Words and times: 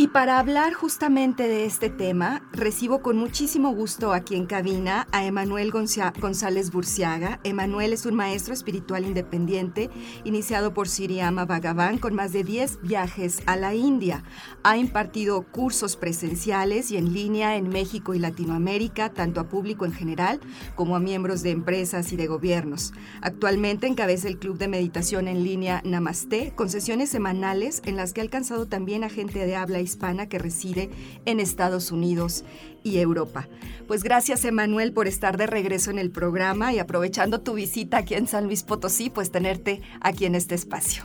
Y 0.07 0.09
para 0.09 0.39
hablar 0.39 0.73
justamente 0.73 1.49
de 1.49 1.65
este 1.65 1.89
tema, 1.89 2.41
recibo 2.57 3.01
con 3.01 3.17
muchísimo 3.17 3.71
gusto 3.73 4.13
aquí 4.13 4.35
en 4.35 4.47
cabina 4.47 5.07
a 5.11 5.25
Emanuel 5.25 5.71
González 5.71 6.71
Burciaga. 6.71 7.39
Emanuel 7.43 7.93
es 7.93 8.05
un 8.07 8.15
maestro 8.15 8.53
espiritual 8.53 9.05
independiente, 9.05 9.91
iniciado 10.23 10.73
por 10.73 10.89
Siriama 10.89 11.45
Bhagavan 11.45 11.99
con 11.99 12.15
más 12.15 12.33
de 12.33 12.43
10 12.43 12.81
viajes 12.81 13.43
a 13.45 13.55
la 13.55 13.75
India. 13.75 14.23
Ha 14.63 14.77
impartido 14.77 15.43
cursos 15.43 15.95
presenciales 15.95 16.89
y 16.89 16.97
en 16.97 17.13
línea 17.13 17.55
en 17.57 17.69
México 17.69 18.15
y 18.15 18.19
Latinoamérica, 18.19 19.13
tanto 19.13 19.39
a 19.39 19.47
público 19.47 19.85
en 19.85 19.93
general 19.93 20.39
como 20.75 20.95
a 20.95 20.99
miembros 20.99 21.43
de 21.43 21.51
empresas 21.51 22.11
y 22.11 22.15
de 22.15 22.25
gobiernos. 22.25 22.91
Actualmente 23.21 23.85
encabeza 23.85 24.27
el 24.27 24.39
Club 24.39 24.57
de 24.57 24.67
Meditación 24.67 25.27
en 25.27 25.43
línea 25.43 25.81
Namaste, 25.85 26.53
con 26.55 26.69
sesiones 26.69 27.09
semanales 27.09 27.83
en 27.85 27.95
las 27.95 28.13
que 28.13 28.21
ha 28.21 28.23
alcanzado 28.23 28.65
también 28.65 29.03
a 29.03 29.09
gente 29.09 29.45
de 29.45 29.55
habla 29.55 29.79
hispana 29.79 30.27
que 30.27 30.39
reside 30.39 30.89
en 31.25 31.39
Estados 31.39 31.91
Unidos 31.91 32.43
y 32.83 32.99
Europa. 32.99 33.47
Pues 33.87 34.03
gracias 34.03 34.45
Emanuel 34.45 34.93
por 34.93 35.07
estar 35.07 35.37
de 35.37 35.47
regreso 35.47 35.91
en 35.91 35.99
el 35.99 36.11
programa 36.11 36.73
y 36.73 36.79
aprovechando 36.79 37.41
tu 37.41 37.53
visita 37.53 37.97
aquí 37.97 38.13
en 38.13 38.27
San 38.27 38.45
Luis 38.45 38.63
Potosí, 38.63 39.09
pues 39.09 39.31
tenerte 39.31 39.81
aquí 40.01 40.25
en 40.25 40.35
este 40.35 40.55
espacio. 40.55 41.03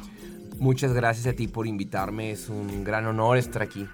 Muchas 0.59 0.93
gracias 0.93 1.27
a 1.27 1.33
ti 1.33 1.49
por 1.49 1.67
invitarme, 1.67 2.31
es 2.31 2.49
un 2.49 2.85
gran 2.85 3.07
honor 3.07 3.37
estar 3.37 3.63
aquí. 3.63 3.89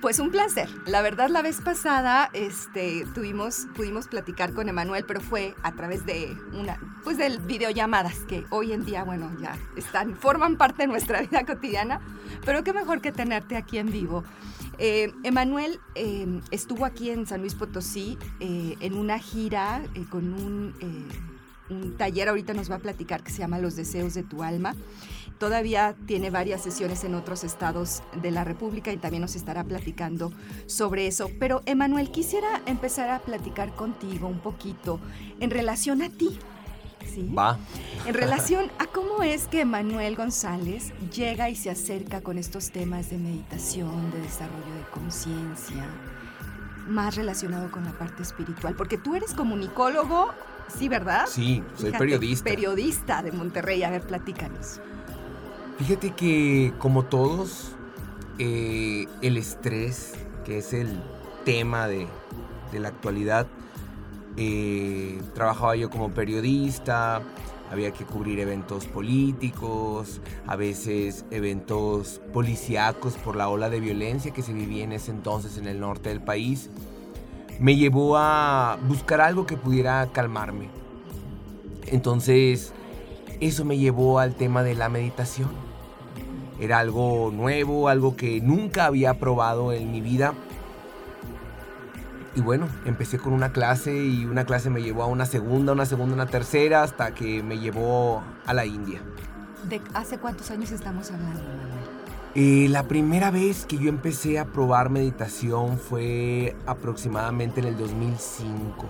Pues 0.00 0.18
un 0.18 0.30
placer. 0.30 0.70
La 0.86 1.02
verdad, 1.02 1.28
la 1.28 1.42
vez 1.42 1.60
pasada 1.60 2.30
este, 2.32 3.04
tuvimos, 3.14 3.66
pudimos 3.76 4.08
platicar 4.08 4.54
con 4.54 4.68
Emanuel, 4.70 5.04
pero 5.06 5.20
fue 5.20 5.54
a 5.62 5.72
través 5.72 6.06
de 6.06 6.34
una, 6.54 6.78
pues 7.04 7.18
de 7.18 7.36
videollamadas 7.36 8.20
que 8.20 8.46
hoy 8.48 8.72
en 8.72 8.86
día, 8.86 9.04
bueno, 9.04 9.30
ya 9.42 9.58
están, 9.76 10.16
forman 10.16 10.56
parte 10.56 10.84
de 10.84 10.88
nuestra 10.88 11.20
vida 11.30 11.44
cotidiana. 11.44 12.00
Pero 12.46 12.64
qué 12.64 12.72
mejor 12.72 13.02
que 13.02 13.12
tenerte 13.12 13.56
aquí 13.56 13.76
en 13.76 13.92
vivo. 13.92 14.24
Eh, 14.78 15.12
Emanuel 15.24 15.78
eh, 15.94 16.40
estuvo 16.50 16.84
aquí 16.84 17.10
en 17.10 17.26
San 17.26 17.40
Luis 17.40 17.54
Potosí 17.54 18.16
eh, 18.40 18.76
en 18.80 18.94
una 18.94 19.18
gira 19.18 19.82
con 20.10 20.32
un, 20.32 20.74
un 21.68 21.96
taller, 21.96 22.28
ahorita 22.28 22.54
nos 22.54 22.70
va 22.70 22.76
a 22.76 22.80
platicar, 22.80 23.22
que 23.22 23.30
se 23.30 23.38
llama 23.38 23.58
Los 23.58 23.76
Deseos 23.76 24.14
de 24.14 24.22
tu 24.22 24.42
Alma. 24.42 24.74
Todavía 25.38 25.96
tiene 26.04 26.28
varias 26.28 26.62
sesiones 26.62 27.02
en 27.04 27.14
otros 27.14 27.44
estados 27.44 28.02
de 28.20 28.30
la 28.30 28.44
República 28.44 28.92
y 28.92 28.98
también 28.98 29.22
nos 29.22 29.36
estará 29.36 29.64
platicando 29.64 30.32
sobre 30.66 31.06
eso. 31.06 31.30
Pero, 31.38 31.62
Emanuel, 31.64 32.10
quisiera 32.10 32.60
empezar 32.66 33.08
a 33.08 33.20
platicar 33.20 33.74
contigo 33.74 34.28
un 34.28 34.40
poquito 34.40 35.00
en 35.40 35.50
relación 35.50 36.02
a 36.02 36.10
ti. 36.10 36.38
Va. 37.36 37.58
En 38.06 38.14
relación 38.14 38.70
a 38.78 38.86
cómo 38.86 39.22
es 39.22 39.46
que 39.46 39.62
Emanuel 39.62 40.16
González 40.16 40.92
llega 41.14 41.50
y 41.50 41.56
se 41.56 41.70
acerca 41.70 42.20
con 42.20 42.38
estos 42.38 42.70
temas 42.70 43.10
de 43.10 43.18
meditación, 43.18 44.10
de 44.10 44.20
desarrollo 44.20 44.74
de 44.74 44.90
conciencia, 44.92 45.86
más 46.86 47.16
relacionado 47.16 47.70
con 47.70 47.84
la 47.84 47.92
parte 47.92 48.22
espiritual. 48.22 48.74
Porque 48.74 48.98
tú 48.98 49.16
eres 49.16 49.34
comunicólogo, 49.34 50.30
¿sí, 50.68 50.88
verdad? 50.88 51.26
Sí, 51.28 51.62
soy 51.76 51.92
periodista. 51.92 52.44
Periodista 52.44 53.22
de 53.22 53.32
Monterrey. 53.32 53.82
A 53.82 53.90
ver, 53.90 54.02
platícanos. 54.02 54.80
Fíjate 55.78 56.10
que 56.10 56.74
como 56.78 57.04
todos, 57.04 57.72
eh, 58.38 59.06
el 59.22 59.36
estrés, 59.36 60.12
que 60.44 60.58
es 60.58 60.72
el 60.72 61.00
tema 61.44 61.88
de, 61.88 62.06
la 62.72 62.88
actualidad, 62.88 63.46
eh, 64.40 65.20
trabajaba 65.34 65.76
yo 65.76 65.90
como 65.90 66.10
periodista, 66.10 67.22
había 67.70 67.92
que 67.92 68.04
cubrir 68.04 68.40
eventos 68.40 68.86
políticos, 68.86 70.20
a 70.46 70.56
veces 70.56 71.26
eventos 71.30 72.22
policíacos 72.32 73.14
por 73.14 73.36
la 73.36 73.48
ola 73.48 73.68
de 73.68 73.80
violencia 73.80 74.32
que 74.32 74.42
se 74.42 74.54
vivía 74.54 74.82
en 74.84 74.92
ese 74.92 75.10
entonces 75.10 75.58
en 75.58 75.66
el 75.66 75.78
norte 75.78 76.08
del 76.08 76.22
país. 76.22 76.70
Me 77.58 77.76
llevó 77.76 78.16
a 78.16 78.78
buscar 78.88 79.20
algo 79.20 79.44
que 79.44 79.58
pudiera 79.58 80.08
calmarme. 80.12 80.70
Entonces, 81.88 82.72
eso 83.40 83.66
me 83.66 83.76
llevó 83.76 84.18
al 84.18 84.34
tema 84.34 84.62
de 84.62 84.74
la 84.74 84.88
meditación 84.88 85.50
era 86.60 86.78
algo 86.78 87.30
nuevo, 87.32 87.88
algo 87.88 88.16
que 88.16 88.40
nunca 88.42 88.84
había 88.84 89.14
probado 89.14 89.72
en 89.72 89.90
mi 89.90 90.02
vida. 90.02 90.34
Y 92.36 92.40
bueno, 92.40 92.68
empecé 92.84 93.18
con 93.18 93.32
una 93.32 93.52
clase 93.52 93.96
y 93.96 94.24
una 94.24 94.44
clase 94.44 94.70
me 94.70 94.82
llevó 94.82 95.02
a 95.02 95.06
una 95.06 95.26
segunda, 95.26 95.72
una 95.72 95.86
segunda, 95.86 96.14
una 96.14 96.26
tercera, 96.26 96.82
hasta 96.82 97.12
que 97.12 97.42
me 97.42 97.58
llevó 97.58 98.22
a 98.46 98.54
la 98.54 98.66
India. 98.66 99.00
¿De 99.68 99.80
hace 99.94 100.18
cuántos 100.18 100.50
años 100.50 100.70
estamos 100.70 101.10
hablando, 101.10 101.40
eh, 102.36 102.68
la 102.70 102.84
primera 102.84 103.32
vez 103.32 103.66
que 103.66 103.76
yo 103.76 103.88
empecé 103.88 104.38
a 104.38 104.44
probar 104.44 104.88
meditación 104.88 105.78
fue 105.78 106.56
aproximadamente 106.64 107.60
en 107.60 107.66
el 107.66 107.76
2005. 107.76 108.86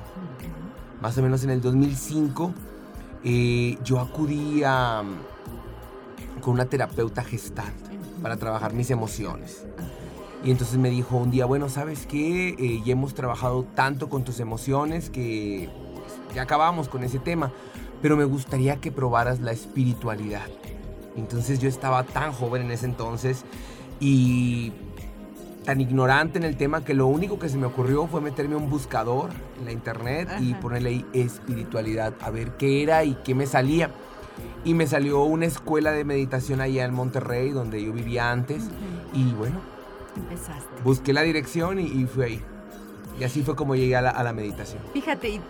Más 1.00 1.16
o 1.16 1.22
menos 1.22 1.42
en 1.44 1.50
el 1.50 1.62
2005 1.62 2.52
eh, 3.24 3.78
yo 3.82 3.98
acudí 3.98 4.62
a, 4.62 5.02
con 6.42 6.52
una 6.52 6.66
terapeuta 6.66 7.24
gestal 7.24 7.72
para 8.22 8.36
trabajar 8.36 8.74
mis 8.74 8.90
emociones. 8.90 9.64
Y 10.42 10.50
entonces 10.50 10.78
me 10.78 10.90
dijo 10.90 11.16
un 11.16 11.30
día, 11.30 11.44
bueno, 11.44 11.68
¿sabes 11.68 12.06
qué? 12.06 12.50
Eh, 12.58 12.82
ya 12.84 12.92
hemos 12.92 13.14
trabajado 13.14 13.64
tanto 13.74 14.08
con 14.08 14.24
tus 14.24 14.40
emociones 14.40 15.10
que 15.10 15.68
pues, 15.94 16.34
ya 16.34 16.42
acabamos 16.42 16.88
con 16.88 17.04
ese 17.04 17.18
tema, 17.18 17.52
pero 18.00 18.16
me 18.16 18.24
gustaría 18.24 18.76
que 18.76 18.90
probaras 18.90 19.40
la 19.40 19.52
espiritualidad. 19.52 20.46
Entonces 21.16 21.58
yo 21.58 21.68
estaba 21.68 22.04
tan 22.04 22.32
joven 22.32 22.62
en 22.62 22.70
ese 22.70 22.86
entonces 22.86 23.44
y 23.98 24.72
tan 25.64 25.80
ignorante 25.82 26.38
en 26.38 26.44
el 26.44 26.56
tema 26.56 26.84
que 26.84 26.94
lo 26.94 27.06
único 27.06 27.38
que 27.38 27.50
se 27.50 27.58
me 27.58 27.66
ocurrió 27.66 28.06
fue 28.06 28.22
meterme 28.22 28.56
un 28.56 28.70
buscador 28.70 29.30
en 29.58 29.66
la 29.66 29.72
internet 29.72 30.28
y 30.40 30.54
ponerle 30.54 30.88
ahí 30.88 31.06
espiritualidad, 31.12 32.14
a 32.22 32.30
ver 32.30 32.56
qué 32.56 32.82
era 32.82 33.04
y 33.04 33.14
qué 33.24 33.34
me 33.34 33.46
salía. 33.46 33.90
y 34.64 34.72
me 34.72 34.86
salió 34.86 35.22
una 35.22 35.46
escuela 35.46 35.90
de 35.92 36.04
meditación 36.04 36.62
allá 36.62 36.84
en 36.84 36.94
Monterrey, 36.94 37.50
donde 37.50 37.82
yo 37.82 37.92
vivía 37.92 38.30
antes. 38.30 38.64
Y 39.12 39.32
bueno, 39.32 39.60
Empezaste. 40.22 40.82
busqué 40.84 41.12
la 41.12 41.22
dirección 41.22 41.78
y, 41.80 41.84
y 41.86 42.06
fui 42.06 42.24
ahí. 42.24 42.42
Y 43.18 43.24
así 43.24 43.42
fue 43.42 43.54
como 43.56 43.74
llegué 43.76 43.96
a 43.96 44.00
la, 44.02 44.10
a 44.10 44.22
la 44.24 44.32
meditación. 44.32 44.82
Fíjate, 44.92 45.28
y 45.28 45.40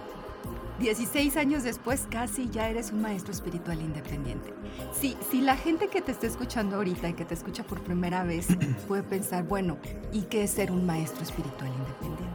16 0.80 1.36
años 1.36 1.62
después 1.62 2.06
casi 2.10 2.48
ya 2.48 2.68
eres 2.70 2.90
un 2.90 3.02
maestro 3.02 3.32
espiritual 3.32 3.80
independiente. 3.80 4.52
Si, 4.98 5.16
si 5.30 5.40
la 5.42 5.56
gente 5.56 5.88
que 5.88 6.00
te 6.00 6.10
está 6.10 6.26
escuchando 6.26 6.76
ahorita 6.76 7.10
y 7.10 7.12
que 7.12 7.24
te 7.26 7.34
escucha 7.34 7.62
por 7.64 7.80
primera 7.82 8.24
vez 8.24 8.46
puede 8.88 9.02
pensar, 9.02 9.44
bueno, 9.44 9.76
¿y 10.12 10.22
qué 10.22 10.44
es 10.44 10.52
ser 10.52 10.72
un 10.72 10.86
maestro 10.86 11.22
espiritual 11.22 11.70
independiente? 11.70 12.34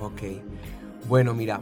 Ok. 0.00 0.44
Bueno, 1.08 1.34
mira, 1.34 1.60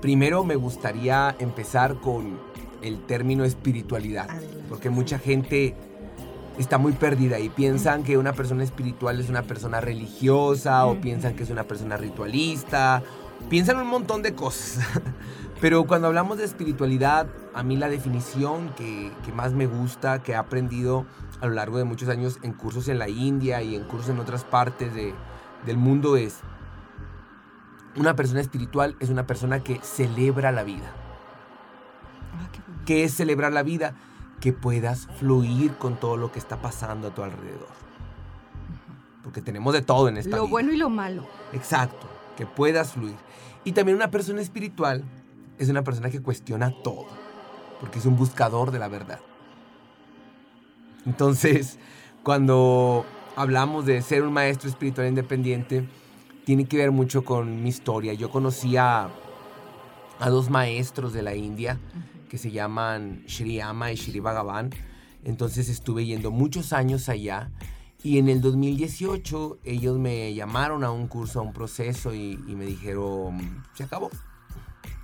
primero 0.00 0.44
me 0.44 0.56
gustaría 0.56 1.34
empezar 1.38 2.00
con 2.00 2.38
el 2.82 3.00
término 3.06 3.44
espiritualidad, 3.44 4.28
Adelante. 4.30 4.64
porque 4.68 4.90
mucha 4.90 5.18
gente 5.18 5.74
está 6.58 6.78
muy 6.78 6.92
perdida 6.92 7.38
y 7.40 7.48
piensan 7.48 8.04
que 8.04 8.16
una 8.18 8.32
persona 8.32 8.62
espiritual 8.64 9.18
es 9.20 9.28
una 9.28 9.42
persona 9.42 9.80
religiosa 9.80 10.86
o 10.86 11.00
piensan 11.00 11.34
que 11.34 11.42
es 11.42 11.50
una 11.50 11.64
persona 11.64 11.96
ritualista, 11.96 13.02
piensan 13.48 13.78
un 13.78 13.88
montón 13.88 14.22
de 14.22 14.34
cosas. 14.34 14.84
Pero 15.60 15.84
cuando 15.84 16.08
hablamos 16.08 16.38
de 16.38 16.44
espiritualidad, 16.44 17.26
a 17.54 17.62
mí 17.62 17.76
la 17.76 17.88
definición 17.88 18.70
que, 18.76 19.10
que 19.24 19.32
más 19.32 19.52
me 19.52 19.66
gusta, 19.66 20.22
que 20.22 20.32
he 20.32 20.36
aprendido 20.36 21.06
a 21.40 21.46
lo 21.46 21.54
largo 21.54 21.78
de 21.78 21.84
muchos 21.84 22.08
años 22.08 22.38
en 22.42 22.52
cursos 22.52 22.88
en 22.88 22.98
la 22.98 23.08
India 23.08 23.62
y 23.62 23.74
en 23.74 23.84
cursos 23.84 24.10
en 24.10 24.18
otras 24.18 24.44
partes 24.44 24.94
de- 24.94 25.14
del 25.66 25.76
mundo 25.78 26.16
es, 26.16 26.40
una 27.96 28.14
persona 28.16 28.40
espiritual 28.40 28.96
es 29.00 29.08
una 29.08 29.26
persona 29.26 29.60
que 29.60 29.80
celebra 29.82 30.52
la 30.52 30.64
vida. 30.64 30.92
Ah. 32.34 32.48
¿Qué 32.84 33.04
es 33.04 33.14
celebrar 33.14 33.52
la 33.52 33.62
vida? 33.62 33.94
Que 34.40 34.52
puedas 34.52 35.06
fluir 35.18 35.74
con 35.74 35.98
todo 35.98 36.16
lo 36.16 36.30
que 36.32 36.38
está 36.38 36.60
pasando 36.60 37.08
a 37.08 37.14
tu 37.14 37.22
alrededor. 37.22 37.68
Porque 39.22 39.40
tenemos 39.40 39.72
de 39.72 39.82
todo 39.82 40.08
en 40.08 40.18
esta 40.18 40.36
Lo 40.36 40.42
vida. 40.42 40.50
bueno 40.50 40.72
y 40.72 40.76
lo 40.76 40.90
malo. 40.90 41.26
Exacto, 41.52 42.06
que 42.36 42.44
puedas 42.46 42.92
fluir. 42.92 43.16
Y 43.64 43.72
también 43.72 43.96
una 43.96 44.10
persona 44.10 44.42
espiritual 44.42 45.02
es 45.58 45.68
una 45.70 45.82
persona 45.82 46.10
que 46.10 46.20
cuestiona 46.20 46.72
todo, 46.82 47.06
porque 47.80 47.98
es 47.98 48.06
un 48.06 48.16
buscador 48.16 48.70
de 48.70 48.78
la 48.78 48.88
verdad. 48.88 49.20
Entonces, 51.06 51.78
cuando 52.22 53.04
hablamos 53.36 53.86
de 53.86 54.02
ser 54.02 54.22
un 54.22 54.32
maestro 54.32 54.68
espiritual 54.68 55.06
independiente, 55.08 55.88
tiene 56.44 56.66
que 56.66 56.76
ver 56.76 56.90
mucho 56.90 57.24
con 57.24 57.62
mi 57.62 57.68
historia. 57.70 58.12
Yo 58.14 58.30
conocí 58.30 58.76
a, 58.76 59.08
a 60.18 60.30
dos 60.30 60.50
maestros 60.50 61.12
de 61.12 61.22
la 61.22 61.34
India 61.34 61.78
que 62.28 62.38
se 62.38 62.50
llaman 62.50 63.24
Sri 63.26 63.60
Ama 63.60 63.92
y 63.92 63.96
Sri 63.96 64.20
Bhagavan. 64.20 64.70
Entonces 65.24 65.68
estuve 65.68 66.04
yendo 66.04 66.30
muchos 66.30 66.72
años 66.72 67.08
allá 67.08 67.50
y 68.02 68.18
en 68.18 68.28
el 68.28 68.42
2018 68.42 69.58
ellos 69.64 69.98
me 69.98 70.34
llamaron 70.34 70.84
a 70.84 70.90
un 70.90 71.08
curso, 71.08 71.40
a 71.40 71.42
un 71.42 71.54
proceso 71.54 72.14
y, 72.14 72.38
y 72.46 72.54
me 72.54 72.66
dijeron, 72.66 73.64
se 73.72 73.84
acabó. 73.84 74.10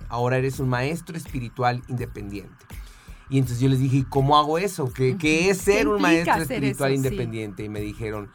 Ahora 0.07 0.37
eres 0.37 0.59
un 0.59 0.69
maestro 0.69 1.17
espiritual 1.17 1.81
independiente. 1.87 2.53
Y 3.31 3.37
entonces 3.37 3.61
yo 3.61 3.69
les 3.69 3.79
dije, 3.79 3.97
¿y 3.97 4.03
cómo 4.03 4.37
hago 4.37 4.57
eso? 4.57 4.91
¿Qué, 4.93 5.17
qué 5.17 5.49
es 5.49 5.59
¿Qué 5.59 5.73
ser 5.73 5.87
un 5.87 6.01
maestro 6.01 6.35
espiritual 6.41 6.91
eso? 6.91 7.01
Sí. 7.01 7.07
independiente? 7.07 7.63
Y 7.63 7.69
me 7.69 7.79
dijeron 7.79 8.29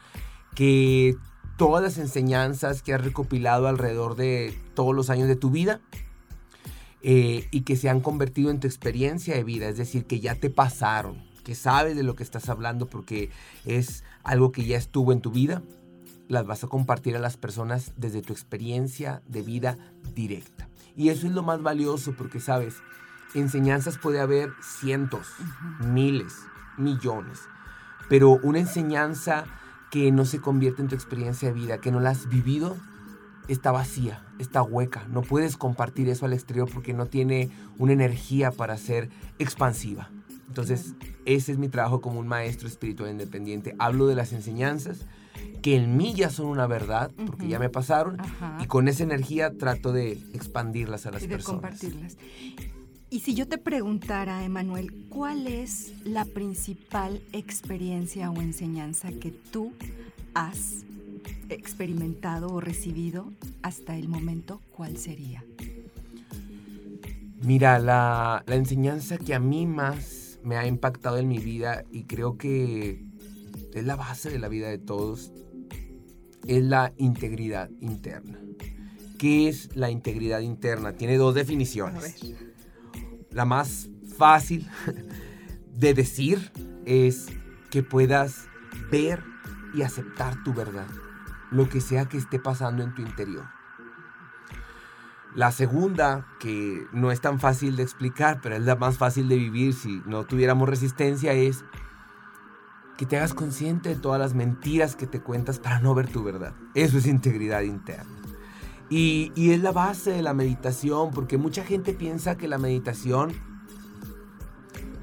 que 0.55 1.15
todas 1.55 1.83
las 1.83 1.97
enseñanzas 1.99 2.81
que 2.81 2.93
has 2.93 3.03
recopilado 3.03 3.67
alrededor 3.67 4.15
de 4.15 4.57
todos 4.73 4.95
los 4.95 5.09
años 5.09 5.27
de 5.27 5.35
tu 5.35 5.51
vida 5.51 5.81
eh, 7.01 7.47
y 7.51 7.61
que 7.61 7.75
se 7.75 7.89
han 7.89 8.01
convertido 8.01 8.49
en 8.49 8.59
tu 8.59 8.67
experiencia 8.67 9.35
de 9.35 9.43
vida, 9.43 9.69
es 9.69 9.77
decir, 9.77 10.05
que 10.05 10.19
ya 10.19 10.35
te 10.35 10.49
pasaron, 10.49 11.23
que 11.43 11.55
sabes 11.55 11.95
de 11.95 12.03
lo 12.03 12.15
que 12.15 12.23
estás 12.23 12.49
hablando 12.49 12.87
porque 12.87 13.29
es 13.65 14.03
algo 14.23 14.51
que 14.51 14.65
ya 14.65 14.77
estuvo 14.77 15.13
en 15.13 15.21
tu 15.21 15.31
vida, 15.31 15.61
las 16.27 16.45
vas 16.45 16.63
a 16.63 16.67
compartir 16.67 17.15
a 17.15 17.19
las 17.19 17.37
personas 17.37 17.93
desde 17.95 18.21
tu 18.21 18.33
experiencia 18.33 19.21
de 19.27 19.41
vida 19.41 19.77
directa. 20.13 20.67
Y 20.95 21.09
eso 21.09 21.27
es 21.27 21.33
lo 21.33 21.43
más 21.43 21.61
valioso 21.61 22.13
porque, 22.17 22.39
sabes, 22.39 22.75
enseñanzas 23.33 23.97
puede 23.97 24.19
haber 24.19 24.51
cientos, 24.61 25.27
miles, 25.79 26.33
millones, 26.77 27.39
pero 28.09 28.31
una 28.31 28.59
enseñanza 28.59 29.45
que 29.91 30.11
no 30.11 30.25
se 30.25 30.41
convierte 30.41 30.81
en 30.81 30.87
tu 30.87 30.95
experiencia 30.95 31.49
de 31.49 31.53
vida, 31.53 31.79
que 31.79 31.91
no 31.91 31.99
la 31.99 32.09
has 32.09 32.27
vivido, 32.27 32.75
está 33.47 33.71
vacía, 33.71 34.23
está 34.39 34.61
hueca. 34.63 35.07
No 35.09 35.21
puedes 35.21 35.57
compartir 35.57 36.09
eso 36.09 36.25
al 36.25 36.33
exterior 36.33 36.69
porque 36.71 36.93
no 36.93 37.05
tiene 37.05 37.49
una 37.77 37.93
energía 37.93 38.51
para 38.51 38.77
ser 38.77 39.09
expansiva. 39.39 40.09
Entonces, 40.47 40.95
ese 41.25 41.51
es 41.51 41.57
mi 41.57 41.67
trabajo 41.69 42.01
como 42.01 42.19
un 42.19 42.27
maestro 42.27 42.67
espiritual 42.67 43.11
independiente. 43.11 43.75
Hablo 43.79 44.07
de 44.07 44.15
las 44.15 44.31
enseñanzas 44.33 45.05
que 45.61 45.75
en 45.75 45.97
mí 45.97 46.13
ya 46.13 46.29
son 46.29 46.47
una 46.47 46.67
verdad, 46.67 47.11
porque 47.25 47.47
ya 47.47 47.59
me 47.59 47.69
pasaron, 47.69 48.19
Ajá. 48.19 48.57
y 48.61 48.67
con 48.67 48.87
esa 48.87 49.03
energía 49.03 49.51
trato 49.57 49.91
de 49.91 50.13
expandirlas 50.33 51.05
a 51.05 51.11
las 51.11 51.23
y 51.23 51.27
de 51.27 51.35
personas. 51.35 51.61
compartirlas. 51.61 52.17
Y 53.09 53.21
si 53.21 53.33
yo 53.33 53.47
te 53.47 53.57
preguntara, 53.57 54.43
Emanuel, 54.43 55.05
¿cuál 55.09 55.47
es 55.47 55.93
la 56.05 56.25
principal 56.25 57.21
experiencia 57.33 58.29
o 58.31 58.41
enseñanza 58.41 59.11
que 59.11 59.31
tú 59.31 59.71
has 60.33 60.85
experimentado 61.49 62.47
o 62.47 62.61
recibido 62.61 63.31
hasta 63.61 63.97
el 63.97 64.07
momento? 64.07 64.61
¿Cuál 64.71 64.97
sería? 64.97 65.43
Mira, 67.41 67.79
la, 67.79 68.43
la 68.47 68.55
enseñanza 68.55 69.17
que 69.17 69.33
a 69.35 69.39
mí 69.39 69.65
más 69.65 70.39
me 70.43 70.57
ha 70.57 70.65
impactado 70.65 71.17
en 71.17 71.27
mi 71.27 71.39
vida 71.39 71.83
y 71.91 72.03
creo 72.03 72.37
que 72.37 73.03
es 73.73 73.85
la 73.85 73.95
base 73.95 74.29
de 74.29 74.39
la 74.39 74.47
vida 74.47 74.69
de 74.69 74.79
todos, 74.79 75.31
es 76.47 76.63
la 76.63 76.93
integridad 76.97 77.69
interna. 77.81 78.39
¿Qué 79.17 79.49
es 79.49 79.75
la 79.75 79.89
integridad 79.89 80.39
interna? 80.41 80.93
Tiene 80.93 81.17
dos 81.17 81.35
definiciones. 81.35 82.15
La 83.31 83.45
más 83.45 83.89
fácil 84.17 84.67
de 85.75 85.93
decir 85.93 86.51
es 86.85 87.27
que 87.69 87.83
puedas 87.83 88.45
ver 88.91 89.21
y 89.73 89.81
aceptar 89.81 90.43
tu 90.43 90.53
verdad, 90.53 90.87
lo 91.51 91.69
que 91.69 91.81
sea 91.81 92.05
que 92.07 92.17
esté 92.17 92.39
pasando 92.39 92.83
en 92.83 92.93
tu 92.93 93.01
interior. 93.01 93.45
La 95.35 95.51
segunda, 95.51 96.25
que 96.39 96.87
no 96.91 97.11
es 97.11 97.21
tan 97.21 97.39
fácil 97.39 97.75
de 97.75 97.83
explicar, 97.83 98.39
pero 98.41 98.55
es 98.55 98.63
la 98.63 98.75
más 98.75 98.97
fácil 98.97 99.29
de 99.29 99.35
vivir 99.35 99.73
si 99.73 100.01
no 100.05 100.25
tuviéramos 100.25 100.67
resistencia, 100.67 101.33
es 101.33 101.63
que 102.97 103.05
te 103.05 103.17
hagas 103.17 103.35
consciente 103.35 103.89
de 103.89 103.95
todas 103.95 104.19
las 104.19 104.33
mentiras 104.33 104.95
que 104.95 105.05
te 105.05 105.21
cuentas 105.21 105.59
para 105.59 105.79
no 105.79 105.93
ver 105.93 106.07
tu 106.07 106.23
verdad. 106.23 106.55
Eso 106.73 106.97
es 106.97 107.05
integridad 107.05 107.61
interna. 107.61 108.09
Y, 108.89 109.31
y 109.35 109.51
es 109.51 109.61
la 109.61 109.71
base 109.71 110.11
de 110.11 110.23
la 110.23 110.33
meditación, 110.33 111.11
porque 111.11 111.37
mucha 111.37 111.63
gente 111.63 111.93
piensa 111.93 112.37
que 112.37 112.47
la 112.47 112.57
meditación 112.57 113.33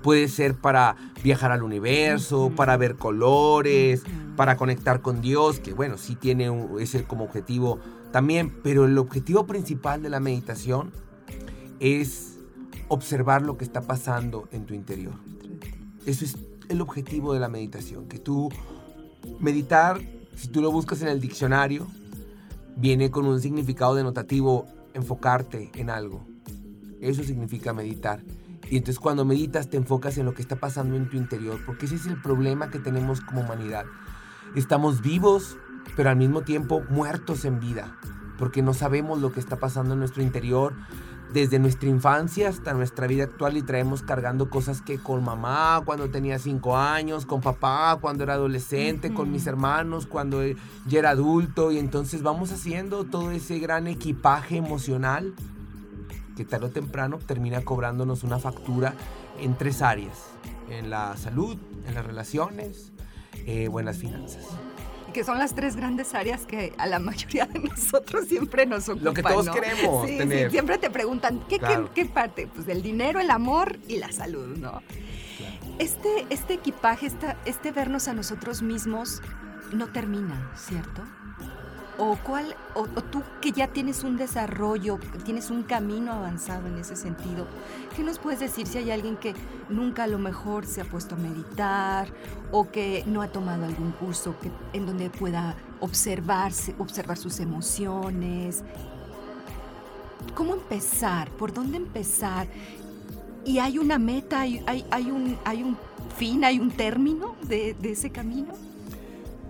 puede 0.03 0.29
ser 0.29 0.55
para 0.55 0.97
viajar 1.23 1.53
al 1.53 1.63
universo, 1.63 2.53
para 2.55 2.77
ver 2.77 2.97
colores. 2.97 4.03
Para 4.37 4.57
conectar 4.57 5.01
con 5.01 5.21
Dios, 5.21 5.61
que 5.61 5.73
bueno, 5.73 5.99
sí 5.99 6.17
tiene 6.17 6.51
un- 6.51 6.81
ese 6.81 7.05
como 7.05 7.25
objetivo 7.25 7.79
también, 8.13 8.53
pero 8.63 8.85
el 8.85 8.97
objetivo 8.99 9.47
principal 9.47 10.03
de 10.03 10.11
la 10.11 10.21
meditación 10.21 10.93
es 11.81 12.39
observar 12.89 13.43
lo 13.43 13.57
que 13.57 13.65
está 13.65 13.81
pasando 13.81 14.49
en 14.53 14.67
tu 14.67 14.75
interior. 14.75 15.15
Eso 16.07 16.25
es 16.25 16.37
el 16.69 16.81
objetivo 16.81 17.35
de 17.35 17.41
la 17.41 17.49
meditación, 17.49 18.07
que 18.07 18.19
tú 18.19 18.51
meditar, 19.41 20.01
si 20.37 20.49
tú 20.49 20.61
lo 20.61 20.71
buscas 20.71 21.03
en 21.03 21.09
el 21.09 21.21
diccionario, 21.21 21.87
viene 22.77 23.11
con 23.11 23.27
un 23.27 23.41
significado 23.41 23.95
denotativo, 23.95 24.67
enfocarte 24.95 25.71
en 25.75 25.91
algo. 25.91 26.25
Eso 27.01 27.23
significa 27.25 27.73
meditar. 27.73 28.23
Y 28.71 28.79
entonces 28.79 28.99
cuando 28.99 29.25
meditas 29.25 29.69
te 29.69 29.77
enfocas 29.77 30.17
en 30.19 30.25
lo 30.25 30.35
que 30.35 30.43
está 30.43 30.57
pasando 30.57 30.97
en 30.97 31.09
tu 31.09 31.17
interior, 31.17 31.61
porque 31.67 31.87
ese 31.87 31.97
es 31.97 32.07
el 32.07 32.21
problema 32.21 32.71
que 32.71 32.79
tenemos 32.79 33.21
como 33.21 33.43
humanidad. 33.43 33.85
Estamos 34.55 35.01
vivos, 35.01 35.57
pero 35.97 36.11
al 36.11 36.17
mismo 36.17 36.43
tiempo 36.43 36.83
muertos 36.89 37.45
en 37.45 37.61
vida, 37.61 37.97
porque 38.39 38.63
no 38.63 38.75
sabemos 38.75 39.21
lo 39.21 39.33
que 39.33 39.41
está 39.41 39.57
pasando 39.57 39.95
en 39.95 40.01
nuestro 40.01 40.23
interior 40.23 40.75
desde 41.35 41.59
nuestra 41.59 41.89
infancia 41.89 42.49
hasta 42.49 42.73
nuestra 42.75 43.09
vida 43.09 43.25
actual 43.25 43.57
y 43.57 43.63
traemos 43.63 44.03
cargando 44.03 44.49
cosas 44.49 44.81
que 44.81 44.99
con 44.99 45.25
mamá 45.25 45.83
cuando 45.85 46.09
tenía 46.09 46.39
cinco 46.39 46.77
años, 46.77 47.27
con 47.27 47.41
papá 47.41 47.99
cuando 48.01 48.23
era 48.23 48.35
adolescente, 48.35 49.13
con 49.13 49.33
mis 49.33 49.47
hermanos 49.49 50.07
cuando 50.07 50.43
ya 50.87 50.99
era 51.01 51.11
adulto. 51.11 51.73
Y 51.73 51.79
entonces 51.81 52.23
vamos 52.23 52.53
haciendo 52.53 53.03
todo 53.03 53.33
ese 53.33 53.59
gran 53.59 53.89
equipaje 53.89 54.57
emocional 54.57 55.35
que 56.37 56.45
tarde 56.45 56.67
o 56.67 56.71
temprano 56.71 57.19
termina 57.19 57.63
cobrándonos 57.63 58.23
una 58.23 58.39
factura 58.39 58.95
en 59.41 59.57
tres 59.59 59.83
áreas, 59.83 60.19
en 60.71 60.89
la 60.89 61.17
salud, 61.17 61.57
en 61.87 61.95
las 61.95 62.07
relaciones 62.07 62.94
eh, 63.47 63.69
o 63.71 63.81
en 63.81 63.87
las 63.87 63.99
finanzas. 63.99 64.45
que 65.13 65.23
son 65.23 65.39
las 65.39 65.55
tres 65.55 65.77
grandes 65.77 66.13
áreas 66.15 66.45
que 66.45 66.73
a 66.77 66.87
la 66.87 66.99
mayoría 66.99 67.47
de 67.47 67.61
nosotros 67.61 68.27
siempre 68.27 68.67
nos 68.67 68.89
ocupan. 68.89 69.05
Lo 69.05 69.15
que 69.15 69.23
todos 69.23 69.49
queremos 69.49 70.09
sí, 70.09 70.19
tener. 70.19 70.47
Sí, 70.47 70.51
siempre 70.51 70.77
te 70.79 70.91
preguntan, 70.91 71.45
¿qué, 71.49 71.59
Claro. 71.59 71.91
qué, 71.95 72.03
qué 72.03 72.11
parte? 72.11 72.49
Pues 72.49 72.67
del 72.67 72.83
dinero, 72.83 73.21
el 73.21 73.31
amor 73.31 73.79
y 73.87 73.99
la 73.99 74.11
salud, 74.11 74.57
¿no? 74.57 74.83
Este, 75.79 76.27
este 76.31 76.55
equipaje, 76.55 77.07
esta, 77.07 77.37
este 77.45 77.71
vernos 77.73 78.09
a 78.09 78.13
nosotros 78.13 78.63
mismos 78.63 79.23
no 79.73 79.89
termina, 79.89 80.53
¿cierto? 80.57 81.03
¿O, 81.97 82.17
cuál, 82.17 82.57
o, 82.75 82.87
tú 82.87 83.23
que 83.41 83.53
ya 83.53 83.69
tienes 83.69 84.03
un 84.03 84.17
desarrollo, 84.17 84.99
tienes 85.25 85.51
un 85.51 85.63
camino 85.63 86.13
avanzado 86.13 86.67
en 86.67 86.79
ese 86.79 86.97
sentido, 86.97 87.47
¿qué 87.95 88.03
nos 88.03 88.19
puedes 88.19 88.41
decir 88.41 88.67
si 88.67 88.79
hay 88.79 88.91
alguien 88.91 89.17
que 89.17 89.33
nunca 89.69 90.05
a 90.05 90.07
lo 90.09 90.19
mejor 90.19 90.67
se 90.67 90.81
ha 90.81 90.85
puesto 90.85 91.15
a 91.15 91.19
meditar 91.19 92.09
o 92.51 92.69
que 92.69 93.05
no 93.07 93.23
ha 93.23 93.29
tomado 93.29 93.65
algún 93.65 93.93
curso 93.93 94.35
que, 94.41 94.51
en 94.77 94.87
donde 94.87 95.09
pueda 95.09 95.55
observarse, 95.79 96.75
observar 96.79 97.17
sus 97.17 97.39
emociones? 97.39 98.65
¿Cómo 100.35 100.55
empezar? 100.55 101.31
¿Por 101.31 101.53
dónde 101.53 101.77
empezar? 101.77 102.49
¿Y 103.45 103.59
hay 103.59 103.79
una 103.79 103.99
meta? 103.99 104.41
¿Hay, 104.41 104.65
un, 105.13 105.77
fin? 106.17 106.45
¿Hay 106.45 106.59
un 106.59 106.73
término 106.73 107.37
de 107.45 107.77
ese 107.85 108.11
camino? 108.11 108.55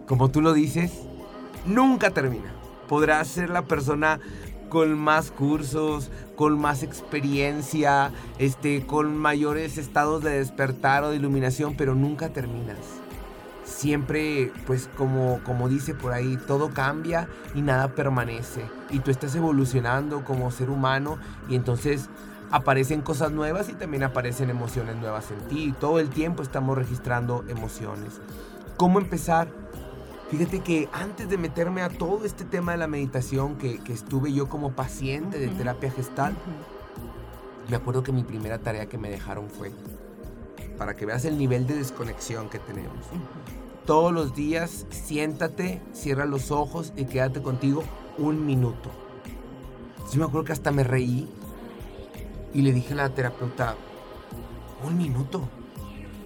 Como 0.06 0.30
tú 0.30 0.42
lo 0.42 0.52
dices, 0.52 0.92
nunca 1.66 2.11
termina. 2.11 2.52
Podrás 2.88 3.28
ser 3.28 3.50
la 3.50 3.62
persona 3.62 4.21
con 4.68 4.99
más 4.99 5.30
cursos, 5.30 6.11
con 6.37 6.59
más 6.59 6.83
experiencia, 6.83 8.11
este, 8.38 8.85
con 8.85 9.16
mayores 9.16 9.78
estados 9.78 10.23
de 10.23 10.38
despertar 10.38 11.04
o 11.04 11.11
de 11.11 11.16
iluminación, 11.16 11.76
pero 11.76 11.94
nunca 11.94 12.30
terminas. 12.30 12.78
Siempre, 13.64 14.52
pues 14.66 14.90
como, 14.97 15.40
como 15.44 15.68
dice 15.68 15.94
por 15.94 16.12
ahí, 16.12 16.37
todo 16.47 16.71
cambia 16.71 17.28
y 17.54 17.62
nada 17.62 17.94
permanece. 17.94 18.62
Y 18.90 18.99
tú 18.99 19.11
estás 19.11 19.35
evolucionando 19.37 20.25
como 20.25 20.50
ser 20.50 20.71
humano 20.71 21.18
y 21.49 21.54
entonces 21.54 22.09
aparecen 22.50 23.00
cosas 23.00 23.33
nuevas 23.33 23.68
y 23.68 23.75
también 23.75 24.02
aparecen 24.02 24.50
emociones 24.50 24.97
nuevas 24.97 25.30
en 25.30 25.49
ti. 25.49 25.75
Todo 25.80 25.99
el 25.99 26.11
tiempo 26.11 26.42
estamos 26.42 26.76
registrando 26.76 27.44
emociones. 27.49 28.21
¿Cómo 28.76 28.99
empezar? 28.99 29.63
Fíjate 30.31 30.61
que 30.61 30.88
antes 30.93 31.28
de 31.28 31.37
meterme 31.37 31.83
a 31.83 31.90
todo 31.90 32.25
este 32.25 32.45
tema 32.45 32.73
de 32.73 32.78
la 32.78 32.87
meditación, 32.87 33.57
que, 33.57 33.78
que 33.78 33.93
estuve 33.93 34.33
yo 34.33 34.49
como 34.49 34.73
paciente 34.73 35.38
de 35.38 35.49
terapia 35.49 35.90
gestal, 35.90 36.35
me 37.69 37.76
acuerdo 37.76 38.02
que 38.02 38.11
mi 38.11 38.25
primera 38.25 38.59
tarea 38.59 38.87
que 38.87 38.97
me 38.97 39.11
dejaron 39.11 39.50
fue, 39.50 39.71
para 40.78 40.97
que 40.97 41.04
veas 41.04 41.25
el 41.26 41.37
nivel 41.37 41.66
de 41.66 41.76
desconexión 41.76 42.49
que 42.49 42.59
tenemos, 42.59 43.04
todos 43.85 44.12
los 44.12 44.35
días 44.35 44.87
siéntate, 44.88 45.83
cierra 45.93 46.25
los 46.25 46.50
ojos 46.50 46.95
y 46.97 47.04
quédate 47.04 47.43
contigo 47.43 47.85
un 48.16 48.47
minuto. 48.47 48.90
Yo 50.11 50.21
me 50.21 50.25
acuerdo 50.25 50.47
que 50.47 50.52
hasta 50.52 50.71
me 50.71 50.85
reí 50.85 51.28
y 52.54 52.62
le 52.62 52.73
dije 52.73 52.95
a 52.95 52.97
la 52.97 53.11
terapeuta, 53.11 53.76
un 54.87 54.97
minuto. 54.97 55.49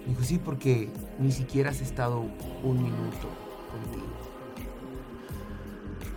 Me 0.05 0.13
dijo, 0.13 0.23
sí, 0.23 0.37
porque 0.37 0.89
ni 1.19 1.31
siquiera 1.31 1.71
has 1.71 1.81
estado 1.81 2.23
un 2.63 2.81
minuto 2.81 3.48
contigo. 3.69 4.09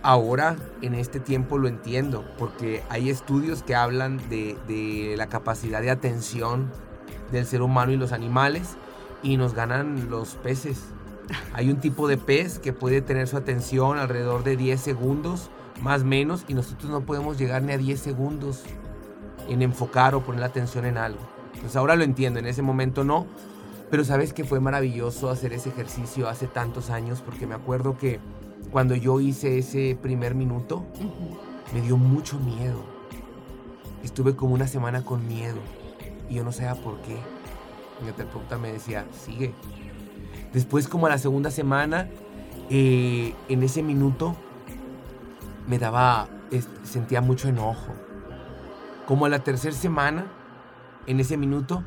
Ahora, 0.05 0.57
en 0.81 0.95
este 0.95 1.21
tiempo 1.21 1.57
lo 1.57 1.69
entiendo, 1.69 2.25
porque 2.37 2.83
hay 2.89 3.09
estudios 3.09 3.63
que 3.63 3.73
hablan 3.73 4.19
de, 4.29 5.15
la 5.17 5.27
capacidad 5.27 5.81
de 5.81 5.91
atención 5.91 6.69
del 7.31 7.45
ser 7.45 7.61
humano 7.61 7.93
y 7.93 7.97
los 7.97 8.11
animales 8.11 8.75
y 9.23 9.37
nos 9.37 9.53
ganan 9.53 10.09
los 10.09 10.35
peces. 10.35 10.81
Hay 11.53 11.69
un 11.69 11.77
tipo 11.77 12.09
de 12.09 12.17
pez 12.17 12.59
que 12.59 12.73
puede 12.73 13.01
tener 13.01 13.29
su 13.29 13.37
atención 13.37 13.97
alrededor 13.97 14.43
de 14.43 14.57
10 14.57 14.81
segundos, 14.81 15.49
más 15.81 16.03
menos, 16.03 16.43
y 16.49 16.53
nosotros 16.53 16.91
no 16.91 17.05
podemos 17.05 17.37
llegar 17.37 17.61
ni 17.61 17.71
a 17.71 17.77
10 17.77 17.97
segundos 17.97 18.63
en 19.47 19.61
enfocar 19.61 20.15
o 20.15 20.21
poner 20.21 20.41
la 20.41 20.47
atención 20.47 20.85
en 20.85 20.97
algo. 20.97 21.21
Pues 21.61 21.77
ahora 21.77 21.95
lo 21.95 22.03
entiendo, 22.03 22.39
en 22.39 22.45
ese 22.45 22.61
momento 22.61 23.05
no, 23.05 23.25
pero 23.89 24.03
sabes 24.03 24.33
que 24.33 24.43
fue 24.43 24.59
maravilloso 24.59 25.29
hacer 25.29 25.53
ese 25.53 25.69
ejercicio 25.69 26.27
hace 26.27 26.47
tantos 26.47 26.89
años 26.89 27.21
porque 27.21 27.45
me 27.47 27.55
acuerdo 27.55 27.97
que 27.97 28.19
cuando 28.71 28.95
yo 28.95 29.19
hice 29.19 29.57
ese 29.59 29.97
primer 30.01 30.33
minuto 30.35 30.83
me 31.73 31.81
dio 31.81 31.97
mucho 31.97 32.39
miedo. 32.39 32.83
Estuve 34.03 34.35
como 34.35 34.53
una 34.53 34.67
semana 34.67 35.03
con 35.03 35.27
miedo 35.27 35.57
y 36.29 36.35
yo 36.35 36.43
no 36.43 36.51
sabía 36.51 36.75
por 36.75 36.97
qué. 37.01 37.17
Mi 38.03 38.11
terapeuta 38.11 38.57
me 38.57 38.71
decía, 38.73 39.05
sigue. 39.25 39.53
Después 40.53 40.87
como 40.87 41.05
a 41.05 41.09
la 41.09 41.17
segunda 41.17 41.51
semana, 41.51 42.09
eh, 42.69 43.33
en 43.49 43.63
ese 43.63 43.81
minuto 43.83 44.35
me 45.67 45.79
daba, 45.79 46.27
es- 46.51 46.67
sentía 46.83 47.21
mucho 47.21 47.47
enojo. 47.47 47.93
Como 49.07 49.25
a 49.25 49.29
la 49.29 49.39
tercera 49.39 49.75
semana, 49.75 50.25
en 51.07 51.19
ese 51.19 51.37
minuto, 51.37 51.83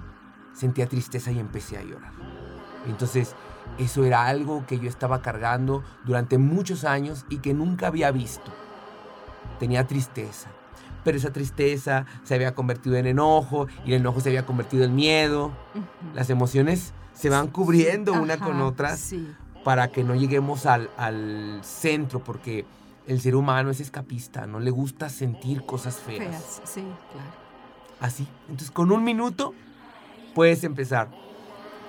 sentía 0.56 0.86
tristeza 0.88 1.30
y 1.30 1.38
empecé 1.38 1.76
a 1.78 1.82
llorar. 1.82 2.12
Entonces, 2.88 3.34
eso 3.78 4.04
era 4.04 4.26
algo 4.26 4.64
que 4.66 4.78
yo 4.78 4.88
estaba 4.88 5.20
cargando 5.22 5.82
durante 6.04 6.38
muchos 6.38 6.84
años 6.84 7.26
y 7.28 7.38
que 7.38 7.52
nunca 7.52 7.88
había 7.88 8.10
visto. 8.10 8.52
Tenía 9.58 9.86
tristeza, 9.86 10.48
pero 11.04 11.16
esa 11.16 11.32
tristeza 11.32 12.06
se 12.24 12.34
había 12.34 12.54
convertido 12.54 12.96
en 12.96 13.06
enojo 13.06 13.66
y 13.84 13.92
el 13.92 14.00
enojo 14.00 14.20
se 14.20 14.28
había 14.30 14.46
convertido 14.46 14.84
en 14.84 14.94
miedo. 14.94 15.50
Las 16.14 16.30
emociones 16.30 16.92
se 17.14 17.30
van 17.30 17.48
cubriendo 17.48 18.12
una 18.12 18.34
Ajá, 18.34 18.44
con 18.44 18.60
otras 18.60 18.98
Sí. 19.00 19.26
para 19.64 19.88
que 19.88 20.04
no 20.04 20.14
lleguemos 20.14 20.66
al, 20.66 20.90
al 20.96 21.60
centro, 21.64 22.20
porque 22.22 22.64
el 23.06 23.20
ser 23.20 23.34
humano 23.36 23.70
es 23.70 23.80
escapista, 23.80 24.46
no 24.46 24.60
le 24.60 24.70
gusta 24.70 25.08
sentir 25.08 25.64
cosas 25.64 25.96
feas. 25.96 26.18
Feas, 26.28 26.60
sí, 26.64 26.80
claro. 26.82 27.46
Así. 28.00 28.26
Entonces, 28.48 28.70
con 28.70 28.92
un 28.92 29.02
minuto 29.02 29.54
puedes 30.36 30.64
empezar. 30.64 31.10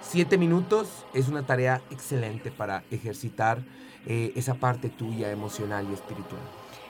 Siete 0.01 0.38
minutos 0.38 1.06
es 1.13 1.27
una 1.27 1.46
tarea 1.46 1.82
excelente 1.92 2.50
para 2.50 2.86
ejercitar 2.92 3.62
eh, 4.06 4.32
esa 4.38 4.54
parte 4.54 4.88
tuya 4.88 5.30
emocional 5.32 5.86
y 5.92 5.94
espiritual. 5.94 6.39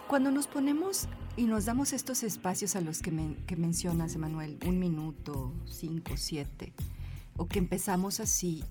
Cuando 0.07 0.29
nos 0.29 0.45
ponemos 0.45 1.07
y 1.35 1.45
nos 1.45 1.65
damos 1.65 1.93
estos 1.93 2.21
espacios 2.21 2.75
a 2.75 2.81
los 2.81 3.01
que, 3.01 3.09
men- 3.09 3.43
que 3.47 3.55
mencionas, 3.55 4.13
Emanuel, 4.13 4.59
un 4.67 4.77
minuto, 4.77 5.51
cinco, 5.65 6.13
siete, 6.15 6.73
o 7.37 7.47
que 7.47 7.57
empezamos 7.57 8.19
así, 8.19 8.63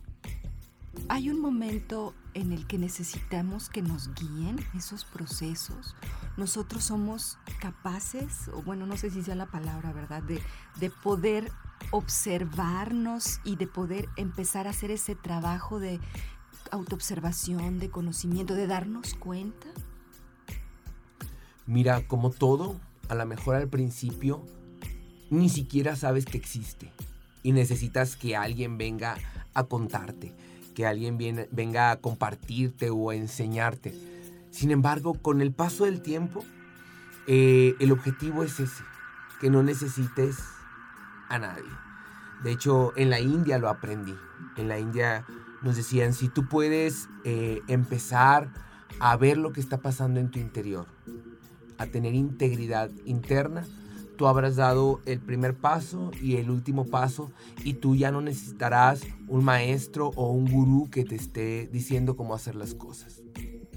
hay 1.09 1.28
un 1.28 1.40
momento 1.40 2.14
en 2.35 2.52
el 2.52 2.69
que 2.69 2.78
necesitamos 2.78 3.69
que 3.69 3.83
nos 3.83 4.14
guíen 4.14 4.64
esos 4.76 5.05
procesos. 5.05 5.97
Nosotros 6.37 6.85
somos 6.85 7.37
capaces, 7.59 8.49
o 8.55 8.62
bueno, 8.62 8.87
no 8.87 8.97
sé 8.97 9.11
si 9.11 9.25
sea 9.25 9.35
la 9.35 9.47
palabra, 9.47 9.93
¿verdad?, 9.93 10.23
de, 10.23 10.40
de 10.78 10.90
poder 10.90 11.50
observarnos 11.90 13.40
y 13.45 13.56
de 13.56 13.66
poder 13.66 14.09
empezar 14.16 14.66
a 14.66 14.71
hacer 14.71 14.90
ese 14.90 15.14
trabajo 15.14 15.78
de 15.78 16.00
autoobservación, 16.71 17.78
de 17.78 17.90
conocimiento, 17.90 18.54
de 18.54 18.66
darnos 18.66 19.14
cuenta. 19.14 19.66
Mira, 21.66 22.06
como 22.06 22.30
todo, 22.30 22.80
a 23.09 23.14
lo 23.14 23.26
mejor 23.26 23.56
al 23.56 23.68
principio 23.68 24.45
ni 25.30 25.49
siquiera 25.49 25.97
sabes 25.97 26.25
que 26.25 26.38
existe 26.38 26.92
y 27.42 27.52
necesitas 27.52 28.16
que 28.16 28.37
alguien 28.37 28.78
venga 28.78 29.16
a 29.54 29.64
contarte, 29.64 30.35
que 30.75 30.87
alguien 30.87 31.18
venga 31.50 31.90
a 31.90 32.00
compartirte 32.00 32.90
o 32.90 33.11
a 33.11 33.16
enseñarte. 33.16 33.95
Sin 34.50 34.71
embargo, 34.71 35.14
con 35.14 35.40
el 35.40 35.52
paso 35.52 35.85
del 35.85 36.02
tiempo, 36.02 36.45
eh, 37.26 37.75
el 37.80 37.92
objetivo 37.92 38.45
es 38.45 38.61
ese, 38.61 38.83
que 39.40 39.50
no 39.50 39.62
necesites 39.62 40.37
a 41.28 41.38
nadie. 41.38 41.71
De 42.42 42.52
hecho, 42.52 42.92
en 42.97 43.11
la 43.11 43.21
India 43.21 43.59
lo 43.59 43.68
aprendí. 43.68 44.14
En 44.56 44.68
la 44.68 44.78
India 44.78 45.25
nos 45.62 45.76
decían, 45.76 46.12
si 46.12 46.28
tú 46.28 46.49
puedes 46.49 47.09
eh, 47.25 47.62
empezar 47.68 48.52
a 49.00 49.16
ver 49.16 49.37
lo 49.37 49.52
que 49.52 49.61
está 49.61 49.78
pasando 49.78 50.21
en 50.21 50.30
tu 50.30 50.38
interior, 50.38 50.87
a 51.78 51.87
tener 51.87 52.14
integridad 52.14 52.90
interna, 53.04 53.64
tú 54.16 54.26
habrás 54.26 54.56
dado 54.56 55.00
el 55.04 55.21
primer 55.21 55.54
paso 55.54 56.11
y 56.23 56.37
el 56.37 56.50
último 56.50 56.87
paso 56.87 57.30
y 57.64 57.75
tú 57.75 57.97
ya 57.97 58.11
no 58.11 58.21
necesitarás 58.21 59.02
un 59.28 59.45
maestro 59.45 60.09
o 60.16 60.30
un 60.30 60.50
gurú 60.50 60.88
que 60.90 61.04
te 61.04 61.14
esté 61.14 61.68
diciendo 61.71 62.16
cómo 62.16 62.35
hacer 62.35 62.54
las 62.54 62.75
cosas. 62.75 63.23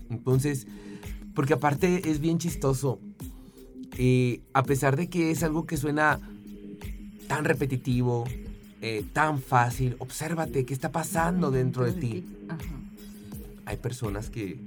Entonces, 0.10 0.68
porque 1.36 1.54
aparte 1.54 2.10
es 2.10 2.20
bien 2.20 2.38
chistoso, 2.38 3.00
eh, 3.98 4.42
a 4.54 4.64
pesar 4.64 4.96
de 4.96 5.10
que 5.10 5.32
es 5.32 5.44
algo 5.44 5.66
que 5.66 5.78
suena 5.78 6.20
tan 7.30 7.46
repetitivo, 7.46 8.26
eh, 8.82 9.06
tan 9.14 9.40
fácil, 9.40 9.96
obsérvate 10.00 10.66
qué 10.66 10.74
está 10.74 10.92
pasando 10.92 11.52
dentro 11.52 11.86
de 11.86 11.94
ti. 11.94 12.26
Ajá. 12.50 12.60
Hay 13.66 13.78
personas 13.78 14.32
que 14.32 14.60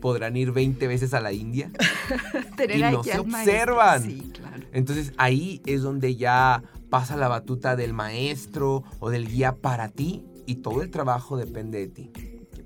podrán 0.00 0.36
ir 0.36 0.52
20 0.52 0.86
veces 0.86 1.12
a 1.14 1.20
la 1.20 1.32
India 1.32 1.70
Y 2.74 2.80
no 2.80 3.02
se 3.02 3.18
observan. 3.18 4.02
Sí, 4.02 4.30
claro. 4.32 4.62
Entonces 4.72 5.12
ahí 5.16 5.60
es 5.66 5.82
donde 5.82 6.14
ya 6.14 6.62
pasa 6.90 7.16
la 7.16 7.26
batuta 7.26 7.74
del 7.74 7.92
maestro 7.92 8.84
o 9.00 9.10
del 9.10 9.26
guía 9.26 9.56
para 9.56 9.88
ti 9.88 10.24
y 10.46 10.56
todo 10.56 10.80
el 10.80 10.90
trabajo 10.90 11.36
depende 11.36 11.80
de 11.80 11.88
ti. 11.88 12.12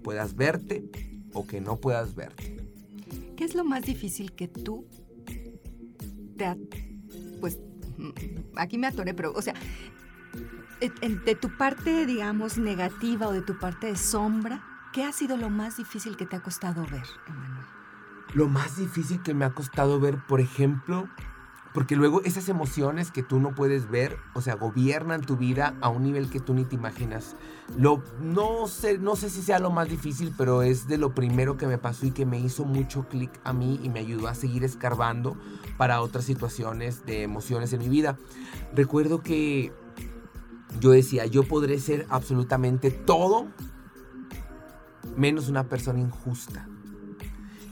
puedas 0.02 0.36
verte 0.36 0.84
o 1.32 1.46
que 1.46 1.62
no 1.62 1.76
puedas 1.76 2.14
verte. 2.14 2.58
¿Qué 3.36 3.44
es 3.44 3.54
lo 3.54 3.64
más 3.64 3.84
difícil 3.84 4.32
que 4.32 4.48
tú 4.48 4.84
te... 6.36 6.54
pues 7.40 7.58
aquí 8.56 8.78
me 8.78 8.86
atoré, 8.86 9.14
pero, 9.14 9.32
o 9.32 9.42
sea, 9.42 9.54
de 10.80 11.34
tu 11.34 11.56
parte, 11.56 12.06
digamos, 12.06 12.58
negativa 12.58 13.28
o 13.28 13.32
de 13.32 13.42
tu 13.42 13.58
parte 13.58 13.88
de 13.88 13.96
sombra, 13.96 14.62
¿qué 14.92 15.04
ha 15.04 15.12
sido 15.12 15.36
lo 15.36 15.50
más 15.50 15.76
difícil 15.76 16.16
que 16.16 16.26
te 16.26 16.36
ha 16.36 16.40
costado 16.40 16.82
ver, 16.82 17.06
Emanuel? 17.26 17.66
Lo 18.34 18.48
más 18.48 18.76
difícil 18.76 19.22
que 19.22 19.34
me 19.34 19.44
ha 19.44 19.50
costado 19.50 19.98
ver, 20.00 20.18
por 20.26 20.40
ejemplo, 20.40 21.08
porque 21.78 21.94
luego 21.94 22.22
esas 22.24 22.48
emociones 22.48 23.12
que 23.12 23.22
tú 23.22 23.38
no 23.38 23.54
puedes 23.54 23.88
ver, 23.88 24.16
o 24.34 24.40
sea, 24.40 24.56
gobiernan 24.56 25.20
tu 25.20 25.36
vida 25.36 25.76
a 25.80 25.88
un 25.88 26.02
nivel 26.02 26.28
que 26.28 26.40
tú 26.40 26.52
ni 26.52 26.64
te 26.64 26.74
imaginas. 26.74 27.36
Lo, 27.76 28.02
no, 28.20 28.66
sé, 28.66 28.98
no 28.98 29.14
sé 29.14 29.30
si 29.30 29.42
sea 29.42 29.60
lo 29.60 29.70
más 29.70 29.88
difícil, 29.88 30.34
pero 30.36 30.62
es 30.64 30.88
de 30.88 30.98
lo 30.98 31.14
primero 31.14 31.56
que 31.56 31.68
me 31.68 31.78
pasó 31.78 32.06
y 32.06 32.10
que 32.10 32.26
me 32.26 32.40
hizo 32.40 32.64
mucho 32.64 33.08
clic 33.08 33.30
a 33.44 33.52
mí 33.52 33.78
y 33.80 33.90
me 33.90 34.00
ayudó 34.00 34.26
a 34.26 34.34
seguir 34.34 34.64
escarbando 34.64 35.36
para 35.76 36.00
otras 36.00 36.24
situaciones 36.24 37.06
de 37.06 37.22
emociones 37.22 37.72
en 37.72 37.78
mi 37.78 37.88
vida. 37.88 38.18
Recuerdo 38.74 39.22
que 39.22 39.72
yo 40.80 40.90
decía, 40.90 41.26
yo 41.26 41.44
podré 41.44 41.78
ser 41.78 42.06
absolutamente 42.10 42.90
todo 42.90 43.46
menos 45.16 45.48
una 45.48 45.68
persona 45.68 46.00
injusta. 46.00 46.66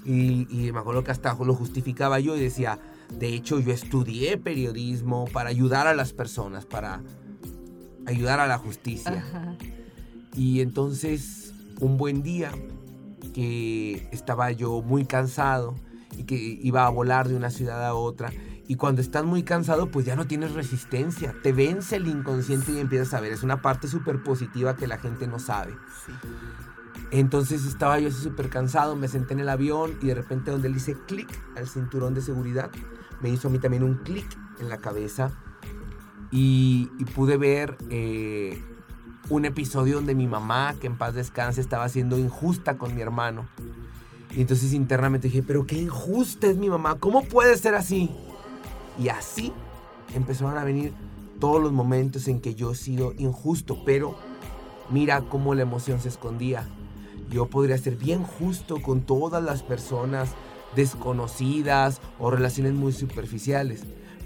Y, 0.04 0.46
y 0.48 0.70
me 0.70 0.78
acuerdo 0.78 1.02
hasta 1.08 1.34
lo 1.34 1.54
justificaba 1.56 2.20
yo 2.20 2.36
y 2.36 2.40
decía, 2.40 2.78
de 3.10 3.28
hecho, 3.28 3.60
yo 3.60 3.72
estudié 3.72 4.36
periodismo 4.36 5.26
para 5.32 5.48
ayudar 5.50 5.86
a 5.86 5.94
las 5.94 6.12
personas, 6.12 6.66
para 6.66 7.02
ayudar 8.06 8.40
a 8.40 8.46
la 8.46 8.58
justicia. 8.58 9.56
Y 10.34 10.60
entonces, 10.60 11.54
un 11.80 11.96
buen 11.96 12.22
día 12.22 12.52
que 13.34 14.08
estaba 14.12 14.50
yo 14.52 14.82
muy 14.82 15.04
cansado 15.04 15.75
y 16.16 16.25
que 16.25 16.36
iba 16.36 16.86
a 16.86 16.90
volar 16.90 17.28
de 17.28 17.36
una 17.36 17.50
ciudad 17.50 17.84
a 17.86 17.94
otra. 17.94 18.32
Y 18.68 18.76
cuando 18.76 19.00
estás 19.00 19.25
muy 19.25 19.44
cansado, 19.44 19.90
pues 19.90 20.04
ya 20.06 20.16
no 20.16 20.26
tienes 20.26 20.52
resistencia. 20.52 21.34
Te 21.42 21.52
vence 21.52 21.96
el 21.96 22.08
inconsciente 22.08 22.72
y 22.72 22.80
empiezas 22.80 23.14
a 23.14 23.20
ver. 23.20 23.32
Es 23.32 23.42
una 23.42 23.62
parte 23.62 23.86
súper 23.88 24.22
positiva 24.22 24.76
que 24.76 24.86
la 24.86 24.98
gente 24.98 25.26
no 25.26 25.38
sabe. 25.38 25.72
Entonces 27.10 27.64
estaba 27.64 28.00
yo 28.00 28.10
súper 28.10 28.48
cansado, 28.48 28.96
me 28.96 29.06
senté 29.06 29.34
en 29.34 29.40
el 29.40 29.48
avión 29.48 29.96
y 30.02 30.06
de 30.06 30.14
repente 30.14 30.50
donde 30.50 30.68
le 30.68 30.76
hice 30.76 30.96
clic 31.06 31.28
al 31.56 31.68
cinturón 31.68 32.14
de 32.14 32.20
seguridad, 32.20 32.70
me 33.20 33.30
hizo 33.30 33.49
a 33.49 33.50
mí 33.50 33.58
también 33.58 33.82
un 33.82 33.96
clic 33.96 34.26
en 34.61 34.68
la 34.68 34.78
cabeza 34.78 35.32
y, 36.30 36.87
pude 37.14 37.37
ver 37.37 37.76
eh, 37.90 38.62
un 39.28 39.44
episodio 39.44 39.96
donde 39.96 40.14
mi 40.14 40.26
mamá, 40.26 40.75
que 40.80 40.87
en 40.87 40.96
paz 40.96 41.14
descanse, 41.14 41.61
estaba 41.61 41.88
siendo 41.88 42.18
injusta 42.18 42.76
con 42.78 42.94
mi 42.94 43.00
hermano. 43.00 43.46
Y 44.35 44.40
entonces 44.42 44.73
internamente 44.73 45.28
dije, 45.28 45.42
pero 45.42 45.66
qué 45.66 45.76
injusta 45.76 46.46
es 46.46 46.56
mi 46.56 46.68
mamá, 46.68 46.96
¿cómo 46.96 47.25
puede 47.25 47.56
ser 47.56 47.75
así? 47.75 48.11
Y 48.99 49.08
así 49.08 49.52
empezaron 50.14 50.58
a 50.58 50.64
venir 50.64 50.92
todos 51.40 51.62
los 51.62 51.73
momentos 51.73 52.28
en 52.28 52.40
que 52.40 52.54
yo 52.54 52.73
he 52.73 52.75
sido 52.75 53.12
injusto, 53.18 53.82
pero 53.85 54.16
mira 54.90 55.23
cómo 55.23 55.54
la 55.54 55.62
emoción 55.62 56.00
se 56.00 56.08
escondía. 56.08 56.66
Yo 57.30 57.46
podría 57.46 57.78
ser 57.78 57.96
bien 57.96 58.23
justo 58.23 58.80
con 58.82 59.02
todas 59.02 59.42
las 59.42 59.62
personas 59.62 60.30
desconocidas 60.76 62.00
o 62.21 62.30
relaciones 62.30 62.75
muy 62.75 62.92
superficiales, 62.92 63.83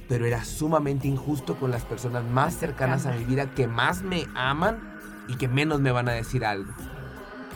pero 0.09 0.27
era 0.27 0.45
sumamente 0.45 1.09
injusto 1.09 1.59
con 1.59 1.71
las 1.71 1.85
personas 1.85 2.25
más 2.25 2.55
cercanas 2.55 3.07
a 3.07 3.13
mi 3.13 3.25
vida 3.25 3.55
que 3.55 3.67
más 3.67 4.03
me 4.03 4.27
aman 4.35 4.99
y 5.29 5.37
que 5.37 5.49
menos 5.49 5.81
me 5.81 5.93
van 5.93 6.09
a 6.09 6.13
decir 6.13 6.45
algo. 6.45 6.73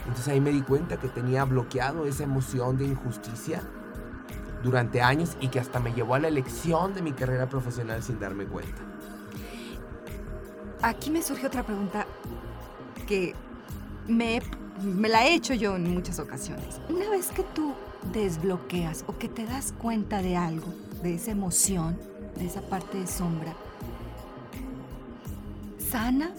Entonces 0.06 0.28
ahí 0.28 0.40
me 0.40 0.52
di 0.52 0.62
cuenta 0.62 0.98
que 0.98 1.08
tenía 1.08 1.44
bloqueado 1.44 2.06
esa 2.06 2.24
emoción 2.24 2.78
de 2.78 2.86
injusticia 2.86 3.62
durante 4.62 5.02
años 5.02 5.36
y 5.40 5.48
que 5.48 5.60
hasta 5.60 5.80
me 5.80 5.92
llevó 5.92 6.14
a 6.14 6.18
la 6.18 6.28
elección 6.28 6.94
de 6.94 7.02
mi 7.02 7.12
carrera 7.12 7.48
profesional 7.48 8.02
sin 8.02 8.18
darme 8.18 8.46
cuenta. 8.46 8.82
Aquí 10.82 11.10
me 11.10 11.22
surge 11.22 11.46
otra 11.46 11.62
pregunta 11.62 12.06
que 13.06 13.34
me, 14.06 14.42
me 14.82 15.08
la 15.08 15.26
he 15.26 15.34
hecho 15.34 15.54
yo 15.54 15.76
en 15.76 15.92
muchas 15.92 16.18
ocasiones. 16.18 16.80
Una 16.88 17.08
vez 17.10 17.28
que 17.28 17.42
tú 17.42 17.74
desbloqueas 18.12 19.04
o 19.06 19.16
que 19.16 19.28
te 19.28 19.46
das 19.46 19.72
cuenta 19.72 20.22
de 20.22 20.37
algo, 20.37 20.72
de 21.02 21.14
esa 21.14 21.30
emoción, 21.30 21.98
de 22.37 22.46
esa 22.46 22.62
parte 22.62 22.98
de 22.98 23.06
sombra, 23.06 23.54
sana, 25.78 26.32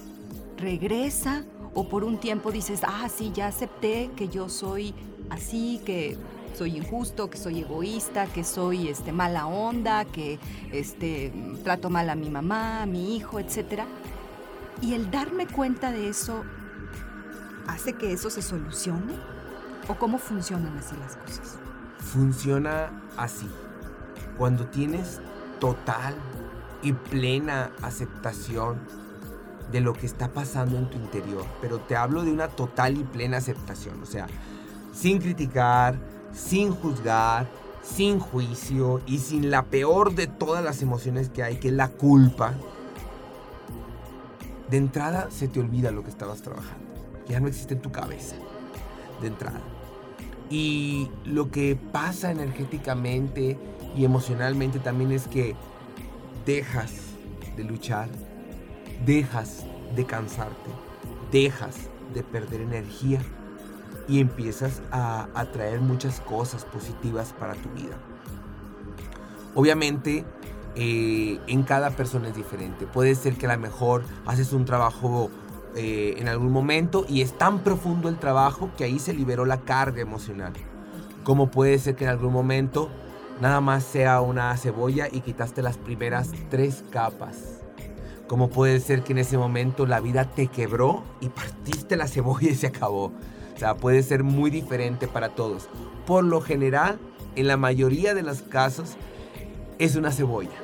regresa 0.58 1.44
o 1.74 1.88
por 1.88 2.04
un 2.04 2.20
tiempo 2.20 2.52
dices, 2.52 2.82
ah, 2.84 3.08
sí, 3.10 3.32
ya 3.34 3.48
acepté 3.48 4.10
que 4.16 4.30
yo 4.30 4.50
soy 4.50 4.94
así, 5.30 5.82
que 5.86 6.18
soy 6.58 6.78
injusto, 6.78 7.30
que 7.30 7.38
soy 7.38 7.60
egoísta, 7.60 8.28
que 8.28 8.44
soy 8.44 8.88
este, 8.88 9.12
mala 9.12 9.48
onda, 9.48 10.06
que 10.06 10.40
este, 10.72 11.34
trato 11.64 11.90
mal 11.90 12.10
a 12.10 12.16
mi 12.16 12.30
mamá, 12.30 12.84
a 12.84 12.86
mi 12.86 13.16
hijo, 13.16 13.40
etc. 13.40 13.84
Y 14.82 14.94
el 14.94 15.12
darme 15.12 15.48
cuenta 15.48 15.92
de 15.92 16.10
eso 16.10 16.44
hace 17.68 17.94
que 17.94 18.14
eso 18.14 18.30
se 18.30 18.42
solucione. 18.42 19.14
¿O 19.88 19.96
cómo 19.96 20.18
funcionan 20.18 20.78
así 20.78 20.96
las 20.98 21.16
cosas? 21.16 21.58
Funciona 22.00 22.90
así. 23.18 23.50
Cuando 24.38 24.66
tienes 24.68 25.22
total 25.60 26.16
y 26.82 26.94
plena 26.94 27.72
aceptación 27.82 28.80
de 29.72 29.82
lo 29.82 29.94
que 29.94 30.06
está 30.06 30.30
pasando 30.30 30.78
en 30.78 30.90
tu 30.90 30.98
interior, 30.98 31.46
pero 31.62 31.80
te 31.80 31.96
hablo 31.96 32.24
de 32.24 32.32
una 32.32 32.48
total 32.48 32.98
y 32.98 33.04
plena 33.04 33.38
aceptación, 33.38 34.02
o 34.02 34.06
sea, 34.06 34.28
sin 34.94 35.20
criticar, 35.20 35.98
sin 36.34 36.72
juzgar, 36.72 37.48
sin 37.82 38.20
juicio 38.20 39.02
y 39.06 39.20
sin 39.20 39.50
la 39.52 39.64
peor 39.64 40.16
de 40.16 40.28
todas 40.28 40.64
las 40.64 40.82
emociones 40.82 41.30
que 41.30 41.44
hay, 41.44 41.58
que 41.60 41.70
es 41.70 41.74
la 41.74 41.90
culpa, 41.90 42.54
de 44.70 44.78
entrada 44.78 45.30
se 45.30 45.48
te 45.48 45.60
olvida 45.60 45.92
lo 45.92 46.04
que 46.04 46.10
estabas 46.10 46.42
trabajando. 46.42 46.85
Ya 47.28 47.40
no 47.40 47.48
existe 47.48 47.74
en 47.74 47.82
tu 47.82 47.92
cabeza. 47.92 48.36
De 49.22 49.28
entrada. 49.28 49.62
Y 50.50 51.10
lo 51.26 51.50
que 51.50 51.76
pasa 51.76 52.32
energéticamente 52.32 53.58
y 53.96 54.06
emocionalmente 54.06 54.80
también 54.80 55.12
es 55.12 55.28
que 55.28 55.56
dejas 56.46 56.94
de 57.56 57.64
luchar, 57.64 58.10
dejas 59.06 59.66
de 59.96 60.06
cansarte, 60.06 60.70
dejas 61.32 61.76
de 62.14 62.24
perder 62.24 62.62
energía 62.62 63.22
y 64.08 64.20
empiezas 64.20 64.82
a 64.92 65.28
atraer 65.34 65.82
muchas 65.82 66.20
cosas 66.20 66.66
positivas 66.66 67.34
para 67.34 67.54
tu 67.56 67.70
vida. 67.70 67.98
Obviamente, 69.56 70.26
eh, 70.76 71.40
en 71.48 71.64
cada 71.64 71.92
persona 71.92 72.28
es 72.28 72.36
diferente. 72.36 72.86
Puede 72.86 73.16
ser 73.16 73.36
que 73.36 73.48
a 73.48 73.56
lo 73.56 73.60
mejor 73.60 74.04
haces 74.26 74.52
un 74.54 74.66
trabajo 74.66 75.32
eh, 75.76 76.16
en 76.18 76.28
algún 76.28 76.52
momento 76.52 77.06
y 77.10 77.22
es 77.22 77.38
tan 77.38 77.60
profundo 77.60 78.08
el 78.08 78.18
trabajo 78.18 78.72
que 78.78 78.86
ahí 78.86 79.00
se 79.00 79.14
liberó 79.14 79.46
la 79.46 79.62
carga 79.62 80.02
emocional. 80.02 80.54
Como 81.24 81.52
puede 81.52 81.78
ser 81.80 81.96
que 81.96 82.06
en 82.06 82.12
algún 82.12 82.32
momento 82.32 82.90
nada 83.42 83.60
más 83.60 83.84
sea 83.84 84.22
una 84.22 84.56
cebolla 84.58 85.08
y 85.12 85.22
quitaste 85.22 85.62
las 85.62 85.78
primeras 85.78 86.32
tres 86.50 86.84
capas. 86.92 87.62
Como 88.28 88.50
puede 88.50 88.80
ser 88.80 89.04
que 89.04 89.12
en 89.12 89.20
ese 89.20 89.38
momento 89.38 89.86
la 89.86 90.00
vida 90.00 90.32
te 90.32 90.48
quebró 90.48 91.04
y 91.20 91.30
partiste 91.30 91.96
la 91.98 92.08
cebolla 92.08 92.50
y 92.50 92.56
se 92.56 92.68
acabó. 92.68 93.12
O 93.56 93.58
sea, 93.58 93.76
puede 93.76 94.02
ser 94.04 94.24
muy 94.24 94.50
diferente 94.50 95.08
para 95.08 95.30
todos. 95.30 95.70
Por 96.06 96.24
lo 96.24 96.42
general, 96.42 97.00
en 97.36 97.48
la 97.48 97.58
mayoría 97.58 98.14
de 98.14 98.24
los 98.24 98.42
casos, 98.42 98.96
es 99.78 99.96
una 99.96 100.12
cebolla. 100.12 100.58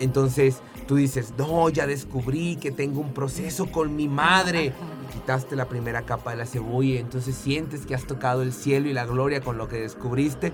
Entonces, 0.00 0.60
tú 0.86 0.96
dices, 0.96 1.34
no, 1.36 1.68
ya 1.68 1.86
descubrí 1.86 2.56
que 2.56 2.70
tengo 2.70 3.00
un 3.00 3.12
proceso 3.12 3.70
con 3.70 3.94
mi 3.96 4.08
madre. 4.08 4.72
Y 5.04 5.12
quitaste 5.12 5.56
la 5.56 5.66
primera 5.68 6.02
capa 6.02 6.30
de 6.30 6.36
la 6.36 6.46
cebolla, 6.46 7.00
entonces 7.00 7.34
sientes 7.34 7.86
que 7.86 7.94
has 7.94 8.04
tocado 8.04 8.42
el 8.42 8.52
cielo 8.52 8.88
y 8.88 8.92
la 8.92 9.04
gloria 9.04 9.40
con 9.40 9.58
lo 9.58 9.68
que 9.68 9.80
descubriste. 9.80 10.52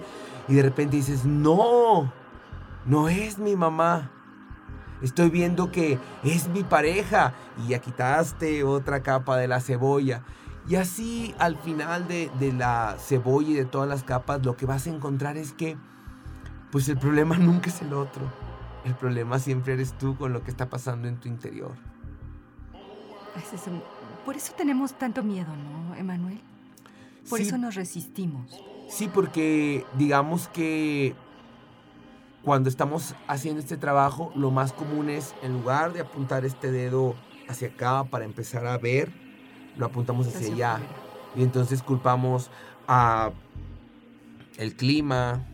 Y 0.48 0.54
de 0.54 0.62
repente 0.62 0.96
dices, 0.96 1.24
no, 1.24 2.12
no 2.86 3.08
es 3.08 3.38
mi 3.38 3.56
mamá. 3.56 4.10
Estoy 5.02 5.30
viendo 5.30 5.70
que 5.70 5.98
es 6.24 6.48
mi 6.48 6.62
pareja. 6.62 7.34
Y 7.64 7.70
ya 7.70 7.80
quitaste 7.80 8.64
otra 8.64 9.02
capa 9.02 9.36
de 9.36 9.48
la 9.48 9.60
cebolla. 9.60 10.22
Y 10.68 10.76
así 10.76 11.34
al 11.38 11.56
final 11.56 12.06
de, 12.06 12.30
de 12.38 12.52
la 12.52 12.96
cebolla 12.98 13.50
y 13.50 13.54
de 13.54 13.64
todas 13.64 13.88
las 13.88 14.04
capas, 14.04 14.44
lo 14.44 14.56
que 14.56 14.64
vas 14.64 14.86
a 14.86 14.90
encontrar 14.90 15.36
es 15.36 15.52
que, 15.52 15.76
pues 16.70 16.88
el 16.88 16.98
problema 16.98 17.36
nunca 17.38 17.68
es 17.68 17.82
el 17.82 17.92
otro 17.92 18.51
el 18.84 18.94
problema 18.94 19.38
siempre 19.38 19.74
eres 19.74 19.96
tú 19.98 20.16
con 20.16 20.32
lo 20.32 20.42
que 20.42 20.50
está 20.50 20.68
pasando 20.68 21.08
en 21.08 21.18
tu 21.18 21.28
interior. 21.28 21.72
Por 24.24 24.36
eso 24.36 24.52
tenemos 24.56 24.94
tanto 24.94 25.22
miedo, 25.22 25.48
¿no, 25.56 25.94
Emanuel? 25.96 26.40
Por 27.28 27.40
eso 27.40 27.58
nos 27.58 27.74
resistimos. 27.74 28.60
Sí, 28.88 29.08
porque 29.12 29.86
digamos 29.96 30.48
que 30.48 31.14
cuando 32.42 32.68
estamos 32.68 33.14
haciendo 33.28 33.60
este 33.60 33.76
trabajo, 33.76 34.32
lo 34.34 34.50
más 34.50 34.72
común 34.72 35.08
es, 35.08 35.34
en 35.42 35.52
lugar 35.52 35.92
de 35.92 36.00
apuntar 36.00 36.44
este 36.44 36.70
dedo 36.70 37.14
hacia 37.48 37.68
acá 37.68 38.04
para 38.04 38.24
empezar 38.24 38.66
a 38.66 38.78
ver, 38.78 39.12
lo 39.76 39.86
apuntamos 39.86 40.26
hacia, 40.26 40.52
allá. 40.52 40.80
Y 41.36 41.42
entonces 41.42 41.82
culpamos 41.82 42.50
a 42.88 43.30
el 44.56 44.76
clima, 44.76 45.46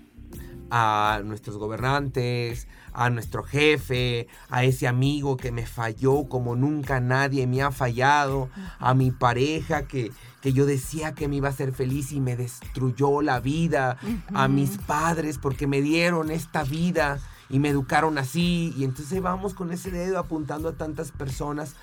a 0.70 1.20
nuestros 1.24 1.58
gobernantes, 1.58 2.67
a 2.98 3.10
nuestro 3.10 3.44
jefe, 3.44 4.26
a 4.50 4.64
ese 4.64 4.88
amigo 4.88 5.36
que 5.36 5.52
me 5.52 5.66
falló 5.66 6.28
como 6.28 6.56
nunca 6.56 6.98
nadie 6.98 7.46
me 7.46 7.62
ha 7.62 7.70
fallado, 7.70 8.50
a 8.80 8.92
mi 8.92 9.12
pareja 9.12 9.86
que, 9.86 10.10
que 10.42 10.52
yo 10.52 10.66
decía 10.66 11.14
que 11.14 11.28
me 11.28 11.36
iba 11.36 11.48
a 11.48 11.52
ser 11.52 11.72
feliz 11.72 12.10
y 12.10 12.18
me 12.18 12.34
destruyó 12.34 13.22
la 13.22 13.38
vida, 13.38 13.98
a 14.34 14.48
mis 14.48 14.78
padres 14.78 15.38
porque 15.38 15.68
me 15.68 15.80
dieron 15.80 16.32
esta 16.32 16.64
vida 16.64 17.20
y 17.48 17.60
me 17.60 17.68
educaron 17.68 18.18
así. 18.18 18.74
Y 18.76 18.82
entonces 18.82 19.22
vamos 19.22 19.54
con 19.54 19.70
ese 19.72 19.92
dedo 19.92 20.18
apuntando 20.18 20.68
a 20.68 20.72
tantas 20.72 21.12
personas 21.12 21.76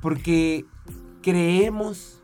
porque 0.00 0.64
creemos 1.20 2.22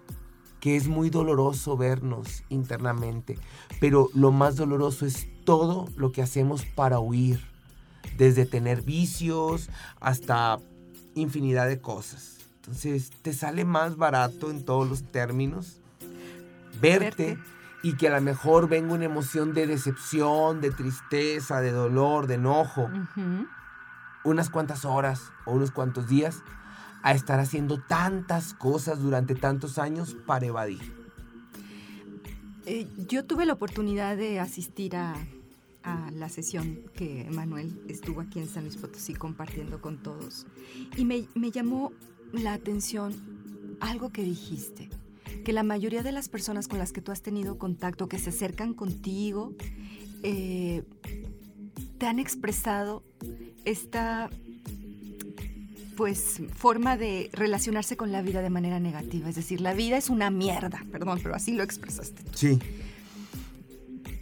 que 0.58 0.76
es 0.76 0.88
muy 0.88 1.10
doloroso 1.10 1.76
vernos 1.76 2.44
internamente, 2.48 3.38
pero 3.78 4.08
lo 4.14 4.32
más 4.32 4.56
doloroso 4.56 5.04
es 5.04 5.28
todo 5.44 5.86
lo 5.96 6.12
que 6.12 6.22
hacemos 6.22 6.64
para 6.64 6.98
huir, 6.98 7.55
desde 8.16 8.46
tener 8.46 8.82
vicios 8.82 9.68
hasta 10.00 10.58
infinidad 11.14 11.68
de 11.68 11.80
cosas. 11.80 12.38
Entonces 12.56 13.10
te 13.22 13.32
sale 13.32 13.64
más 13.64 13.96
barato 13.96 14.50
en 14.50 14.64
todos 14.64 14.88
los 14.88 15.04
términos 15.04 15.80
verte, 16.80 17.38
y 17.82 17.94
que 17.94 18.08
a 18.08 18.10
lo 18.10 18.20
mejor 18.20 18.68
venga 18.68 18.94
una 18.94 19.04
emoción 19.04 19.54
de 19.54 19.66
decepción, 19.66 20.60
de 20.60 20.70
tristeza, 20.70 21.60
de 21.60 21.70
dolor, 21.70 22.26
de 22.26 22.34
enojo, 22.34 22.90
unas 24.24 24.50
cuantas 24.50 24.84
horas 24.84 25.30
o 25.44 25.52
unos 25.52 25.70
cuantos 25.70 26.08
días 26.08 26.42
a 27.02 27.12
estar 27.12 27.38
haciendo 27.38 27.80
tantas 27.80 28.54
cosas 28.54 29.00
durante 29.00 29.36
tantos 29.36 29.78
años 29.78 30.16
para 30.26 30.46
evadir? 30.46 30.92
Eh, 32.64 32.88
yo 33.06 33.24
tuve 33.24 33.46
la 33.46 33.52
oportunidad 33.52 34.16
de 34.16 34.40
asistir 34.40 34.96
a, 34.96 35.14
la 36.12 36.28
sesión 36.28 36.80
que 36.94 37.28
Manuel 37.30 37.80
estuvo 37.88 38.20
aquí 38.20 38.40
en 38.40 38.48
San 38.48 38.64
Luis 38.64 38.76
Potosí 38.76 39.14
compartiendo 39.14 39.80
con 39.80 40.02
todos 40.02 40.46
y 40.96 41.04
me, 41.04 41.26
llamó 41.50 41.92
la 42.32 42.54
atención 42.54 43.14
algo 43.80 44.10
que 44.10 44.22
dijiste, 44.22 44.88
que 45.44 45.52
la 45.52 45.62
mayoría 45.62 46.02
de 46.02 46.12
las 46.12 46.28
personas 46.28 46.66
con 46.66 46.78
las 46.78 46.92
que 46.92 47.00
tú 47.00 47.12
has 47.12 47.22
tenido 47.22 47.58
contacto, 47.58 48.08
que 48.08 48.18
se 48.18 48.30
acercan 48.30 48.74
contigo, 48.74 49.52
eh, 50.22 50.82
te 51.98 52.06
han 52.06 52.18
expresado 52.18 53.04
esta 53.64 54.28
pues 55.96 56.42
forma 56.54 56.96
de 56.96 57.30
relacionarse 57.32 57.96
con 57.96 58.12
la 58.12 58.22
vida 58.22 58.42
de 58.42 58.50
manera 58.50 58.80
negativa. 58.80 59.28
Es 59.28 59.36
decir, 59.36 59.60
la 59.60 59.72
vida 59.72 59.96
es 59.96 60.10
una 60.10 60.30
mierda, 60.30 60.84
perdón, 60.90 61.20
pero 61.22 61.34
así 61.34 61.52
lo 61.52 61.62
expresaste. 61.62 62.22
Sí. 62.34 62.58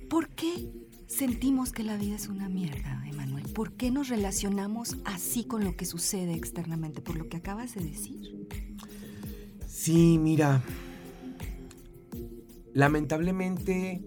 ¿Por 0.09 0.29
qué 0.29 0.84
sentimos 1.15 1.73
que 1.73 1.85
la 1.85 1.97
vida 1.97 2.17
es 2.17 2.29
una 2.29 2.49
mierda, 2.49 3.03
Emanuel? 3.07 3.45
¿Por 3.53 3.73
qué 3.73 3.91
nos 3.91 4.09
relacionamos 4.09 4.97
así 5.05 5.45
con 5.45 5.65
lo 5.65 5.77
que 5.77 5.87
sucede 5.87 6.35
externamente? 6.35 7.01
Por 7.01 7.17
lo 7.17 7.29
que 7.29 7.37
acabas 7.37 7.75
de 7.75 7.83
decir. 7.83 8.49
Sí, 9.67 10.19
mira. 10.19 10.63
Lamentablemente, 12.73 14.05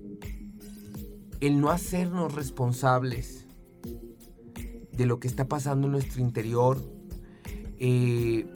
el 1.40 1.62
no 1.62 1.70
hacernos 1.70 2.36
responsables 2.36 3.46
de 4.92 5.06
lo 5.06 5.20
que 5.20 5.30
está 5.30 5.48
pasando 5.48 5.88
en 5.88 5.94
nuestro 5.94 6.22
interior 6.22 6.78
eh, 7.80 8.52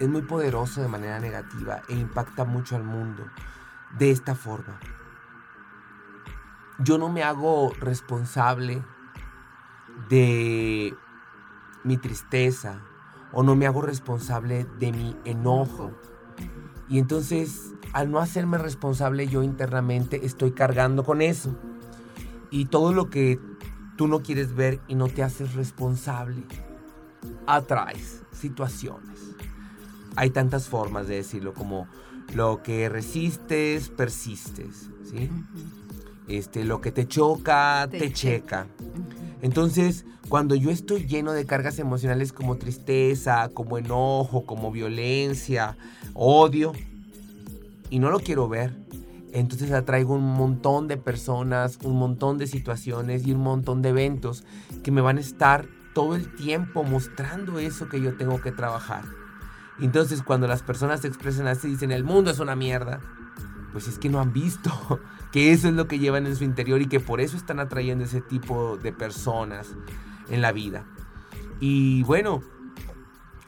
es 0.00 0.08
muy 0.08 0.22
poderoso 0.22 0.80
de 0.80 0.88
manera 0.88 1.20
negativa 1.20 1.82
e 1.90 1.94
impacta 1.94 2.44
mucho 2.44 2.76
al 2.76 2.84
mundo 2.84 3.24
de 3.98 4.10
esta 4.10 4.34
forma. 4.34 4.80
Yo 6.78 6.98
no 6.98 7.08
me 7.08 7.22
hago 7.22 7.72
responsable 7.80 8.82
de 10.08 10.94
mi 11.84 11.96
tristeza 11.96 12.82
o 13.32 13.42
no 13.42 13.56
me 13.56 13.66
hago 13.66 13.82
responsable 13.82 14.66
de 14.78 14.92
mi 14.92 15.16
enojo. 15.24 15.92
Y 16.88 16.98
entonces, 16.98 17.74
al 17.92 18.10
no 18.10 18.18
hacerme 18.18 18.58
responsable 18.58 19.26
yo 19.26 19.42
internamente, 19.42 20.24
estoy 20.24 20.52
cargando 20.52 21.04
con 21.04 21.22
eso. 21.22 21.56
Y 22.50 22.66
todo 22.66 22.92
lo 22.92 23.10
que 23.10 23.40
tú 23.96 24.06
no 24.06 24.22
quieres 24.22 24.54
ver 24.54 24.80
y 24.86 24.94
no 24.94 25.08
te 25.08 25.22
haces 25.22 25.54
responsable, 25.54 26.44
atraes 27.46 28.22
situaciones. 28.32 29.34
Hay 30.14 30.30
tantas 30.30 30.68
formas 30.68 31.08
de 31.08 31.16
decirlo 31.16 31.54
como 31.54 31.88
lo 32.34 32.62
que 32.62 32.88
resistes, 32.88 33.88
persistes, 33.88 34.90
¿sí? 35.04 35.30
Este, 36.28 36.64
lo 36.64 36.80
que 36.80 36.92
te 36.92 37.06
choca, 37.06 37.88
te, 37.90 38.12
checa. 38.12 38.66
Entonces, 39.42 40.04
cuando 40.28 40.54
yo 40.54 40.70
estoy 40.70 41.06
lleno 41.06 41.32
de 41.32 41.46
cargas 41.46 41.78
emocionales 41.78 42.32
como 42.32 42.56
tristeza, 42.56 43.50
como 43.54 43.78
enojo, 43.78 44.44
como 44.44 44.72
violencia, 44.72 45.76
odio, 46.14 46.72
y 47.90 48.00
no 48.00 48.10
lo 48.10 48.18
quiero 48.18 48.48
ver, 48.48 48.74
entonces 49.32 49.70
atraigo 49.72 50.14
un 50.14 50.32
montón 50.32 50.88
de 50.88 50.96
personas, 50.96 51.78
un 51.82 51.98
montón 51.98 52.38
de 52.38 52.46
situaciones 52.46 53.26
y 53.26 53.32
un 53.32 53.42
montón 53.42 53.82
de 53.82 53.90
eventos 53.90 54.44
que 54.82 54.90
me 54.90 55.00
van 55.00 55.18
a 55.18 55.20
estar 55.20 55.66
todo 55.94 56.16
el 56.16 56.34
tiempo 56.34 56.84
mostrando 56.84 57.58
eso 57.58 57.88
que 57.88 58.00
yo 58.00 58.16
tengo 58.16 58.40
que 58.40 58.50
trabajar. 58.50 59.04
Entonces 59.78 60.22
cuando 60.22 60.46
las 60.46 60.62
personas 60.62 61.00
se 61.00 61.08
expresan 61.08 61.46
así, 61.46 61.68
dicen 61.68 61.92
el 61.92 62.02
mundo 62.02 62.30
es 62.30 62.38
una 62.38 62.56
mierda, 62.56 63.00
pues 63.76 63.88
es 63.88 63.98
que 63.98 64.08
no 64.08 64.22
han 64.22 64.32
visto 64.32 64.72
que 65.32 65.52
eso 65.52 65.68
es 65.68 65.74
lo 65.74 65.86
que 65.86 65.98
llevan 65.98 66.26
en 66.26 66.34
su 66.34 66.44
interior 66.44 66.80
y 66.80 66.86
que 66.86 66.98
por 66.98 67.20
eso 67.20 67.36
están 67.36 67.60
atrayendo 67.60 68.04
ese 68.04 68.22
tipo 68.22 68.78
de 68.78 68.90
personas 68.90 69.68
en 70.30 70.40
la 70.40 70.50
vida. 70.50 70.86
Y 71.60 72.02
bueno, 72.04 72.42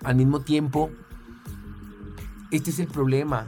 al 0.04 0.16
mismo 0.16 0.40
tiempo, 0.40 0.90
este 2.50 2.68
es 2.68 2.78
el 2.78 2.88
problema 2.88 3.46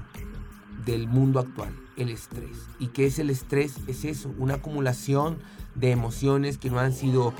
del 0.86 1.06
mundo 1.06 1.38
actual 1.38 1.74
el 1.98 2.08
estrés. 2.08 2.56
¿Y 2.78 2.86
qué 2.86 3.04
es 3.04 3.18
el 3.18 3.28
estrés? 3.28 3.74
Es 3.86 4.06
eso, 4.06 4.32
una 4.38 4.54
acumulación 4.54 5.36
de 5.74 5.90
emociones 5.90 6.56
que 6.56 6.70
no 6.70 6.78
han 6.78 6.94
sido 6.94 7.34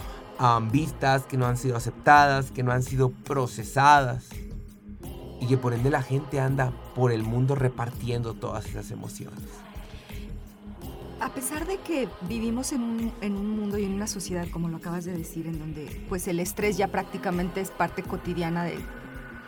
vistas, 0.71 1.23
que 1.23 1.39
no 1.39 1.47
han 1.47 1.57
sido 1.57 1.79
aceptadas, 1.79 2.51
que 2.51 2.63
no 2.63 2.73
han 2.73 2.83
sido 2.83 3.09
procesadas. 3.11 4.29
Y 5.41 5.47
que 5.47 5.57
por 5.57 5.73
ende 5.73 5.89
la 5.89 6.03
gente 6.03 6.41
anda 6.41 6.75
por 7.01 7.13
el 7.13 7.23
mundo 7.23 7.55
repartiendo 7.55 8.35
todas 8.35 8.67
esas 8.67 8.91
emociones. 8.91 9.41
A 11.19 11.31
pesar 11.31 11.67
de 11.67 11.79
que 11.79 12.11
vivimos 12.29 12.73
en 12.73 12.83
un, 12.83 13.13
en 13.23 13.37
un, 13.37 13.49
mundo 13.59 13.79
y 13.79 13.85
en 13.85 13.95
una 13.95 14.07
sociedad, 14.07 14.47
como 14.51 14.69
lo 14.69 14.77
acabas 14.77 15.07
de 15.07 15.17
decir, 15.17 15.47
en 15.47 15.59
donde 15.59 16.05
pues 16.11 16.29
el 16.29 16.39
estrés 16.41 16.77
ya 16.77 16.89
prácticamente 16.89 17.63
es 17.63 17.71
parte 17.71 18.03
cotidiana 18.03 18.65
de, 18.65 18.79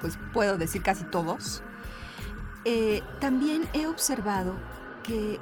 pues 0.00 0.18
puedo 0.32 0.56
decir 0.56 0.82
casi 0.82 1.04
todos, 1.04 1.62
eh, 2.64 3.02
también 3.20 3.68
he 3.74 3.86
observado 3.86 4.54
que 5.02 5.38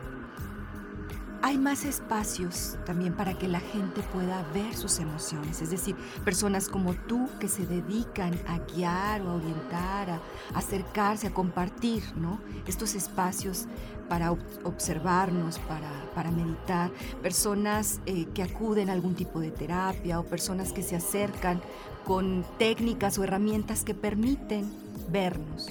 hay 1.42 1.58
más 1.58 1.84
espacios 1.84 2.76
también 2.84 3.14
para 3.14 3.38
que 3.38 3.48
la 3.48 3.60
gente 3.60 4.02
pueda 4.12 4.42
ver 4.52 4.74
sus 4.74 4.98
emociones, 4.98 5.62
es 5.62 5.70
decir, 5.70 5.96
personas 6.24 6.68
como 6.68 6.94
tú 6.94 7.28
que 7.38 7.48
se 7.48 7.66
dedican 7.66 8.38
a 8.46 8.58
guiar 8.58 9.22
o 9.22 9.30
a 9.30 9.34
orientar, 9.34 10.10
a 10.10 10.20
acercarse, 10.54 11.28
a 11.28 11.30
compartir 11.32 12.02
¿no? 12.16 12.40
estos 12.66 12.94
espacios 12.94 13.66
para 14.08 14.32
observarnos, 14.32 15.60
para, 15.60 16.30
meditar, 16.32 16.90
personas 17.22 18.00
eh, 18.06 18.26
que 18.34 18.42
acuden 18.42 18.90
a 18.90 18.92
algún 18.92 19.14
tipo 19.14 19.40
de 19.40 19.50
terapia 19.50 20.18
o 20.18 20.24
personas 20.24 20.72
que 20.72 20.82
se 20.82 20.96
acercan 20.96 21.62
con 22.04 22.44
técnicas 22.58 23.18
o 23.18 23.24
herramientas 23.24 23.84
que 23.84 23.94
permiten 23.94 24.70
vernos. 25.10 25.68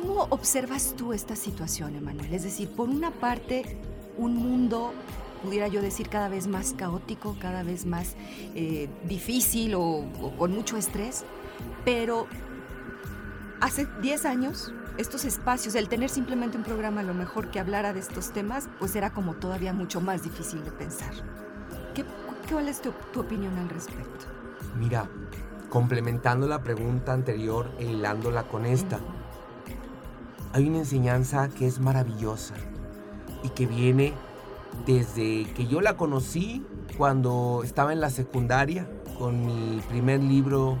¿Cómo 0.00 0.28
observas 0.30 0.94
tú 0.96 1.12
esta 1.12 1.34
situación, 1.34 1.96
Emanuel? 1.96 2.32
Es 2.32 2.44
decir, 2.44 2.68
por 2.68 2.88
una 2.88 3.10
parte, 3.10 3.80
un 4.16 4.36
mundo, 4.36 4.92
pudiera 5.42 5.66
yo 5.66 5.82
decir, 5.82 6.08
cada 6.08 6.28
vez 6.28 6.46
más 6.46 6.72
caótico, 6.72 7.34
cada 7.40 7.64
vez 7.64 7.84
más 7.84 8.14
eh, 8.54 8.88
difícil 9.08 9.74
o, 9.74 10.04
con 10.38 10.52
mucho 10.52 10.76
estrés, 10.76 11.24
pero 11.84 12.28
hace 13.60 13.88
10 14.00 14.24
años 14.24 14.72
estos 14.98 15.24
espacios, 15.24 15.74
el 15.74 15.88
tener 15.88 16.10
simplemente 16.10 16.56
un 16.56 16.62
programa 16.62 17.00
a 17.00 17.04
lo 17.04 17.14
mejor 17.14 17.50
que 17.50 17.58
hablara 17.58 17.92
de 17.92 17.98
estos 17.98 18.32
temas, 18.32 18.68
pues 18.78 18.94
era 18.94 19.12
como 19.12 19.34
todavía 19.34 19.72
mucho 19.72 20.00
más 20.00 20.22
difícil 20.22 20.62
de 20.62 20.70
pensar. 20.70 21.10
¿Qué, 21.96 22.04
¿Cuál 22.48 22.68
es 22.68 22.80
tu, 22.80 22.90
opinión 23.18 23.58
al 23.58 23.68
respecto? 23.68 24.26
Mira, 24.78 25.10
complementando 25.68 26.46
la 26.46 26.62
pregunta 26.62 27.12
anterior 27.12 27.72
e 27.80 27.84
hilándola 27.86 28.44
con 28.44 28.64
esta, 28.64 29.00
hay 30.52 30.68
una 30.68 30.78
enseñanza 30.78 31.48
que 31.48 31.66
es 31.66 31.80
maravillosa 31.80 32.54
y 33.42 33.50
que 33.50 33.66
viene 33.66 34.12
desde 34.86 35.44
que 35.54 35.66
yo 35.66 35.80
la 35.80 35.96
conocí 35.96 36.64
cuando 36.96 37.62
estaba 37.64 37.92
en 37.92 38.00
la 38.00 38.10
secundaria 38.10 38.88
con 39.18 39.44
mi 39.44 39.80
primer 39.88 40.22
libro 40.22 40.78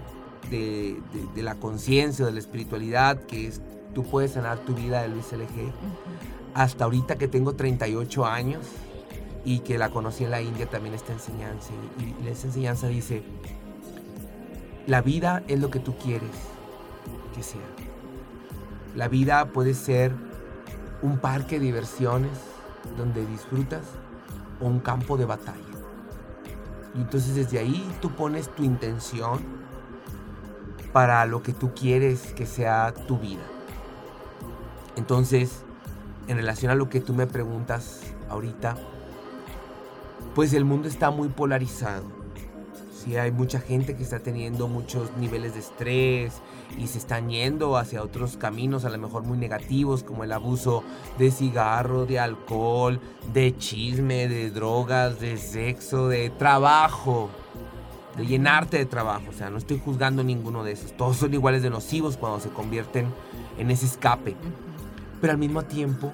de, 0.50 1.00
la 1.36 1.56
conciencia, 1.56 2.24
de 2.24 2.32
la 2.32 2.38
espiritualidad, 2.38 3.20
que 3.26 3.48
es 3.48 3.60
tú 3.94 4.04
puedes 4.04 4.32
sanar 4.32 4.58
tu 4.58 4.74
vida 4.74 5.02
de 5.02 5.08
Luis 5.08 5.32
LG, 5.32 5.72
hasta 6.54 6.84
ahorita 6.84 7.16
que 7.16 7.28
tengo 7.28 7.54
38 7.54 8.26
años 8.26 8.64
y 9.44 9.60
que 9.60 9.78
la 9.78 9.90
conocí 9.90 10.24
en 10.24 10.30
la 10.30 10.40
India 10.40 10.66
también 10.66 10.94
esta 10.94 11.12
enseñanza. 11.12 11.70
Y, 11.98 12.24
y 12.24 12.28
esa 12.28 12.46
enseñanza 12.46 12.88
dice, 12.88 13.22
la 14.86 15.02
vida 15.02 15.42
es 15.48 15.60
lo 15.60 15.70
que 15.70 15.80
tú 15.80 15.96
quieres 15.96 16.30
que 17.34 17.42
sea. 17.42 17.77
La 18.98 19.06
vida 19.06 19.52
puede 19.52 19.74
ser 19.74 20.10
un 21.02 21.18
parque 21.18 21.60
de 21.60 21.66
diversiones 21.66 22.32
donde 22.96 23.24
disfrutas 23.24 23.84
o 24.60 24.66
un 24.66 24.80
campo 24.80 25.16
de 25.16 25.24
batalla. 25.24 25.56
Y 26.96 27.02
entonces 27.02 27.36
desde 27.36 27.60
ahí 27.60 27.88
tú 28.02 28.10
pones 28.10 28.48
tu 28.48 28.64
intención 28.64 29.38
para 30.92 31.24
lo 31.26 31.44
que 31.44 31.52
tú 31.52 31.72
quieres 31.74 32.32
que 32.32 32.44
sea 32.44 32.92
tu 33.06 33.18
vida. 33.18 33.44
Entonces, 34.96 35.62
en 36.26 36.36
relación 36.36 36.72
a 36.72 36.74
lo 36.74 36.88
que 36.88 37.00
tú 37.00 37.14
me 37.14 37.28
preguntas 37.28 38.00
ahorita, 38.28 38.74
pues 40.34 40.52
el 40.54 40.64
mundo 40.64 40.88
está 40.88 41.12
muy 41.12 41.28
polarizado 41.28 42.17
hay 43.16 43.30
mucha 43.30 43.60
gente 43.60 43.96
que 43.96 44.02
está 44.02 44.18
teniendo 44.18 44.68
muchos 44.68 45.16
niveles 45.16 45.54
de 45.54 45.60
estrés 45.60 46.34
y 46.76 46.86
se 46.86 46.98
están 46.98 47.30
yendo 47.30 47.76
hacia 47.76 48.02
otros 48.02 48.36
caminos 48.36 48.84
a 48.84 48.90
lo 48.90 48.98
mejor 48.98 49.24
muy 49.24 49.38
negativos 49.38 50.04
como 50.04 50.24
el 50.24 50.32
abuso 50.32 50.82
de 51.18 51.30
cigarro, 51.30 52.06
de 52.06 52.18
alcohol, 52.18 53.00
de 53.32 53.56
chisme, 53.56 54.28
de 54.28 54.50
drogas, 54.50 55.20
de 55.20 55.36
sexo, 55.36 56.08
de 56.08 56.30
trabajo, 56.30 57.30
de 58.16 58.26
llenarte 58.26 58.78
de 58.78 58.86
trabajo. 58.86 59.26
O 59.30 59.32
sea, 59.32 59.48
no 59.48 59.58
estoy 59.58 59.80
juzgando 59.82 60.22
ninguno 60.22 60.64
de 60.64 60.72
esos. 60.72 60.96
Todos 60.96 61.16
son 61.16 61.32
iguales 61.32 61.62
de 61.62 61.70
nocivos 61.70 62.16
cuando 62.16 62.40
se 62.40 62.50
convierten 62.50 63.06
en 63.58 63.70
ese 63.70 63.86
escape. 63.86 64.36
Pero 65.20 65.32
al 65.32 65.38
mismo 65.38 65.62
tiempo 65.62 66.12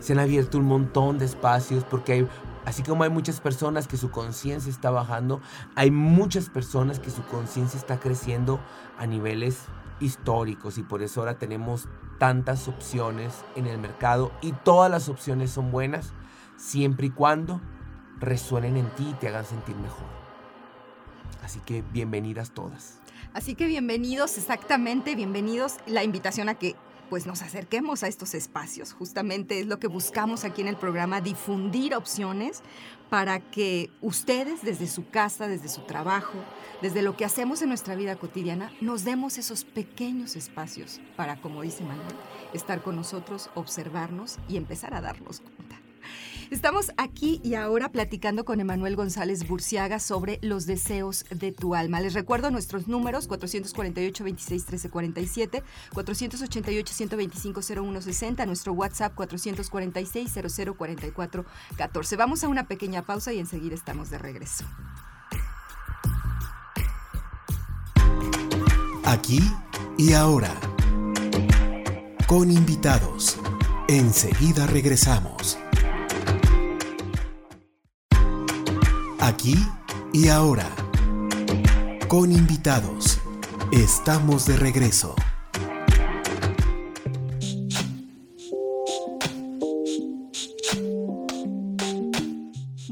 se 0.00 0.14
han 0.14 0.18
abierto 0.18 0.58
un 0.58 0.64
montón 0.64 1.18
de 1.18 1.26
espacios 1.26 1.84
porque 1.84 2.12
hay 2.12 2.28
Así 2.70 2.84
como 2.84 3.02
hay 3.02 3.10
muchas 3.10 3.40
personas 3.40 3.88
que 3.88 3.96
su 3.96 4.12
conciencia 4.12 4.70
está 4.70 4.92
bajando, 4.92 5.40
hay 5.74 5.90
muchas 5.90 6.48
personas 6.48 7.00
que 7.00 7.10
su 7.10 7.24
conciencia 7.24 7.76
está 7.76 7.98
creciendo 7.98 8.60
a 8.96 9.08
niveles 9.08 9.62
históricos 9.98 10.78
y 10.78 10.84
por 10.84 11.02
eso 11.02 11.18
ahora 11.18 11.36
tenemos 11.36 11.88
tantas 12.20 12.68
opciones 12.68 13.44
en 13.56 13.66
el 13.66 13.78
mercado 13.78 14.30
y 14.40 14.52
todas 14.52 14.88
las 14.88 15.08
opciones 15.08 15.50
son 15.50 15.72
buenas 15.72 16.12
siempre 16.56 17.08
y 17.08 17.10
cuando 17.10 17.60
resuenen 18.20 18.76
en 18.76 18.88
ti 18.90 19.08
y 19.10 19.14
te 19.14 19.26
hagan 19.26 19.46
sentir 19.46 19.74
mejor. 19.74 20.06
Así 21.42 21.58
que 21.58 21.82
bienvenidas 21.92 22.52
todas. 22.52 23.00
Así 23.34 23.56
que 23.56 23.66
bienvenidos, 23.66 24.38
exactamente, 24.38 25.16
bienvenidos. 25.16 25.78
La 25.86 26.04
invitación 26.04 26.48
a 26.48 26.54
que 26.54 26.76
pues 27.10 27.26
nos 27.26 27.42
acerquemos 27.42 28.04
a 28.04 28.08
estos 28.08 28.34
espacios. 28.34 28.92
Justamente 28.92 29.60
es 29.60 29.66
lo 29.66 29.80
que 29.80 29.88
buscamos 29.88 30.44
aquí 30.44 30.62
en 30.62 30.68
el 30.68 30.76
programa, 30.76 31.20
difundir 31.20 31.94
opciones 31.94 32.62
para 33.10 33.40
que 33.40 33.90
ustedes 34.00 34.62
desde 34.62 34.86
su 34.86 35.10
casa, 35.10 35.48
desde 35.48 35.68
su 35.68 35.82
trabajo, 35.82 36.38
desde 36.80 37.02
lo 37.02 37.16
que 37.16 37.24
hacemos 37.24 37.60
en 37.60 37.68
nuestra 37.68 37.96
vida 37.96 38.14
cotidiana, 38.14 38.72
nos 38.80 39.04
demos 39.04 39.36
esos 39.36 39.64
pequeños 39.64 40.36
espacios 40.36 41.00
para, 41.16 41.40
como 41.40 41.62
dice 41.62 41.82
Manuel, 41.82 42.14
estar 42.54 42.80
con 42.80 42.94
nosotros, 42.94 43.50
observarnos 43.54 44.38
y 44.48 44.56
empezar 44.56 44.94
a 44.94 45.00
darnos. 45.00 45.42
Estamos 46.50 46.90
aquí 46.96 47.40
y 47.44 47.54
ahora 47.54 47.92
platicando 47.92 48.44
con 48.44 48.58
Emanuel 48.58 48.96
González 48.96 49.46
Burciaga 49.46 50.00
sobre 50.00 50.40
los 50.42 50.66
deseos 50.66 51.24
de 51.30 51.52
tu 51.52 51.76
alma. 51.76 52.00
Les 52.00 52.12
recuerdo 52.12 52.50
nuestros 52.50 52.88
números 52.88 53.28
448 53.28 54.24
26 54.24 54.64
13 54.64 54.90
47, 54.90 55.62
488 55.94 56.92
125 56.92 57.60
01 57.82 58.00
60, 58.02 58.46
nuestro 58.46 58.72
WhatsApp 58.72 59.14
446 59.14 60.32
00 60.52 60.74
44 60.74 61.44
14. 61.76 62.16
Vamos 62.16 62.42
a 62.42 62.48
una 62.48 62.66
pequeña 62.66 63.02
pausa 63.02 63.32
y 63.32 63.38
enseguida 63.38 63.76
estamos 63.76 64.10
de 64.10 64.18
regreso. 64.18 64.64
Aquí 69.04 69.40
y 69.96 70.14
ahora. 70.14 70.52
Con 72.26 72.50
invitados. 72.50 73.38
Enseguida 73.86 74.66
regresamos. 74.66 75.56
Aquí 79.30 79.54
y 80.12 80.26
ahora. 80.26 80.68
Con 82.08 82.32
invitados. 82.32 83.20
Estamos 83.70 84.44
de 84.46 84.56
regreso. 84.56 85.14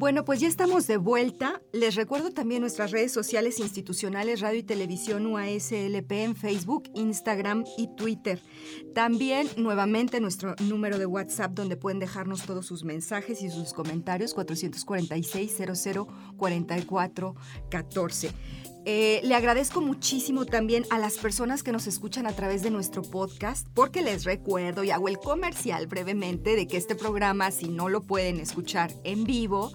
Bueno, 0.08 0.24
pues 0.24 0.40
ya 0.40 0.48
estamos 0.48 0.86
de 0.86 0.96
vuelta. 0.96 1.60
Les 1.70 1.94
recuerdo 1.94 2.30
también 2.30 2.62
nuestras 2.62 2.92
redes 2.92 3.12
sociales 3.12 3.60
institucionales 3.60 4.40
Radio 4.40 4.60
y 4.60 4.62
Televisión 4.62 5.26
UASLP 5.26 6.10
en 6.12 6.34
Facebook, 6.34 6.84
Instagram 6.94 7.66
y 7.76 7.94
Twitter. 7.94 8.40
También 8.94 9.48
nuevamente 9.58 10.18
nuestro 10.18 10.54
número 10.60 10.98
de 10.98 11.04
WhatsApp 11.04 11.52
donde 11.52 11.76
pueden 11.76 11.98
dejarnos 11.98 12.46
todos 12.46 12.64
sus 12.64 12.84
mensajes 12.84 13.42
y 13.42 13.50
sus 13.50 13.74
comentarios 13.74 14.32
446 14.32 15.58
00 15.74 16.08
44 16.38 17.34
14. 17.68 18.30
Eh, 18.84 19.20
le 19.22 19.34
agradezco 19.34 19.80
muchísimo 19.80 20.46
también 20.46 20.84
a 20.90 20.98
las 20.98 21.18
personas 21.18 21.62
que 21.62 21.72
nos 21.72 21.86
escuchan 21.86 22.26
a 22.26 22.32
través 22.32 22.62
de 22.62 22.70
nuestro 22.70 23.02
podcast, 23.02 23.66
porque 23.74 24.02
les 24.02 24.24
recuerdo 24.24 24.84
y 24.84 24.90
hago 24.90 25.08
el 25.08 25.18
comercial 25.18 25.86
brevemente 25.86 26.56
de 26.56 26.66
que 26.66 26.76
este 26.76 26.94
programa, 26.94 27.50
si 27.50 27.68
no 27.68 27.88
lo 27.88 28.00
pueden 28.00 28.40
escuchar 28.40 28.92
en 29.04 29.24
vivo, 29.24 29.72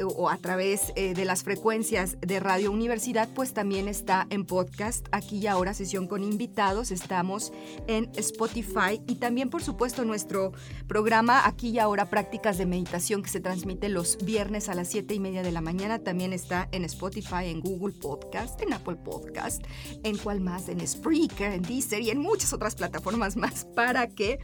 o 0.00 0.30
a 0.30 0.36
través 0.36 0.92
eh, 0.96 1.14
de 1.14 1.24
las 1.24 1.42
frecuencias 1.42 2.16
de 2.20 2.40
Radio 2.40 2.70
Universidad, 2.70 3.28
pues 3.34 3.52
también 3.52 3.88
está 3.88 4.26
en 4.30 4.44
podcast, 4.44 5.06
aquí 5.12 5.38
y 5.38 5.46
ahora 5.46 5.74
sesión 5.74 6.06
con 6.06 6.24
invitados, 6.24 6.90
estamos 6.90 7.52
en 7.86 8.10
Spotify 8.16 9.00
y 9.06 9.16
también 9.16 9.50
por 9.50 9.62
supuesto 9.62 10.04
nuestro 10.04 10.52
programa 10.86 11.46
aquí 11.46 11.70
y 11.70 11.78
ahora 11.78 12.08
prácticas 12.10 12.58
de 12.58 12.66
meditación 12.66 13.22
que 13.22 13.30
se 13.30 13.40
transmite 13.40 13.88
los 13.88 14.18
viernes 14.24 14.68
a 14.68 14.74
las 14.74 14.88
7 14.88 15.14
y 15.14 15.20
media 15.20 15.42
de 15.42 15.52
la 15.52 15.60
mañana, 15.60 15.98
también 15.98 16.32
está 16.32 16.68
en 16.72 16.84
Spotify, 16.84 17.46
en 17.46 17.60
Google 17.60 17.94
Podcast, 17.94 18.60
en 18.62 18.72
Apple 18.72 18.96
Podcast, 18.96 19.62
en 20.02 20.16
cual 20.16 20.40
más, 20.40 20.68
en 20.68 20.86
Spreaker, 20.86 21.52
en 21.52 21.62
Deezer 21.62 22.00
y 22.00 22.10
en 22.10 22.18
muchas 22.18 22.52
otras 22.52 22.74
plataformas 22.74 23.36
más 23.36 23.64
para 23.74 24.06
que 24.08 24.38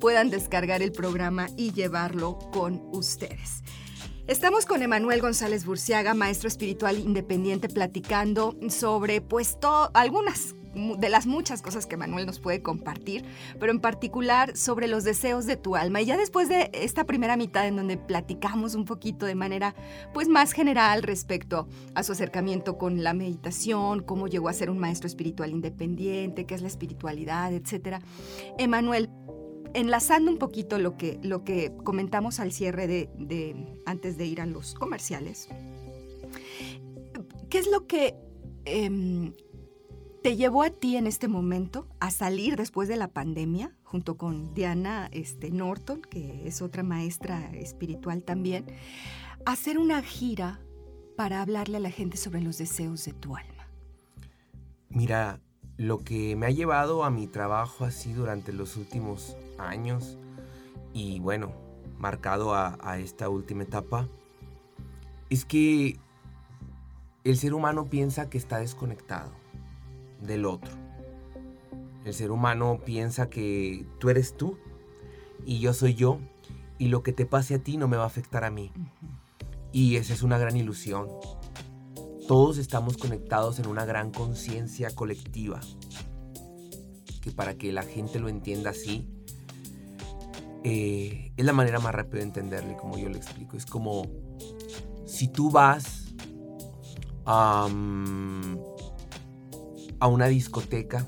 puedan 0.00 0.30
descargar 0.30 0.82
el 0.82 0.92
programa 0.92 1.48
y 1.56 1.72
llevarlo 1.72 2.38
con 2.52 2.82
ustedes. 2.92 3.62
Estamos 4.28 4.66
con 4.66 4.82
Emanuel 4.82 5.20
González 5.20 5.64
Burciaga, 5.64 6.12
maestro 6.12 6.48
espiritual 6.48 6.98
independiente, 6.98 7.68
platicando 7.68 8.56
sobre 8.68 9.20
pues 9.20 9.56
algunas 9.94 10.56
de 10.74 11.08
las 11.08 11.26
muchas 11.26 11.62
cosas 11.62 11.86
que 11.86 11.96
Manuel 11.96 12.26
nos 12.26 12.40
puede 12.40 12.60
compartir, 12.60 13.24
pero 13.60 13.70
en 13.70 13.78
particular 13.78 14.56
sobre 14.56 14.88
los 14.88 15.04
deseos 15.04 15.46
de 15.46 15.56
tu 15.56 15.76
alma. 15.76 16.00
Y 16.00 16.06
ya 16.06 16.16
después 16.16 16.48
de 16.48 16.70
esta 16.74 17.04
primera 17.04 17.36
mitad 17.36 17.68
en 17.68 17.76
donde 17.76 17.96
platicamos 17.98 18.74
un 18.74 18.84
poquito 18.84 19.26
de 19.26 19.36
manera 19.36 19.76
pues 20.12 20.26
más 20.28 20.50
general 20.50 21.04
respecto 21.04 21.68
a 21.94 22.02
su 22.02 22.10
acercamiento 22.10 22.78
con 22.78 23.04
la 23.04 23.14
meditación, 23.14 24.02
cómo 24.02 24.26
llegó 24.26 24.48
a 24.48 24.52
ser 24.52 24.70
un 24.70 24.78
maestro 24.78 25.06
espiritual 25.06 25.50
independiente, 25.50 26.46
qué 26.46 26.56
es 26.56 26.62
la 26.62 26.68
espiritualidad, 26.68 27.52
etcétera. 27.52 28.00
Emanuel, 28.58 29.08
enlazando 29.76 30.30
un 30.30 30.38
poquito 30.38 30.78
lo 30.78 30.96
que, 30.96 31.20
lo 31.22 31.44
que 31.44 31.76
comentamos 31.84 32.40
al 32.40 32.50
cierre 32.50 32.86
de, 32.86 33.78
antes 33.84 34.16
de 34.16 34.24
ir 34.24 34.40
a 34.40 34.46
los 34.46 34.74
comerciales, 34.74 35.48
¿qué 37.50 37.58
es 37.58 37.70
lo 37.70 37.86
que 37.86 38.16
em, 38.64 39.34
te 40.22 40.34
llevó 40.34 40.62
a 40.62 40.70
ti 40.70 40.96
en 40.96 41.06
este 41.06 41.28
momento 41.28 41.86
a 42.00 42.10
salir 42.10 42.56
después 42.56 42.88
de 42.88 42.96
la 42.96 43.08
pandemia, 43.08 43.76
junto 43.84 44.16
con 44.16 44.54
Diana 44.54 45.10
este, 45.12 45.50
Norton, 45.50 46.00
que 46.00 46.48
es 46.48 46.62
otra 46.62 46.82
maestra 46.82 47.50
espiritual 47.52 48.22
también, 48.22 48.64
a 49.44 49.52
hacer 49.52 49.78
una 49.78 50.02
gira 50.02 50.58
para 51.16 51.42
hablarle 51.42 51.76
a 51.76 51.80
la 51.80 51.90
gente 51.90 52.16
sobre 52.16 52.40
los 52.40 52.56
deseos 52.56 53.04
de 53.04 53.12
tu 53.12 53.36
alma? 53.36 53.68
Mira, 54.88 55.40
lo 55.76 55.98
que 55.98 56.34
me 56.34 56.46
ha 56.46 56.50
llevado 56.50 57.04
a 57.04 57.10
mi 57.10 57.26
trabajo 57.26 57.84
así 57.84 58.14
durante 58.14 58.54
los 58.54 58.78
últimos 58.78 59.36
años 59.58 60.18
y 60.92 61.20
bueno, 61.20 61.52
marcado 61.98 62.54
a, 62.54 62.98
esta 62.98 63.28
última 63.28 63.62
etapa, 63.62 64.08
es 65.30 65.44
que 65.44 65.98
el 67.24 67.36
ser 67.36 67.54
humano 67.54 67.86
piensa 67.86 68.30
que 68.30 68.38
está 68.38 68.58
desconectado 68.58 69.32
del 70.20 70.46
otro. 70.46 70.72
El 72.04 72.14
ser 72.14 72.30
humano 72.30 72.80
piensa 72.84 73.28
que 73.28 73.86
tú 73.98 74.10
eres 74.10 74.36
tú 74.36 74.58
y 75.44 75.58
yo 75.58 75.74
soy 75.74 75.94
yo 75.94 76.20
y 76.78 76.88
lo 76.88 77.02
que 77.02 77.12
te 77.12 77.26
pase 77.26 77.56
a 77.56 77.58
ti 77.58 77.76
no 77.76 77.88
me 77.88 77.96
va 77.96 78.04
a 78.04 78.06
afectar 78.06 78.44
a 78.44 78.50
mí. 78.50 78.70
Y 79.72 79.96
esa 79.96 80.14
es 80.14 80.22
una 80.22 80.38
gran 80.38 80.56
ilusión. 80.56 81.08
todos 82.28 82.58
estamos 82.58 82.96
conectados 82.96 83.58
en 83.58 83.66
una 83.66 83.84
gran 83.84 84.10
conciencia 84.10 84.94
colectiva. 84.94 85.60
Que 87.20 87.30
para 87.30 87.56
que 87.56 87.72
la 87.72 87.82
gente 87.82 88.18
lo 88.18 88.28
entienda 88.28 88.70
así, 88.70 89.08
eh, 90.68 91.32
es 91.36 91.44
la 91.44 91.52
manera 91.52 91.78
más 91.78 91.94
rápida 91.94 92.16
de 92.16 92.24
entenderlo 92.24 92.76
como 92.76 92.98
yo 92.98 93.08
lo 93.08 93.16
explico. 93.16 93.56
Es 93.56 93.66
como 93.66 94.10
si 95.06 95.28
tú 95.28 95.48
vas 95.48 96.12
a 97.24 97.68
una 100.08 100.26
discoteca, 100.26 101.06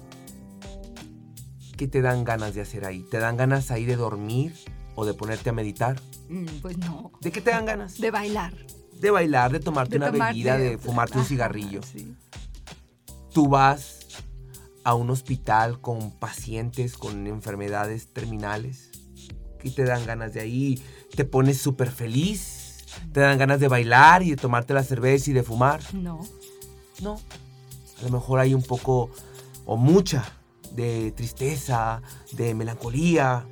¿qué 1.76 1.88
te 1.88 2.02
dan 2.02 2.22
ganas 2.22 2.54
de 2.54 2.60
hacer 2.60 2.84
ahí? 2.84 3.02
¿Te 3.10 3.18
dan 3.18 3.36
ganas 3.36 3.72
ahí 3.72 3.84
de 3.84 3.96
dormir 3.96 4.54
o 4.94 5.04
de 5.04 5.14
ponerte 5.14 5.50
a 5.50 5.52
meditar? 5.52 6.00
Mm, 6.28 6.46
pues 6.62 6.78
no. 6.78 7.10
¿De 7.20 7.32
qué 7.32 7.40
te 7.40 7.50
dan 7.50 7.66
ganas? 7.66 7.98
De 7.98 8.12
bailar. 8.12 8.54
De 9.00 9.10
bailar, 9.10 9.50
de 9.50 9.58
tomarte 9.58 9.96
una 9.96 10.12
bebida, 10.12 10.56
de 10.56 10.78
fumarte 10.78 11.18
un 11.18 11.24
cigarrillo. 11.24 11.80
Tú 13.32 13.48
vas 13.48 14.06
a 14.84 14.94
un 14.94 15.10
hospital 15.10 15.80
con 15.80 16.12
pacientes 16.12 16.96
con 16.96 17.26
enfermedades 17.26 18.12
terminales 18.12 18.87
y 19.62 19.70
te 19.70 19.84
dan 19.84 20.06
ganas 20.06 20.32
de 20.34 20.40
ahí, 20.40 20.82
te 21.14 21.24
pones 21.24 21.58
súper 21.58 21.90
feliz, 21.90 22.84
te 23.12 23.20
dan 23.20 23.38
ganas 23.38 23.60
de 23.60 23.68
bailar 23.68 24.22
y 24.22 24.30
de 24.30 24.36
tomarte 24.36 24.74
la 24.74 24.82
cerveza 24.82 25.30
y 25.30 25.32
de 25.34 25.42
fumar. 25.42 25.80
No. 25.94 26.20
No. 27.00 27.20
A 28.00 28.02
lo 28.02 28.10
mejor 28.10 28.40
hay 28.40 28.54
un 28.54 28.62
poco 28.62 29.10
o 29.66 29.76
mucha 29.76 30.24
de 30.72 31.12
tristeza, 31.12 32.02
de 32.32 32.54
melancolía. 32.54 33.44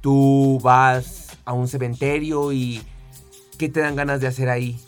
Tú 0.00 0.58
vas 0.62 1.26
a 1.44 1.52
un 1.52 1.68
cementerio 1.68 2.52
y 2.52 2.82
¿qué 3.58 3.68
te 3.68 3.80
dan 3.80 3.96
ganas 3.96 4.20
de 4.20 4.26
hacer 4.26 4.48
ahí? 4.48 4.80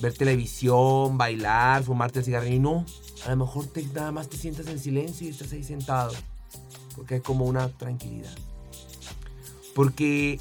Ver 0.00 0.12
televisión, 0.12 1.18
bailar, 1.18 1.82
fumarte 1.82 2.20
el 2.20 2.24
cigarrillo. 2.24 2.60
No, 2.60 2.84
a 3.26 3.30
lo 3.30 3.36
mejor 3.36 3.66
te, 3.66 3.82
nada 3.84 4.12
más 4.12 4.28
te 4.28 4.36
sientas 4.36 4.66
en 4.68 4.78
silencio 4.78 5.26
y 5.26 5.30
estás 5.30 5.52
ahí 5.52 5.64
sentado. 5.64 6.12
Porque 6.94 7.14
hay 7.14 7.20
como 7.20 7.44
una 7.44 7.68
tranquilidad 7.68 8.34
porque 9.78 10.40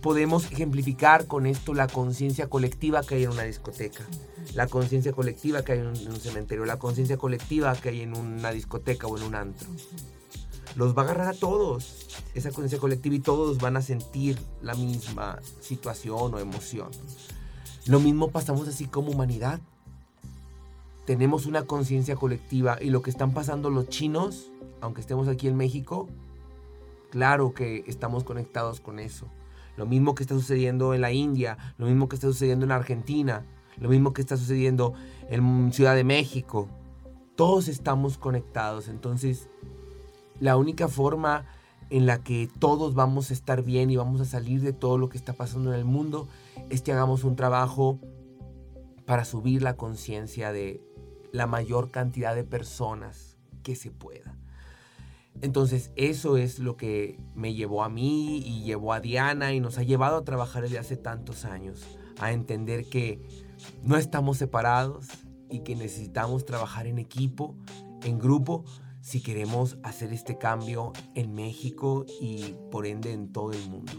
podemos 0.00 0.44
ejemplificar 0.52 1.26
con 1.26 1.44
esto 1.44 1.74
la 1.74 1.88
conciencia 1.88 2.48
colectiva 2.48 3.02
que 3.02 3.16
hay 3.16 3.24
en 3.24 3.30
una 3.30 3.42
discoteca, 3.42 4.06
la 4.54 4.68
conciencia 4.68 5.12
colectiva 5.12 5.64
que 5.64 5.72
hay 5.72 5.80
en 5.80 5.88
un, 5.88 6.20
cementerio, 6.20 6.64
la 6.64 6.78
conciencia 6.78 7.16
colectiva 7.16 7.74
que 7.74 7.88
hay 7.88 8.02
en 8.02 8.16
una 8.16 8.52
discoteca 8.52 9.08
o 9.08 9.18
en 9.18 9.24
un 9.24 9.34
antro. 9.34 9.66
Los 10.76 10.96
va 10.96 11.02
a 11.02 11.04
agarrar 11.06 11.34
a 11.34 11.36
todos, 11.36 12.06
esa 12.32 12.50
conciencia 12.50 12.78
colectiva, 12.78 13.16
y 13.16 13.18
todos 13.18 13.58
van 13.58 13.76
a 13.76 13.82
sentir 13.82 14.38
la 14.62 14.76
misma 14.76 15.40
situación 15.60 16.32
o 16.32 16.38
emoción. 16.38 16.92
Lo 17.86 17.98
mismo 17.98 18.30
pasamos 18.30 18.68
así 18.68 18.86
como 18.86 19.10
humanidad. 19.10 19.58
Tenemos 21.06 21.46
una 21.46 21.64
conciencia 21.64 22.14
colectiva 22.14 22.78
y 22.80 22.90
lo 22.90 23.02
que 23.02 23.10
están 23.10 23.34
pasando 23.34 23.68
los 23.68 23.88
chinos, 23.88 24.52
aunque 24.80 25.00
estemos 25.00 25.26
aquí 25.26 25.48
en 25.48 25.56
México, 25.56 26.08
Claro 27.12 27.52
que 27.52 27.84
estamos 27.86 28.24
conectados 28.24 28.80
con 28.80 28.98
eso. 28.98 29.26
Lo 29.76 29.84
mismo 29.84 30.14
que 30.14 30.22
está 30.22 30.34
sucediendo 30.34 30.94
en 30.94 31.02
la 31.02 31.12
India, 31.12 31.58
lo 31.76 31.84
mismo 31.84 32.08
que 32.08 32.16
está 32.16 32.26
sucediendo 32.26 32.64
en 32.64 32.72
Argentina, 32.72 33.44
lo 33.76 33.90
mismo 33.90 34.14
que 34.14 34.22
está 34.22 34.38
sucediendo 34.38 34.94
en 35.28 35.74
Ciudad 35.74 35.94
de 35.94 36.04
México. 36.04 36.70
Todos 37.36 37.68
estamos 37.68 38.16
conectados. 38.16 38.88
Entonces, 38.88 39.50
la 40.40 40.56
única 40.56 40.88
forma 40.88 41.44
en 41.90 42.06
la 42.06 42.24
que 42.24 42.48
todos 42.58 42.94
vamos 42.94 43.28
a 43.28 43.34
estar 43.34 43.62
bien 43.62 43.90
y 43.90 43.96
vamos 43.96 44.22
a 44.22 44.24
salir 44.24 44.62
de 44.62 44.72
todo 44.72 44.96
lo 44.96 45.10
que 45.10 45.18
está 45.18 45.34
pasando 45.34 45.70
en 45.74 45.78
el 45.78 45.84
mundo 45.84 46.28
es 46.70 46.80
que 46.80 46.92
hagamos 46.92 47.24
un 47.24 47.36
trabajo 47.36 47.98
para 49.04 49.26
subir 49.26 49.60
la 49.60 49.76
conciencia 49.76 50.50
de 50.50 50.80
la 51.30 51.46
mayor 51.46 51.90
cantidad 51.90 52.34
de 52.34 52.44
personas 52.44 53.36
que 53.62 53.76
se 53.76 53.90
pueda. 53.90 54.34
Entonces 55.42 55.90
eso 55.96 56.36
es 56.36 56.60
lo 56.60 56.76
que 56.76 57.18
me 57.34 57.52
llevó 57.52 57.82
a 57.82 57.88
mí 57.88 58.38
y 58.38 58.62
llevó 58.62 58.92
a 58.92 59.00
Diana 59.00 59.52
y 59.52 59.60
nos 59.60 59.76
ha 59.76 59.82
llevado 59.82 60.16
a 60.18 60.24
trabajar 60.24 60.62
desde 60.62 60.78
hace 60.78 60.96
tantos 60.96 61.44
años, 61.44 61.82
a 62.20 62.30
entender 62.32 62.88
que 62.88 63.20
no 63.82 63.96
estamos 63.96 64.38
separados 64.38 65.08
y 65.50 65.60
que 65.60 65.74
necesitamos 65.74 66.46
trabajar 66.46 66.86
en 66.86 66.98
equipo, 66.98 67.56
en 68.04 68.20
grupo, 68.20 68.64
si 69.00 69.20
queremos 69.20 69.78
hacer 69.82 70.12
este 70.12 70.38
cambio 70.38 70.92
en 71.16 71.34
México 71.34 72.06
y 72.20 72.54
por 72.70 72.86
ende 72.86 73.12
en 73.12 73.32
todo 73.32 73.50
el 73.50 73.68
mundo. 73.68 73.92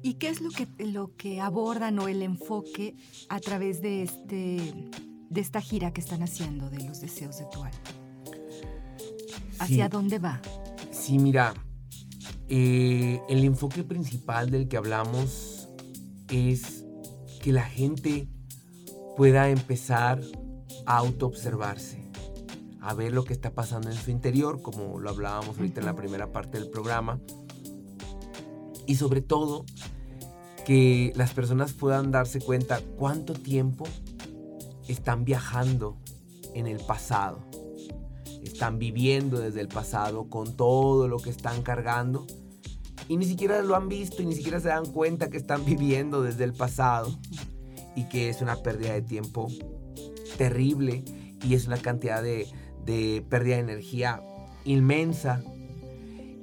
¿Y 0.00 0.14
qué 0.14 0.28
es 0.28 0.40
lo 0.40 0.50
que, 0.50 0.68
lo 0.78 1.16
que 1.16 1.40
abordan 1.40 1.98
o 1.98 2.06
el 2.06 2.22
enfoque 2.22 2.94
a 3.28 3.40
través 3.40 3.82
de, 3.82 4.02
este, 4.02 4.90
de 5.28 5.40
esta 5.40 5.60
gira 5.60 5.92
que 5.92 6.00
están 6.00 6.22
haciendo 6.22 6.70
de 6.70 6.84
los 6.84 7.00
deseos 7.00 7.38
de 7.38 7.46
tu 7.46 7.64
alma? 7.64 8.01
¿Hacia 9.58 9.88
dónde 9.88 10.18
va? 10.18 10.40
Sí, 10.90 11.18
mira, 11.18 11.54
eh, 12.48 13.20
el 13.28 13.44
enfoque 13.44 13.84
principal 13.84 14.50
del 14.50 14.68
que 14.68 14.76
hablamos 14.76 15.68
es 16.28 16.84
que 17.40 17.52
la 17.52 17.64
gente 17.64 18.28
pueda 19.16 19.48
empezar 19.48 20.20
a 20.86 20.96
autoobservarse, 20.98 22.10
a 22.80 22.94
ver 22.94 23.12
lo 23.12 23.24
que 23.24 23.32
está 23.32 23.54
pasando 23.54 23.90
en 23.90 23.96
su 23.96 24.10
interior, 24.10 24.62
como 24.62 24.98
lo 24.98 25.10
hablábamos 25.10 25.56
ahorita 25.58 25.80
en 25.80 25.86
la 25.86 25.94
primera 25.94 26.32
parte 26.32 26.58
del 26.58 26.70
programa, 26.70 27.20
y 28.86 28.96
sobre 28.96 29.20
todo 29.20 29.64
que 30.64 31.12
las 31.16 31.32
personas 31.32 31.72
puedan 31.72 32.10
darse 32.10 32.40
cuenta 32.40 32.80
cuánto 32.98 33.34
tiempo 33.34 33.84
están 34.88 35.24
viajando 35.24 35.98
en 36.54 36.66
el 36.66 36.78
pasado 36.78 37.44
están 38.42 38.78
viviendo 38.78 39.38
desde 39.38 39.60
el 39.60 39.68
pasado 39.68 40.28
con 40.28 40.56
todo 40.56 41.08
lo 41.08 41.18
que 41.18 41.30
están 41.30 41.62
cargando 41.62 42.26
y 43.08 43.16
ni 43.16 43.24
siquiera 43.24 43.62
lo 43.62 43.76
han 43.76 43.88
visto 43.88 44.22
y 44.22 44.26
ni 44.26 44.34
siquiera 44.34 44.60
se 44.60 44.68
dan 44.68 44.86
cuenta 44.86 45.30
que 45.30 45.36
están 45.36 45.64
viviendo 45.64 46.22
desde 46.22 46.44
el 46.44 46.52
pasado 46.52 47.14
y 47.94 48.08
que 48.08 48.28
es 48.28 48.40
una 48.40 48.56
pérdida 48.56 48.92
de 48.92 49.02
tiempo 49.02 49.48
terrible 50.38 51.04
y 51.42 51.54
es 51.54 51.66
una 51.66 51.78
cantidad 51.78 52.22
de, 52.22 52.46
de 52.84 53.24
pérdida 53.28 53.56
de 53.56 53.62
energía 53.62 54.22
inmensa. 54.64 55.42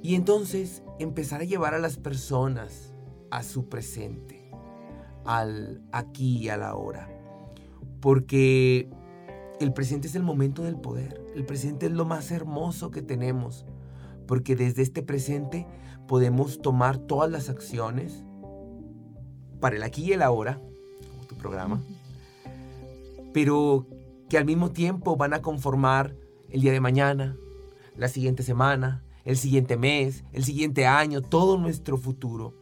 Y 0.02 0.14
entonces 0.14 0.82
empezar 0.98 1.40
a 1.40 1.44
llevar 1.44 1.74
a 1.74 1.78
las 1.78 1.96
personas 1.96 2.92
a 3.30 3.42
su 3.42 3.68
presente, 3.68 4.50
al 5.24 5.82
aquí 5.92 6.38
y 6.38 6.48
a 6.50 6.56
la 6.56 6.74
hora. 6.74 7.08
Porque 8.00 8.88
el 9.60 9.74
presente 9.74 10.08
es 10.08 10.14
el 10.14 10.22
momento 10.22 10.62
del 10.64 10.76
poder. 10.76 11.22
El 11.36 11.44
presente 11.44 11.86
es 11.86 11.92
lo 11.92 12.06
más 12.06 12.30
hermoso 12.30 12.90
que 12.90 13.02
tenemos. 13.02 13.66
Porque 14.26 14.56
desde 14.56 14.82
este 14.82 15.02
presente 15.02 15.66
podemos 16.08 16.62
tomar 16.62 16.98
todas 16.98 17.30
las 17.30 17.50
acciones 17.50 18.24
para 19.60 19.76
el 19.76 19.82
aquí 19.82 20.04
y 20.04 20.12
el 20.12 20.22
ahora, 20.22 20.60
como 21.10 21.26
tu 21.26 21.36
programa, 21.36 21.82
pero 23.34 23.86
que 24.30 24.38
al 24.38 24.46
mismo 24.46 24.70
tiempo 24.70 25.16
van 25.16 25.34
a 25.34 25.42
conformar 25.42 26.16
el 26.48 26.62
día 26.62 26.72
de 26.72 26.80
mañana, 26.80 27.36
la 27.96 28.08
siguiente 28.08 28.42
semana, 28.42 29.04
el 29.24 29.36
siguiente 29.36 29.76
mes, 29.76 30.24
el 30.32 30.44
siguiente 30.44 30.86
año, 30.86 31.20
todo 31.20 31.58
nuestro 31.58 31.98
futuro. 31.98 32.54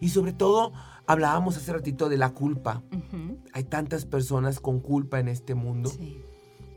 Y 0.00 0.10
sobre 0.10 0.32
todo, 0.32 0.72
hablábamos 1.06 1.56
hace 1.56 1.72
ratito 1.72 2.08
de 2.08 2.18
la 2.18 2.30
culpa. 2.30 2.82
Hay 3.52 3.64
tantas 3.64 4.06
personas 4.06 4.60
con 4.60 4.78
culpa 4.78 5.18
en 5.18 5.28
este 5.28 5.54
mundo. 5.54 5.90
Sí. 5.90 6.22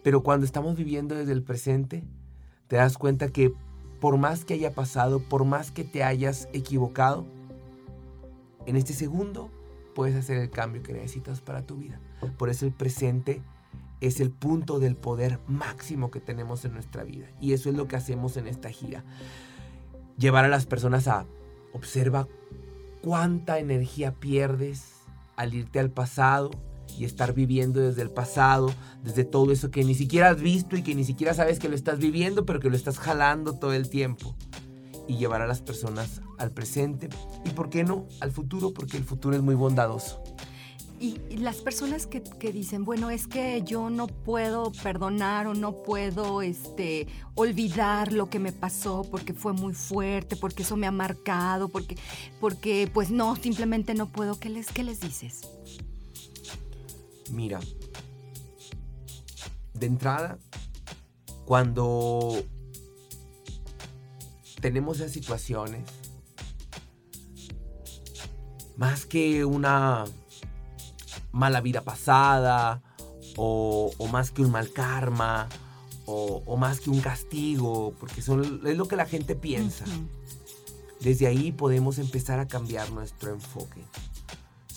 Pero 0.07 0.23
cuando 0.23 0.45
estamos 0.45 0.77
viviendo 0.77 1.15
desde 1.15 1.33
el 1.33 1.43
presente, 1.43 2.01
te 2.69 2.77
das 2.77 2.97
cuenta 2.97 3.27
que 3.27 3.51
por 3.99 4.15
más 4.15 4.45
que 4.45 4.53
haya 4.53 4.73
pasado, 4.73 5.19
por 5.19 5.43
más 5.43 5.69
que 5.69 5.83
te 5.83 6.01
hayas 6.01 6.47
equivocado, 6.53 7.25
en 8.65 8.77
este 8.77 8.93
segundo 8.93 9.51
puedes 9.93 10.15
hacer 10.15 10.37
el 10.37 10.49
cambio 10.49 10.81
que 10.81 10.93
necesitas 10.93 11.41
para 11.41 11.63
tu 11.63 11.75
vida. 11.75 11.99
Por 12.37 12.47
eso 12.47 12.65
el 12.65 12.71
presente 12.71 13.41
es 13.99 14.21
el 14.21 14.31
punto 14.31 14.79
del 14.79 14.95
poder 14.95 15.41
máximo 15.45 16.09
que 16.09 16.21
tenemos 16.21 16.63
en 16.63 16.71
nuestra 16.71 17.03
vida. 17.03 17.27
Y 17.41 17.51
eso 17.51 17.69
es 17.69 17.75
lo 17.75 17.89
que 17.89 17.97
hacemos 17.97 18.37
en 18.37 18.47
esta 18.47 18.69
gira. 18.69 19.03
Llevar 20.17 20.45
a 20.45 20.47
las 20.47 20.65
personas 20.65 21.09
a 21.09 21.25
observa 21.73 22.29
cuánta 23.01 23.59
energía 23.59 24.13
pierdes 24.13 24.89
al 25.35 25.53
irte 25.53 25.81
al 25.81 25.91
pasado, 25.91 26.51
y 26.97 27.05
estar 27.05 27.33
viviendo 27.33 27.79
desde 27.79 28.02
el 28.02 28.10
pasado, 28.10 28.73
desde 29.04 29.23
todo 29.23 29.52
eso 29.52 29.71
que 29.71 29.83
ni 29.83 29.95
siquiera 29.95 30.29
has 30.29 30.41
visto 30.41 30.75
y 30.75 30.83
que 30.83 30.95
ni 30.95 31.04
siquiera 31.04 31.33
sabes 31.33 31.60
que 31.60 31.69
lo 31.69 31.75
estás 31.75 32.00
viviendo, 32.00 32.45
pero 32.45 32.60
que 32.60 32.69
lo 32.69 32.75
estás 32.75 32.98
jalando 32.98 33.54
todo 33.54 33.73
el 33.73 33.89
tiempo. 33.89 34.35
Y 35.08 35.17
llevar 35.17 35.41
a 35.41 35.48
las 35.48 35.62
personas 35.62 36.21
al 36.37 36.52
presente 36.52 37.10
y, 37.45 37.50
¿por 37.52 37.69
qué 37.69 37.83
no?, 37.83 38.08
al 38.19 38.31
futuro, 38.31 38.73
porque 38.73 38.98
el 38.98 39.04
futuro 39.04 39.35
es 39.35 39.41
muy 39.41 39.56
bondadoso. 39.56 40.21
Y, 41.00 41.19
las 41.37 41.58
personas 41.58 42.08
que, 42.08 42.21
dicen, 42.52 42.83
bueno, 42.83 43.12
es 43.12 43.27
que 43.27 43.62
yo 43.63 43.91
no 43.91 44.08
puedo 44.08 44.71
perdonar 44.71 45.45
o 45.45 45.54
no 45.54 45.83
puedo 45.83 46.41
este, 46.41 47.08
olvidar 47.35 48.12
lo 48.12 48.29
que 48.29 48.39
me 48.39 48.52
pasó 48.52 49.04
porque 49.10 49.33
fue 49.33 49.54
muy 49.54 49.73
fuerte, 49.73 50.35
porque 50.35 50.63
eso 50.63 50.75
me 50.75 50.87
ha 50.87 50.91
marcado, 50.91 51.69
porque, 51.69 51.95
porque 52.39 52.89
pues 52.91 53.12
no, 53.12 53.35
simplemente 53.35 53.93
no 53.93 54.08
puedo. 54.08 54.39
¿Qué 54.39 54.50
les, 54.50 54.71
qué 54.71 54.83
les 54.83 55.00
dices? 55.00 55.41
Mira, 57.32 57.60
de 59.73 59.86
entrada, 59.86 60.38
cuando 61.46 62.36
tenemos 64.62 65.00
esas 65.00 65.12
situaciones, 65.12 65.84
más 68.75 69.06
que 69.06 69.46
una 69.46 70.06
mala 71.32 71.62
vida 71.62 71.82
pasada, 71.82 72.82
o, 73.38 73.94
más 74.12 74.32
que 74.32 74.42
un 74.42 74.52
mal 74.52 74.71
karma, 74.71 75.48
o, 76.06 76.58
más 76.58 76.80
que 76.80 76.90
un 76.90 77.00
castigo, 77.00 77.94
porque 78.00 78.21
son, 78.21 78.62
es 78.65 78.78
lo 78.78 78.88
que 78.88 78.96
la 78.96 79.06
gente 79.06 79.36
piensa. 79.36 79.86
Desde 81.00 81.28
ahí 81.28 81.52
podemos 81.52 82.00
empezar 82.00 82.40
a 82.40 82.48
cambiar 82.48 82.92
nuestro 82.92 83.32
enfoque. 83.32 83.82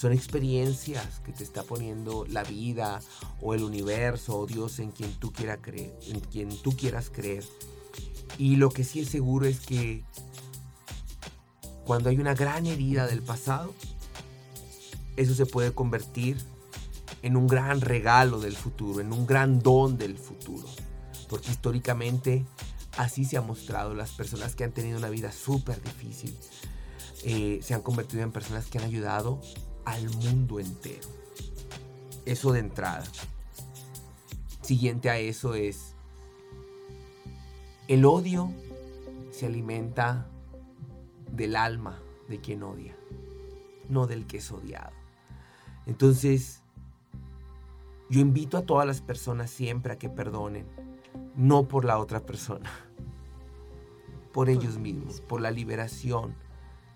Son 0.01 0.15
experiencias 0.15 1.21
que 1.27 1.31
te 1.31 1.45
está 1.45 1.63
poniendo 1.63 2.25
la 2.27 2.43
vida 2.43 3.03
o 3.43 3.53
el 3.53 3.63
universo 3.63 4.39
o 4.39 4.47
Dios 4.47 4.79
en 4.79 4.93
quien 4.93 5.13
tú 5.13 5.31
quieras 5.31 5.59
creer, 5.61 5.95
en 6.07 6.21
quien 6.21 6.49
tú 6.63 6.75
quieras 6.75 7.11
creer. 7.11 7.45
Y 8.39 8.57
lo 8.57 8.71
que 8.71 8.83
sí 8.83 9.01
es 9.01 9.11
seguro 9.11 9.45
es 9.45 9.61
que 9.61 10.03
cuando 11.85 12.09
hay 12.09 12.17
una 12.17 12.33
gran 12.33 12.65
herida 12.65 13.07
del 13.07 13.21
pasado, 13.21 13.75
eso 15.19 15.35
se 15.35 15.45
puede 15.45 15.75
convertir 15.75 16.39
en 17.21 17.37
un 17.37 17.47
gran 17.47 17.83
regalo 17.83 18.41
del 18.41 18.57
futuro, 18.57 19.03
en 19.03 19.13
un 19.13 19.27
gran 19.27 19.61
don 19.61 19.99
del 19.99 20.17
futuro. 20.17 20.67
Porque 21.29 21.51
históricamente 21.51 22.47
así 22.97 23.27
se 23.27 23.37
ha 23.37 23.43
mostrado. 23.43 23.93
Las 23.93 24.13
personas 24.13 24.57
que 24.57 24.65
han 24.65 24.73
tenido 24.73 24.97
una 24.97 25.11
vida 25.11 25.31
súper 25.31 25.83
difícil 25.83 26.35
eh, 27.23 27.61
se 27.63 27.75
han 27.75 27.83
convertido 27.83 28.23
en 28.23 28.33
personas 28.33 28.65
que 28.65 28.79
han 28.79 28.85
ayudado 28.85 29.43
al 29.93 30.09
mundo 30.17 30.61
entero. 30.61 31.09
Eso 32.25 32.53
de 32.53 32.61
entrada. 32.61 33.05
Siguiente 34.63 35.11
a 35.11 35.19
eso 35.19 35.55
es, 35.55 35.95
el 37.89 38.05
odio 38.05 38.53
se 39.33 39.47
alimenta 39.47 40.29
del 41.33 41.57
alma 41.57 41.99
de 42.29 42.41
quien 42.41 42.63
odia, 42.63 42.95
no 43.89 44.07
del 44.07 44.27
que 44.27 44.37
es 44.37 44.51
odiado. 44.53 44.93
Entonces, 45.87 46.63
yo 48.09 48.21
invito 48.21 48.59
a 48.59 48.63
todas 48.63 48.87
las 48.87 49.01
personas 49.01 49.51
siempre 49.51 49.93
a 49.93 49.99
que 49.99 50.09
perdonen, 50.09 50.67
no 51.35 51.67
por 51.67 51.85
la 51.85 51.99
otra 51.99 52.21
persona, 52.21 52.71
por 54.33 54.51
ellos 54.51 54.79
mismos, 54.79 55.21
por 55.21 55.41
la 55.41 55.51
liberación 55.51 56.35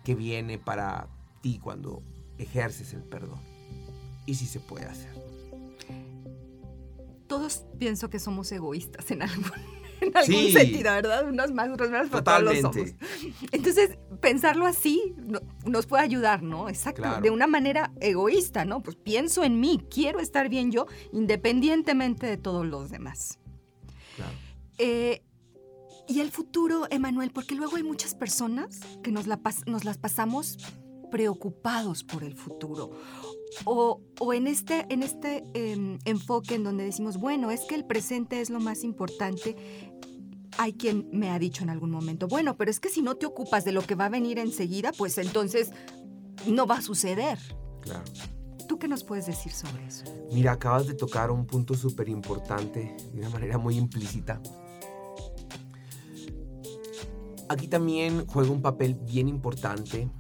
que 0.05 0.15
viene 0.15 0.59
para 0.59 1.09
ti 1.41 1.59
cuando 1.59 2.03
ejerces 2.39 2.93
el 2.95 3.03
perdón. 3.03 3.41
Y 4.27 4.35
si 4.35 4.47
se 4.47 4.61
puede 4.61 4.87
hacer. 4.87 5.13
Todos 7.27 7.65
pienso 7.79 8.11
que 8.11 8.19
somos 8.19 8.51
egoístas 8.53 9.11
en 9.11 9.23
algún, 9.23 9.51
sentido, 10.53 10.93
¿verdad? 10.93 11.29
Unos 11.29 11.53
más, 11.53 11.71
otros 11.71 11.91
menos, 11.91 12.09
pero 12.11 12.23
todos 12.23 12.43
lo 12.43 12.55
somos. 12.55 12.91
Entonces, 13.51 13.99
pensarlo 14.21 14.67
así 14.67 15.15
nos 15.67 15.87
puede 15.87 16.05
ayudar, 16.05 16.43
¿no? 16.43 16.69
Exacto. 16.69 17.21
De 17.21 17.31
una 17.31 17.47
manera 17.47 17.93
egoísta, 18.01 18.65
¿no? 18.65 18.83
Pues 18.83 18.97
pienso 18.97 19.43
en 19.43 19.61
mí, 19.61 19.81
quiero 19.91 20.21
estar 20.21 20.49
bien 20.49 20.71
yo, 20.71 20.87
independientemente 21.13 22.27
de 22.27 22.37
todos 22.37 22.67
los 22.67 22.91
demás. 22.91 23.39
Claro. 24.17 24.33
Eh, 24.79 25.23
y 26.07 26.21
el 26.21 26.31
futuro, 26.31 26.87
Emanuel, 26.91 27.31
porque 27.31 27.55
luego 27.55 27.77
hay 27.77 27.83
muchas 27.83 28.15
personas 28.15 28.81
que 29.03 29.11
nos, 29.11 29.27
nos 29.27 29.85
las 29.85 29.99
pasamos 29.99 30.59
preocupados 31.15 32.03
por 32.03 32.25
el 32.25 32.35
futuro. 32.35 32.91
O, 33.65 34.01
en 34.33 34.49
este, 34.49 34.85
en 34.89 35.05
este 35.05 35.45
em, 35.55 36.01
enfoque 36.05 36.57
en 36.57 36.65
donde 36.65 36.83
decimos, 36.83 37.19
bueno, 37.19 37.53
es 37.53 37.61
que 37.61 37.77
el 37.77 37.85
presente 37.85 38.41
es 38.41 38.51
lo 38.51 38.59
más 38.59 38.83
importante. 38.83 39.55
Hay 40.59 40.73
quien 40.73 41.09
me 41.13 41.31
ha 41.31 41.39
dicho 41.39 41.63
en 41.63 41.71
algún 41.71 41.93
momento, 41.93 42.27
bueno, 42.27 42.57
pero 42.57 42.69
es 42.69 42.81
que 42.81 42.89
si 42.89 43.01
no 43.01 43.15
te 43.15 43.27
ocupas 43.27 43.65
de 43.65 43.71
lo 43.71 43.83
que 43.83 43.95
va 43.95 44.07
a 44.07 44.09
venir 44.09 44.41
enseguida, 44.41 44.91
pues 44.91 45.17
entonces 45.19 45.71
no 46.49 46.67
va 46.67 46.79
a 46.79 46.83
suceder. 46.83 47.39
Claro. 47.83 48.03
¿Tú 48.67 48.81
qué 48.81 48.89
nos 48.89 49.05
puedes 49.05 49.27
decir 49.27 49.53
sobre 49.53 49.87
eso? 49.87 50.07
Mira, 50.33 50.51
acabas 50.51 50.89
de 50.89 50.95
tocar 50.95 51.31
un 51.31 51.47
punto 51.47 51.75
súper 51.75 52.09
importante 52.09 52.97
de 53.13 53.21
una 53.21 53.31
manera 53.31 53.57
muy 53.57 53.77
implícita. 53.77 54.43
Aquí 57.49 57.69
también 57.69 58.27
juega 58.27 58.51
un 58.51 58.63
papel 58.63 58.95
bien 58.95 59.29
importante 59.29 60.11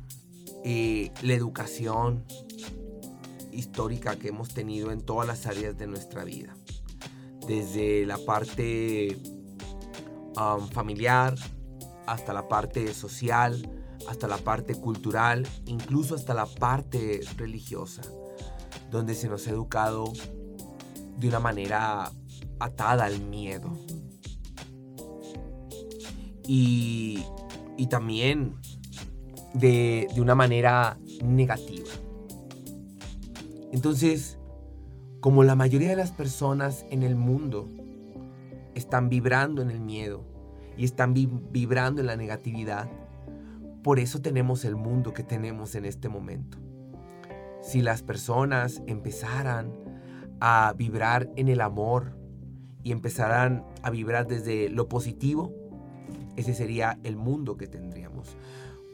eh, 0.64 1.12
la 1.22 1.34
educación 1.34 2.24
histórica 3.52 4.16
que 4.16 4.28
hemos 4.28 4.48
tenido 4.48 4.92
en 4.92 5.02
todas 5.02 5.28
las 5.28 5.46
áreas 5.46 5.76
de 5.76 5.86
nuestra 5.86 6.24
vida. 6.24 6.56
Desde 7.46 8.06
la 8.06 8.16
parte 8.16 9.18
familiar, 10.72 11.34
hasta 12.06 12.32
la 12.32 12.48
parte 12.48 12.92
social, 12.94 13.70
hasta 14.08 14.26
la 14.26 14.38
parte 14.38 14.74
cultural, 14.74 15.46
incluso 15.66 16.14
hasta 16.14 16.32
la 16.32 16.46
parte 16.46 17.20
religiosa, 17.36 18.02
donde 18.90 19.14
se 19.14 19.28
nos 19.28 19.46
ha 19.46 19.50
educado 19.50 20.12
de 21.18 21.28
una 21.28 21.40
manera 21.40 22.10
atada 22.58 23.04
al 23.04 23.20
miedo. 23.20 23.78
Y, 26.46 27.22
y 27.76 27.86
también 27.86 28.56
de, 29.54 30.08
una 30.18 30.34
manera 30.34 30.98
negativa. 31.22 31.88
Entonces, 33.72 34.38
como 35.20 35.42
la 35.44 35.54
mayoría 35.54 35.88
de 35.88 35.96
las 35.96 36.12
personas 36.12 36.84
en 36.90 37.02
el 37.02 37.16
mundo 37.16 37.70
están 38.74 39.08
vibrando 39.08 39.62
en 39.62 39.70
el 39.70 39.80
miedo 39.80 40.24
y 40.76 40.84
están 40.84 41.14
vibrando 41.14 42.00
en 42.00 42.08
la 42.08 42.16
negatividad, 42.16 42.90
por 43.82 43.98
eso 43.98 44.20
tenemos 44.20 44.64
el 44.64 44.76
mundo 44.76 45.12
que 45.12 45.22
tenemos 45.22 45.74
en 45.74 45.84
este 45.84 46.08
momento. 46.08 46.58
Si 47.62 47.80
las 47.80 48.02
personas 48.02 48.82
empezaran 48.86 49.72
a 50.40 50.74
vibrar 50.76 51.30
en 51.36 51.48
el 51.48 51.60
amor 51.60 52.16
y 52.82 52.92
empezaran 52.92 53.64
a 53.82 53.90
vibrar 53.90 54.26
desde 54.26 54.68
lo 54.68 54.88
positivo, 54.88 55.52
ese 56.36 56.54
sería 56.54 56.98
el 57.04 57.16
mundo 57.16 57.56
que 57.56 57.66
tendríamos. 57.66 58.36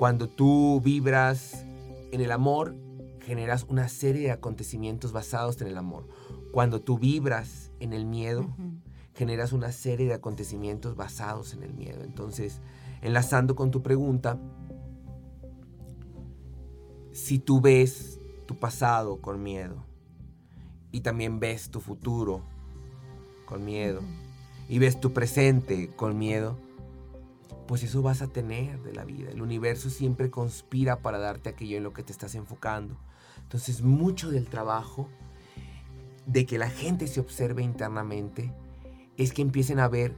Cuando 0.01 0.31
tú 0.31 0.81
vibras 0.81 1.67
en 2.11 2.23
el 2.23 2.33
amor, 2.33 2.75
generas 3.21 3.67
una 3.69 3.87
serie 3.91 4.23
de 4.23 4.31
acontecimientos 4.31 5.13
basados 5.13 5.61
en 5.61 5.67
el 5.67 5.77
amor. 5.77 6.09
Cuando 6.53 6.81
tú 6.81 6.99
vibras 6.99 7.71
en 7.81 7.93
el 7.93 8.07
miedo, 8.07 8.49
generas 9.15 9.53
una 9.53 9.73
serie 9.73 10.07
de 10.07 10.15
acontecimientos 10.15 10.97
basados 10.97 11.53
en 11.53 11.65
el 11.65 11.75
miedo. 11.75 12.03
Entonces, 12.03 12.63
enlazando 13.03 13.55
con 13.55 13.71
tu 13.71 13.83
pregunta, 13.83 14.39
si 17.13 17.39
tú 17.39 17.61
ves 17.61 18.19
tu 18.47 18.59
pasado 18.59 19.21
con 19.21 19.43
miedo 19.43 19.85
y 20.93 21.01
también 21.01 21.41
ves 21.41 21.71
tu 21.71 21.79
futuro 21.79 22.41
con 23.45 23.67
miedo 23.67 24.01
y 24.67 24.79
ves 24.79 24.99
tu 24.99 25.13
presente 25.13 25.91
con 25.95 26.17
miedo, 26.17 26.57
pues 27.71 27.85
eso 27.85 28.03
vas 28.03 28.21
a 28.21 28.27
tener 28.27 28.83
de 28.83 28.93
la 28.93 29.05
vida. 29.05 29.31
El 29.31 29.43
universo 29.43 29.91
siempre 29.91 30.29
conspira 30.29 31.03
para 31.03 31.21
darte 31.21 31.51
aquello 31.51 31.77
en 31.77 31.85
lo 31.85 31.93
que 31.93 32.03
te 32.03 32.11
estás 32.11 32.35
enfocando. 32.35 32.97
Entonces 33.45 33.83
mucho 33.83 34.29
del 34.29 34.49
trabajo 34.49 35.09
de 36.27 36.47
que 36.47 36.59
la 36.59 36.69
gente 36.69 37.07
se 37.07 37.21
observe 37.21 37.63
internamente 37.63 38.53
es 39.17 39.33
que 39.33 39.43
empiecen 39.43 39.79
a 39.79 39.87
ver 39.87 40.17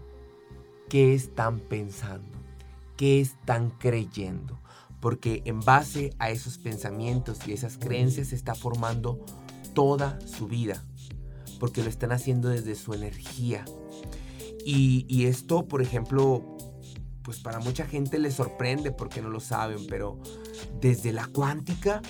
qué 0.88 1.12
están 1.12 1.58
pensando, 1.58 2.38
qué 2.96 3.20
están 3.20 3.68
creyendo. 3.68 4.58
Porque 4.98 5.42
en 5.44 5.60
base 5.60 6.14
a 6.18 6.30
esos 6.30 6.56
pensamientos 6.56 7.46
y 7.46 7.52
esas 7.52 7.76
creencias 7.76 8.28
se 8.28 8.34
está 8.34 8.54
formando 8.54 9.22
toda 9.74 10.18
su 10.26 10.48
vida. 10.48 10.82
Porque 11.60 11.82
lo 11.82 11.90
están 11.90 12.12
haciendo 12.12 12.48
desde 12.48 12.76
su 12.76 12.94
energía. 12.94 13.66
Y, 14.64 15.04
y 15.06 15.26
esto, 15.26 15.68
por 15.68 15.82
ejemplo, 15.82 16.61
pues 17.22 17.40
para 17.40 17.60
mucha 17.60 17.86
gente 17.86 18.18
le 18.18 18.30
sorprende 18.30 18.92
porque 18.92 19.22
no 19.22 19.30
lo 19.30 19.40
saben, 19.40 19.86
pero 19.88 20.18
desde 20.80 21.12
la 21.12 21.26
cuántica, 21.26 22.02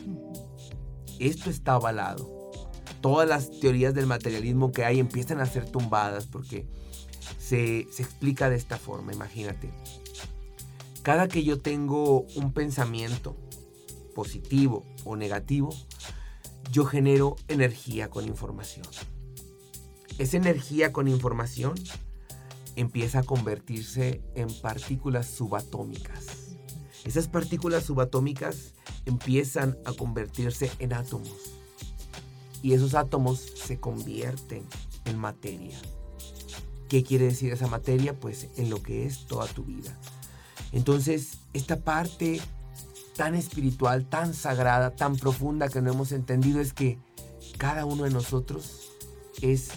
esto 1.18 1.50
está 1.50 1.74
avalado. 1.74 2.50
Todas 3.00 3.28
las 3.28 3.60
teorías 3.60 3.94
del 3.94 4.06
materialismo 4.06 4.72
que 4.72 4.84
hay 4.84 5.00
empiezan 5.00 5.40
a 5.40 5.46
ser 5.46 5.70
tumbadas 5.70 6.26
porque 6.26 6.66
se, 7.38 7.86
se 7.90 8.02
explica 8.02 8.48
de 8.48 8.56
esta 8.56 8.78
forma, 8.78 9.12
imagínate. 9.12 9.70
Cada 11.02 11.28
que 11.28 11.42
yo 11.42 11.58
tengo 11.58 12.26
un 12.36 12.52
pensamiento 12.52 13.36
positivo 14.14 14.84
o 15.04 15.16
negativo, 15.16 15.74
yo 16.70 16.84
genero 16.84 17.36
energía 17.48 18.08
con 18.08 18.26
información. 18.26 18.86
Esa 20.18 20.36
energía 20.36 20.92
con 20.92 21.08
información 21.08 21.74
empieza 22.76 23.20
a 23.20 23.22
convertirse 23.22 24.22
en 24.34 24.48
partículas 24.60 25.26
subatómicas. 25.26 26.56
Esas 27.04 27.28
partículas 27.28 27.84
subatómicas 27.84 28.74
empiezan 29.06 29.76
a 29.84 29.92
convertirse 29.92 30.70
en 30.78 30.92
átomos. 30.92 31.32
Y 32.62 32.74
esos 32.74 32.94
átomos 32.94 33.40
se 33.40 33.80
convierten 33.80 34.64
en 35.04 35.18
materia. 35.18 35.76
¿Qué 36.88 37.02
quiere 37.02 37.26
decir 37.26 37.52
esa 37.52 37.66
materia? 37.66 38.18
Pues 38.18 38.48
en 38.56 38.70
lo 38.70 38.82
que 38.82 39.06
es 39.06 39.26
toda 39.26 39.46
tu 39.46 39.64
vida. 39.64 39.98
Entonces, 40.70 41.38
esta 41.52 41.80
parte 41.80 42.40
tan 43.16 43.34
espiritual, 43.34 44.08
tan 44.08 44.32
sagrada, 44.32 44.94
tan 44.94 45.16
profunda 45.16 45.68
que 45.68 45.82
no 45.82 45.90
hemos 45.90 46.12
entendido 46.12 46.60
es 46.60 46.72
que 46.72 46.98
cada 47.58 47.84
uno 47.84 48.04
de 48.04 48.10
nosotros 48.10 48.90
es 49.40 49.70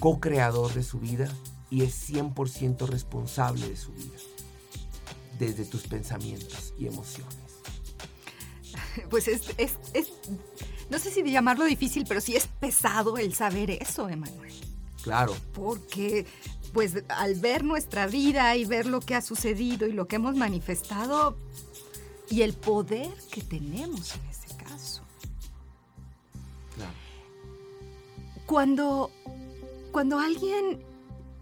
co-creador 0.00 0.72
de 0.72 0.82
su 0.82 0.98
vida 0.98 1.28
y 1.74 1.82
es 1.82 2.08
100% 2.08 2.86
responsable 2.86 3.68
de 3.68 3.76
su 3.76 3.90
vida, 3.92 4.16
desde 5.40 5.64
tus 5.64 5.82
pensamientos 5.88 6.72
y 6.78 6.86
emociones. 6.86 7.34
Pues 9.10 9.26
es, 9.26 9.42
no 10.88 11.00
sé 11.00 11.10
si 11.10 11.22
de 11.22 11.32
llamarlo 11.32 11.64
difícil, 11.64 12.04
pero 12.06 12.20
sí 12.20 12.36
es 12.36 12.46
pesado 12.46 13.18
el 13.18 13.34
saber 13.34 13.70
eso, 13.70 14.08
Emanuel. 14.08 14.52
Claro. 15.02 15.34
Porque 15.52 16.26
pues 16.72 17.02
al 17.08 17.34
ver 17.34 17.64
nuestra 17.64 18.06
vida 18.06 18.54
y 18.54 18.64
ver 18.64 18.86
lo 18.86 19.00
que 19.00 19.16
ha 19.16 19.20
sucedido 19.20 19.88
y 19.88 19.92
lo 19.92 20.06
que 20.06 20.16
hemos 20.16 20.36
manifestado 20.36 21.36
y 22.30 22.42
el 22.42 22.52
poder 22.52 23.12
que 23.32 23.42
tenemos 23.42 24.14
en 24.14 24.30
ese 24.30 24.56
caso. 24.62 25.02
Claro. 26.76 26.94
Cuando, 28.46 29.10
cuando 29.90 30.20
alguien 30.20 30.93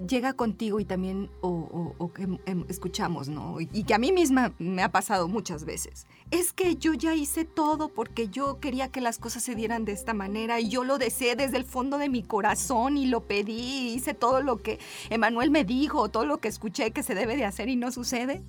llega 0.07 0.32
contigo 0.34 0.80
y 0.80 0.84
también, 0.84 1.30
o, 1.40 2.11
que 2.14 2.22
em, 2.46 2.64
escuchamos, 2.68 3.28
¿no? 3.28 3.61
Y, 3.61 3.84
que 3.84 3.94
a 3.94 3.98
mí 3.98 4.12
misma 4.12 4.53
me 4.59 4.82
ha 4.82 4.90
pasado 4.90 5.28
muchas 5.28 5.64
veces. 5.64 6.07
Es 6.30 6.53
que 6.53 6.76
yo 6.76 6.94
ya 6.94 7.14
hice 7.14 7.44
todo 7.44 7.88
porque 7.88 8.28
yo 8.28 8.61
quería 8.61 8.88
que 8.88 9.00
las 9.00 9.18
cosas 9.18 9.42
se 9.42 9.55
dieran 9.55 9.84
de 9.84 9.92
esta 9.92 10.14
manera 10.14 10.61
y 10.61 10.68
yo 10.68 10.84
lo 10.84 10.98
deseé 10.98 11.36
desde 11.36 11.57
el 11.57 11.64
fondo 11.64 11.98
de 11.98 12.09
mi 12.09 12.22
corazón 12.22 12.96
y 12.96 13.07
lo 13.07 13.22
pedí, 13.22 13.94
hice 13.94 14.14
todo 14.14 14.42
lo 14.42 14.59
que 14.59 14.78
Emanuel 15.11 15.50
me 15.50 15.64
dijo, 15.64 16.09
todo 16.09 16.26
lo 16.26 16.38
que 16.38 16.48
escuché 16.48 16.90
que 16.90 17.03
se 17.03 17.14
debe 17.14 17.36
de 17.36 17.44
hacer 17.44 17.68
y 17.68 17.76
no 17.76 17.90
sucede. 17.90 18.42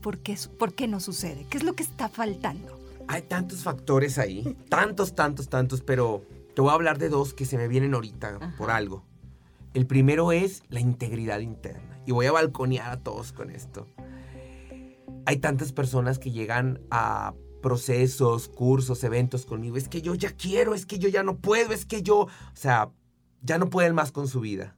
¿Por 0.00 0.18
qué, 0.18 0.36
¿Por 0.58 0.74
qué 0.74 0.86
no 0.86 1.00
sucede? 1.00 1.46
¿Qué 1.48 1.56
es 1.56 1.64
lo 1.64 1.74
que 1.74 1.82
está 1.82 2.08
faltando? 2.08 2.78
Hay 3.06 3.22
tantos 3.22 3.62
factores 3.62 4.18
ahí, 4.18 4.56
tantos, 4.68 5.14
tantos, 5.14 5.48
tantos, 5.48 5.80
pero 5.80 6.22
te 6.54 6.60
voy 6.60 6.70
a 6.70 6.74
hablar 6.74 6.98
de 6.98 7.08
dos 7.08 7.34
que 7.34 7.44
se 7.44 7.56
me 7.56 7.68
vienen 7.68 7.94
ahorita 7.94 8.54
por 8.56 8.70
algo. 8.70 9.04
El 9.74 9.86
primero 9.86 10.30
es 10.30 10.62
la 10.68 10.80
integridad 10.80 11.40
interna. 11.40 12.00
Y 12.06 12.12
voy 12.12 12.26
a 12.26 12.32
balconear 12.32 12.92
a 12.92 13.00
todos 13.00 13.32
con 13.32 13.50
esto. 13.50 13.88
Hay 15.26 15.38
tantas 15.38 15.72
personas 15.72 16.18
que 16.18 16.30
llegan 16.30 16.80
a 16.90 17.34
procesos, 17.60 18.48
cursos, 18.48 19.02
eventos 19.04 19.46
conmigo. 19.46 19.76
Es 19.76 19.88
que 19.88 20.00
yo 20.00 20.14
ya 20.14 20.30
quiero, 20.30 20.74
es 20.74 20.86
que 20.86 20.98
yo 20.98 21.08
ya 21.08 21.22
no 21.22 21.38
puedo, 21.38 21.72
es 21.72 21.86
que 21.86 22.02
yo, 22.02 22.20
o 22.20 22.28
sea, 22.52 22.92
ya 23.42 23.58
no 23.58 23.68
pueden 23.68 23.94
más 23.94 24.12
con 24.12 24.28
su 24.28 24.40
vida. 24.40 24.76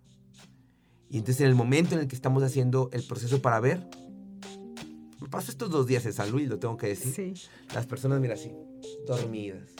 Y 1.10 1.18
entonces 1.18 1.42
en 1.42 1.48
el 1.48 1.54
momento 1.54 1.94
en 1.94 2.00
el 2.00 2.08
que 2.08 2.16
estamos 2.16 2.42
haciendo 2.42 2.88
el 2.92 3.04
proceso 3.04 3.42
para 3.42 3.60
ver, 3.60 3.86
me 5.20 5.28
paso 5.28 5.50
estos 5.50 5.70
dos 5.70 5.86
días 5.86 6.06
en 6.06 6.12
San 6.12 6.30
Luis, 6.30 6.48
lo 6.48 6.58
tengo 6.58 6.76
que 6.76 6.88
decir. 6.88 7.36
Sí. 7.36 7.48
Las 7.74 7.86
personas, 7.86 8.20
mira 8.20 8.34
así, 8.34 8.52
dormidas. 9.06 9.70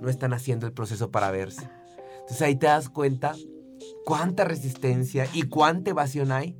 No 0.00 0.08
están 0.08 0.32
haciendo 0.32 0.66
el 0.66 0.72
proceso 0.72 1.10
para 1.10 1.30
verse. 1.30 1.68
Entonces 2.20 2.42
ahí 2.42 2.56
te 2.56 2.66
das 2.66 2.88
cuenta 2.88 3.34
cuánta 4.08 4.44
resistencia 4.44 5.28
y 5.34 5.42
cuánta 5.42 5.90
evasión 5.90 6.32
hay 6.32 6.56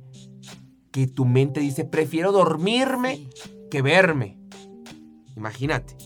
que 0.91 1.07
tu 1.07 1.25
mente 1.25 1.61
dice, 1.61 1.83
prefiero 1.83 2.31
dormirme 2.31 3.27
que 3.71 3.81
verme. 3.81 4.37
Imagínate. 5.35 5.97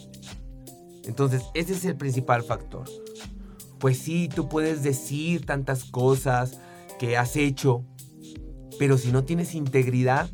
Entonces, 1.04 1.44
ese 1.54 1.74
es 1.74 1.84
el 1.84 1.98
principal 1.98 2.44
factor. 2.44 2.90
Pues 3.78 3.98
sí, 3.98 4.30
tú 4.34 4.48
puedes 4.48 4.84
decir 4.84 5.46
tantas 5.46 5.84
cosas 5.84 6.62
que 6.98 7.18
has 7.18 7.36
hecho, 7.36 7.84
pero 8.80 8.98
si 8.98 9.12
no 9.12 9.26
tienes 9.26 9.54
integridad, 9.54 10.30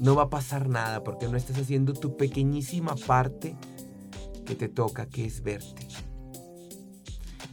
no 0.00 0.16
va 0.16 0.24
a 0.24 0.30
pasar 0.30 0.68
nada 0.68 1.04
porque 1.04 1.28
no 1.28 1.36
estás 1.36 1.58
haciendo 1.58 1.92
tu 1.92 2.16
pequeñísima 2.16 2.96
parte 2.96 3.54
que 4.44 4.56
te 4.56 4.68
toca, 4.68 5.06
que 5.06 5.24
es 5.24 5.44
verte. 5.44 5.86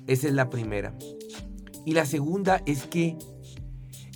Esa 0.08 0.28
es 0.30 0.34
la 0.34 0.50
primera. 0.50 0.96
Y 1.86 1.94
la 1.94 2.06
segunda 2.06 2.62
es 2.66 2.86
que 2.86 3.18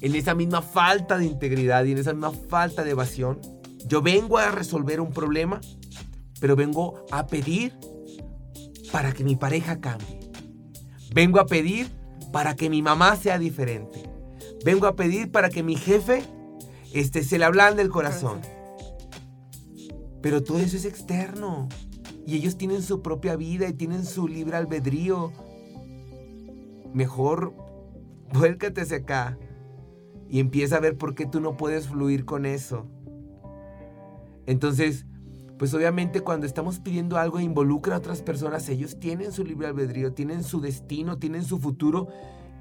en 0.02 0.16
esa 0.16 0.36
misma 0.36 0.62
falta 0.62 1.18
de 1.18 1.26
integridad 1.26 1.86
y 1.86 1.92
en 1.92 1.98
esa 1.98 2.14
misma 2.14 2.32
falta 2.32 2.84
de 2.84 2.92
evasión, 2.92 3.40
yo 3.88 4.02
vengo 4.02 4.38
a 4.38 4.52
resolver 4.52 5.00
un 5.00 5.12
problema, 5.12 5.62
pero 6.40 6.56
vengo 6.56 7.06
a 7.12 7.28
pedir 7.28 7.74
para 8.92 9.14
que 9.14 9.24
mi 9.24 9.36
pareja 9.36 9.80
cambie. 9.80 10.20
Vengo 11.14 11.40
a 11.40 11.46
pedir 11.46 11.90
para 12.32 12.56
que 12.56 12.70
mi 12.70 12.82
mamá 12.82 13.16
sea 13.16 13.40
diferente. 13.40 14.04
Vengo 14.64 14.88
a 14.88 14.96
pedir 14.96 15.32
para 15.32 15.50
que 15.50 15.64
mi 15.64 15.76
jefe 15.76 16.24
este, 16.94 17.24
se 17.24 17.38
le 17.38 17.46
ablande 17.46 17.82
el 17.82 17.90
corazón. 17.90 18.42
Pero 20.22 20.44
todo 20.44 20.60
eso 20.60 20.76
es 20.76 20.86
externo. 20.86 21.70
Y 22.26 22.36
ellos 22.36 22.58
tienen 22.58 22.82
su 22.82 23.02
propia 23.02 23.36
vida 23.36 23.68
y 23.68 23.74
tienen 23.74 24.06
su 24.06 24.28
libre 24.28 24.58
albedrío 24.58 25.32
mejor 26.94 27.54
vuélcate 28.34 28.82
hacia 28.82 28.98
acá 28.98 29.38
y 30.30 30.40
empieza 30.40 30.78
a 30.78 30.82
ver 30.82 30.98
por 30.98 31.16
qué 31.16 31.26
tú 31.26 31.40
no 31.40 31.58
puedes 31.58 31.88
fluir 31.88 32.26
con 32.26 32.46
eso. 32.46 32.88
Entonces, 34.46 35.06
pues 35.58 35.74
obviamente 35.74 36.22
cuando 36.22 36.46
estamos 36.46 36.80
pidiendo 36.80 37.18
algo 37.18 37.40
e 37.40 37.44
involucra 37.44 37.96
a 37.96 38.00
otras 38.00 38.22
personas, 38.22 38.68
ellos 38.70 39.00
tienen 39.00 39.32
su 39.32 39.44
libre 39.44 39.68
albedrío, 39.68 40.14
tienen 40.14 40.44
su 40.44 40.60
destino, 40.60 41.18
tienen 41.18 41.44
su 41.44 41.60
futuro 41.60 42.08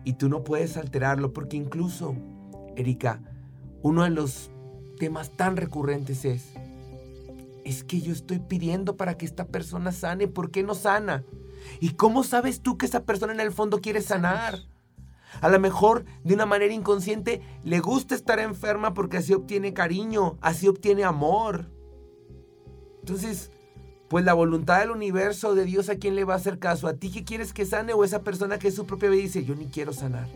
y 0.05 0.15
tú 0.15 0.29
no 0.29 0.45
puedes 0.45 0.77
alterarlo 0.77 1.33
porque 1.33 1.57
incluso, 1.57 2.15
Erika, 2.77 3.21
uno 3.83 4.05
de 4.05 4.11
los 4.11 4.51
temas 4.99 5.31
tan 5.37 5.57
recurrentes 5.57 6.25
es, 6.25 6.55
es 7.65 7.83
que 7.83 8.01
yo 8.01 8.13
estoy 8.13 8.39
pidiendo 8.39 8.97
para 8.97 9.17
que 9.17 9.27
esta 9.27 9.47
persona 9.47 9.91
sane, 9.91 10.29
¿por 10.29 10.51
qué 10.51 10.63
no 10.63 10.75
sana? 10.75 11.25
¿Y 11.81 11.91
cómo 11.91 12.25
sabes 12.25 12.61
tú 12.61 12.79
que 12.79 12.87
esa 12.87 13.05
persona 13.05 13.33
en 13.33 13.41
el 13.41 13.53
fondo 13.53 13.81
quiere 13.81 14.01
sanar? 14.01 14.61
A 15.41 15.49
lo 15.49 15.59
mejor 15.59 16.05
de 16.23 16.35
una 16.35 16.47
manera 16.47 16.73
inconsciente 16.73 17.43
le 17.65 17.81
gusta 17.81 18.15
estar 18.15 18.39
enferma 18.39 18.95
porque 18.95 19.19
así 19.19 19.35
obtiene 19.35 19.75
cariño, 19.75 20.39
así 20.41 20.69
obtiene 20.69 21.05
amor. 21.05 21.71
Entonces, 23.01 23.51
pues 24.09 24.25
la 24.25 24.35
voluntad 24.35 24.81
del 24.81 24.91
universo, 24.91 25.55
de 25.55 25.65
Dios, 25.65 25.89
¿a 25.89 25.97
quién 25.97 26.15
le 26.15 26.25
va 26.25 26.35
a 26.35 26.39
hacer 26.39 26.59
caso? 26.59 26.87
¿A 26.87 26.95
ti 26.95 27.11
que 27.11 27.25
quieres 27.25 27.53
que 27.53 27.67
sane 27.67 27.93
o 27.95 28.05
esa 28.05 28.23
persona 28.23 28.59
que 28.59 28.69
es 28.69 28.75
su 28.75 28.87
propia 28.87 29.11
vida 29.11 29.23
dice, 29.23 29.45
yo 29.45 29.55
ni 29.55 29.67
quiero 29.67 29.93
sanar? 29.93 30.29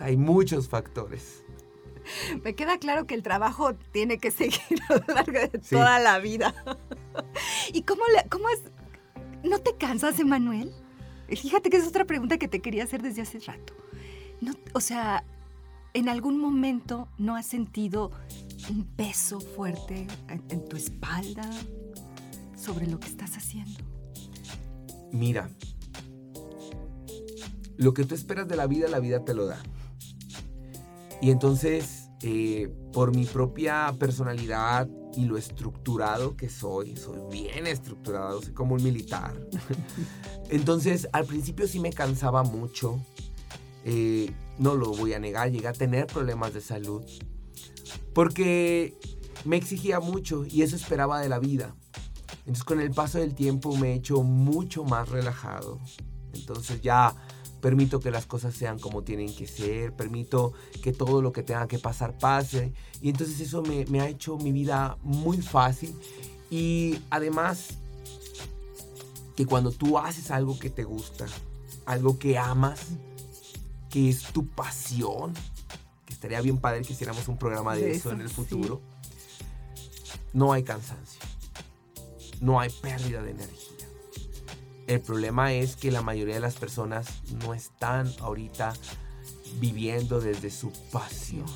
hay 0.00 0.16
muchos 0.16 0.68
factores. 0.68 1.44
Me 2.42 2.54
queda 2.54 2.78
claro 2.78 3.06
que 3.06 3.14
el 3.14 3.22
trabajo 3.22 3.74
tiene 3.92 4.18
que 4.18 4.30
seguir 4.32 4.80
a 4.88 4.94
lo 4.94 5.14
largo 5.14 5.38
de 5.38 5.58
toda 5.58 5.98
la 6.00 6.18
vida. 6.18 6.52
¿Y 7.72 7.82
cómo, 7.82 8.02
cómo 8.28 8.48
es, 8.48 8.62
¿No 9.44 9.58
te 9.58 9.76
cansas, 9.76 10.18
Emanuel? 10.20 10.72
Fíjate 11.28 11.70
que 11.70 11.78
es 11.78 11.86
otra 11.86 12.04
pregunta 12.04 12.38
que 12.38 12.48
te 12.48 12.60
quería 12.60 12.84
hacer 12.84 13.02
desde 13.02 13.22
hace 13.22 13.40
rato. 13.40 13.74
No, 14.40 14.52
o 14.74 14.80
sea, 14.80 15.24
¿en 15.94 16.08
algún 16.08 16.38
momento 16.38 17.08
no 17.18 17.36
has 17.36 17.46
sentido 17.46 18.10
un 18.70 18.84
peso 18.84 19.40
fuerte 19.40 20.06
en, 20.28 20.68
tu 20.68 20.76
espalda 20.76 21.48
sobre 22.56 22.86
lo 22.86 23.00
que 23.00 23.08
estás 23.08 23.36
haciendo? 23.36 23.80
Mira, 25.12 25.50
lo 27.76 27.94
que 27.94 28.04
tú 28.04 28.14
esperas 28.14 28.46
de 28.48 28.56
la 28.56 28.66
vida, 28.66 28.88
la 28.88 29.00
vida 29.00 29.24
te 29.24 29.34
lo 29.34 29.46
da. 29.46 29.62
Y 31.20 31.30
entonces, 31.30 32.10
eh, 32.22 32.72
por 32.92 33.14
mi 33.14 33.24
propia 33.24 33.94
personalidad, 33.98 34.88
y 35.16 35.24
lo 35.24 35.36
estructurado 35.36 36.36
que 36.36 36.48
soy, 36.48 36.96
soy 36.96 37.18
bien 37.30 37.66
estructurado, 37.66 38.40
soy 38.42 38.52
como 38.52 38.74
un 38.74 38.82
militar. 38.82 39.34
Entonces, 40.50 41.08
al 41.12 41.26
principio 41.26 41.66
sí 41.66 41.80
me 41.80 41.92
cansaba 41.92 42.42
mucho, 42.42 43.00
eh, 43.84 44.32
no 44.58 44.74
lo 44.74 44.90
voy 44.92 45.12
a 45.14 45.18
negar, 45.18 45.50
llegué 45.50 45.68
a 45.68 45.72
tener 45.72 46.06
problemas 46.06 46.54
de 46.54 46.60
salud, 46.60 47.02
porque 48.14 48.96
me 49.44 49.56
exigía 49.56 50.00
mucho 50.00 50.44
y 50.46 50.62
eso 50.62 50.76
esperaba 50.76 51.20
de 51.20 51.28
la 51.28 51.38
vida. 51.38 51.74
Entonces, 52.40 52.64
con 52.64 52.80
el 52.80 52.90
paso 52.90 53.18
del 53.18 53.34
tiempo 53.34 53.76
me 53.76 53.92
he 53.92 53.94
hecho 53.94 54.22
mucho 54.22 54.84
más 54.84 55.08
relajado. 55.08 55.78
Entonces, 56.32 56.80
ya 56.80 57.14
permito 57.62 58.00
que 58.00 58.10
las 58.10 58.26
cosas 58.26 58.54
sean 58.54 58.78
como 58.78 59.02
tienen 59.04 59.32
que 59.34 59.46
ser, 59.46 59.94
permito 59.94 60.52
que 60.82 60.92
todo 60.92 61.22
lo 61.22 61.32
que 61.32 61.44
tenga 61.44 61.68
que 61.68 61.78
pasar 61.78 62.18
pase. 62.18 62.74
Y 63.00 63.08
entonces 63.08 63.40
eso 63.40 63.62
me, 63.62 64.00
ha 64.00 64.08
hecho 64.08 64.36
mi 64.36 64.52
vida 64.52 64.98
muy 65.02 65.40
fácil. 65.40 65.94
Y 66.50 66.98
además, 67.08 67.78
que 69.36 69.46
cuando 69.46 69.70
tú 69.70 69.96
haces 69.96 70.30
algo 70.32 70.58
que 70.58 70.70
te 70.70 70.82
gusta, 70.82 71.26
algo 71.86 72.18
que 72.18 72.36
amas, 72.36 72.80
que 73.88 74.10
es 74.10 74.24
tu 74.24 74.46
pasión, 74.48 75.32
que 76.04 76.12
estaría 76.12 76.40
bien 76.40 76.58
padre 76.58 76.82
que 76.82 76.92
hiciéramos 76.92 77.28
un 77.28 77.38
programa 77.38 77.76
de, 77.76 77.92
eso, 77.92 78.10
en 78.10 78.20
el 78.20 78.28
futuro, 78.28 78.82
no 80.32 80.52
hay 80.52 80.64
cansancio, 80.64 81.20
no 82.40 82.58
hay 82.58 82.70
pérdida 82.70 83.22
de 83.22 83.30
energía. 83.30 83.61
El 84.86 85.00
problema 85.00 85.52
es 85.52 85.76
que 85.76 85.90
la 85.90 86.02
mayoría 86.02 86.34
de 86.34 86.40
las 86.40 86.56
personas 86.56 87.08
no 87.44 87.54
están 87.54 88.12
ahorita 88.20 88.74
viviendo 89.60 90.20
desde 90.20 90.50
su 90.50 90.72
pasión. 90.90 91.46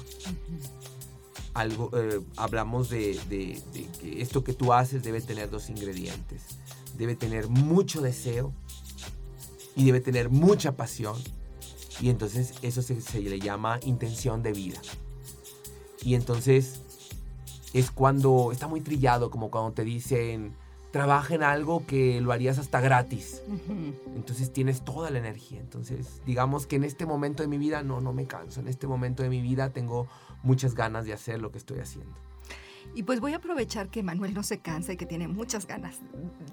Algo, 1.54 1.90
eh, 1.94 2.20
hablamos 2.36 2.90
de, 2.90 3.18
de, 3.28 3.60
que 4.00 4.20
esto 4.20 4.44
que 4.44 4.52
tú 4.52 4.72
haces 4.72 5.02
debe 5.02 5.20
tener 5.20 5.50
dos 5.50 5.70
ingredientes. 5.70 6.42
Debe 6.96 7.16
tener 7.16 7.48
mucho 7.48 8.00
deseo 8.00 8.52
y 9.74 9.86
debe 9.86 10.00
tener 10.00 10.28
mucha 10.28 10.76
pasión. 10.76 11.16
Y 12.00 12.10
entonces 12.10 12.54
eso 12.62 12.82
se, 12.82 13.00
se 13.00 13.20
le 13.20 13.40
llama 13.40 13.80
intención 13.82 14.42
de 14.42 14.52
vida. 14.52 14.80
Y 16.02 16.14
entonces 16.14 16.80
es 17.72 17.90
cuando 17.90 18.52
está 18.52 18.68
muy 18.68 18.80
trillado, 18.80 19.30
como 19.30 19.50
cuando 19.50 19.72
te 19.72 19.84
dicen, 19.84 20.54
trabaja 20.96 21.34
en 21.34 21.42
algo 21.42 21.84
que 21.84 22.22
lo 22.22 22.32
harías 22.32 22.58
hasta 22.58 22.80
gratis. 22.80 23.42
Entonces 24.14 24.50
tienes 24.50 24.82
toda 24.82 25.10
la 25.10 25.18
energía. 25.18 25.60
Entonces, 25.60 26.22
digamos 26.24 26.66
que 26.66 26.76
en 26.76 26.84
este 26.84 27.04
momento 27.04 27.42
de 27.42 27.50
mi 27.50 27.58
vida 27.58 27.82
no, 27.82 28.00
no 28.00 28.14
me 28.14 28.26
canso. 28.26 28.60
En 28.60 28.68
este 28.68 28.86
momento 28.86 29.22
de 29.22 29.28
mi 29.28 29.42
vida 29.42 29.68
tengo 29.74 30.08
muchas 30.42 30.74
ganas 30.74 31.04
de 31.04 31.12
hacer 31.12 31.38
lo 31.38 31.52
que 31.52 31.58
estoy 31.58 31.80
haciendo. 31.80 32.14
Y 32.94 33.02
pues 33.02 33.20
voy 33.20 33.34
a 33.34 33.36
aprovechar 33.36 33.90
que 33.90 34.02
Manuel 34.02 34.32
no 34.32 34.42
se 34.42 34.58
cansa 34.58 34.94
y 34.94 34.96
que 34.96 35.04
tiene 35.04 35.28
muchas 35.28 35.66
ganas 35.66 36.00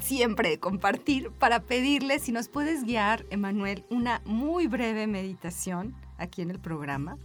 siempre 0.02 0.50
de 0.50 0.60
compartir 0.60 1.32
para 1.32 1.62
pedirle 1.62 2.20
si 2.20 2.34
nos 2.34 2.50
puedes 2.50 2.84
guiar, 2.84 3.26
Emanuel, 3.30 3.86
una 3.90 4.22
muy 4.26 4.68
breve 4.68 5.08
meditación 5.08 5.96
aquí 6.18 6.42
en 6.42 6.52
el 6.52 6.60
programa 6.60 7.18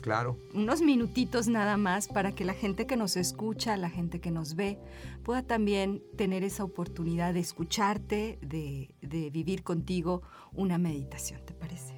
Claro. 0.00 0.38
Unos 0.54 0.80
minutitos 0.80 1.48
nada 1.48 1.76
más 1.76 2.08
para 2.08 2.32
que 2.32 2.44
la 2.44 2.54
gente 2.54 2.86
que 2.86 2.96
nos 2.96 3.16
escucha, 3.16 3.76
la 3.76 3.90
gente 3.90 4.20
que 4.20 4.30
nos 4.30 4.54
ve, 4.54 4.78
pueda 5.22 5.42
también 5.42 6.02
tener 6.16 6.44
esa 6.44 6.64
oportunidad 6.64 7.34
de 7.34 7.40
escucharte, 7.40 8.38
de, 8.40 8.90
vivir 9.30 9.62
contigo 9.62 10.22
una 10.52 10.78
meditación, 10.78 11.44
¿te 11.44 11.54
parece? 11.54 11.94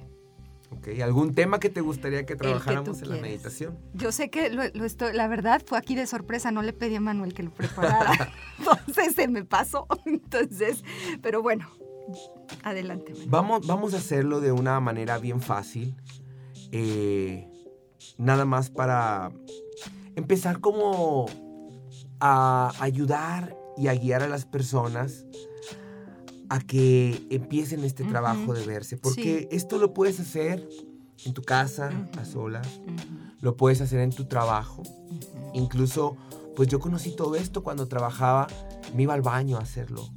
Ok, 0.71 0.87
¿algún 1.03 1.35
tema 1.35 1.59
que 1.59 1.69
te 1.69 1.81
gustaría 1.81 2.25
que 2.25 2.35
trabajáramos 2.35 3.01
en 3.01 3.09
la 3.09 3.17
meditación? 3.17 3.77
Yo 3.93 4.11
sé 4.11 4.29
que 4.29 4.49
lo, 4.49 4.63
estoy, 4.63 5.13
la 5.13 5.27
verdad 5.27 5.61
fue 5.65 5.77
aquí 5.77 5.95
de 5.95 6.07
sorpresa, 6.07 6.49
no 6.51 6.61
le 6.61 6.73
pedí 6.73 6.95
a 6.95 7.01
Manuel 7.01 7.33
que 7.33 7.43
lo 7.43 7.51
preparara, 7.51 8.31
entonces 8.57 9.13
se 9.15 9.27
me 9.27 9.43
pasó, 9.43 9.85
entonces, 10.05 10.83
pero 11.21 11.41
bueno, 11.41 11.69
adelante. 12.63 13.13
Vamos, 13.27 13.67
vamos 13.67 13.93
a 13.93 13.97
hacerlo 13.97 14.39
de 14.39 14.53
una 14.53 14.79
manera 14.79 15.17
bien 15.17 15.41
fácil. 15.41 15.95
Eh, 16.71 17.50
nada 18.21 18.45
más 18.45 18.69
para 18.69 19.31
empezar 20.15 20.59
como 20.59 21.25
a 22.19 22.71
ayudar 22.79 23.57
y 23.77 23.87
a 23.87 23.95
guiar 23.95 24.21
a 24.21 24.27
las 24.27 24.45
personas 24.45 25.25
a 26.49 26.59
que 26.59 27.25
empiecen 27.31 27.83
este 27.83 28.03
trabajo 28.03 28.53
de 28.53 28.63
verse. 28.63 28.97
Porque 28.97 29.47
esto 29.51 29.79
lo 29.79 29.93
puedes 29.93 30.19
hacer 30.19 30.67
en 31.25 31.33
tu 31.33 31.41
casa, 31.41 31.89
a 32.19 32.25
solas, 32.25 32.81
lo 33.39 33.57
puedes 33.57 33.81
hacer 33.81 34.01
en 34.01 34.11
tu 34.11 34.25
trabajo. 34.25 34.83
Incluso, 35.53 36.15
pues 36.55 36.67
yo 36.67 36.79
conocí 36.79 37.15
todo 37.15 37.35
esto 37.35 37.63
cuando 37.63 37.87
trabajaba, 37.87 38.47
me 38.93 39.03
iba 39.03 39.15
al 39.15 39.23
baño 39.23 39.57
a 39.57 39.61
hacerlo. 39.61 40.07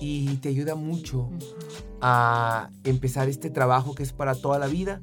Y 0.00 0.36
te 0.36 0.48
ayuda 0.48 0.74
mucho 0.74 1.28
a 2.00 2.70
empezar 2.84 3.28
este 3.28 3.50
trabajo 3.50 3.94
que 3.94 4.02
es 4.02 4.12
para 4.14 4.34
toda 4.34 4.58
la 4.58 4.68
vida 4.68 5.02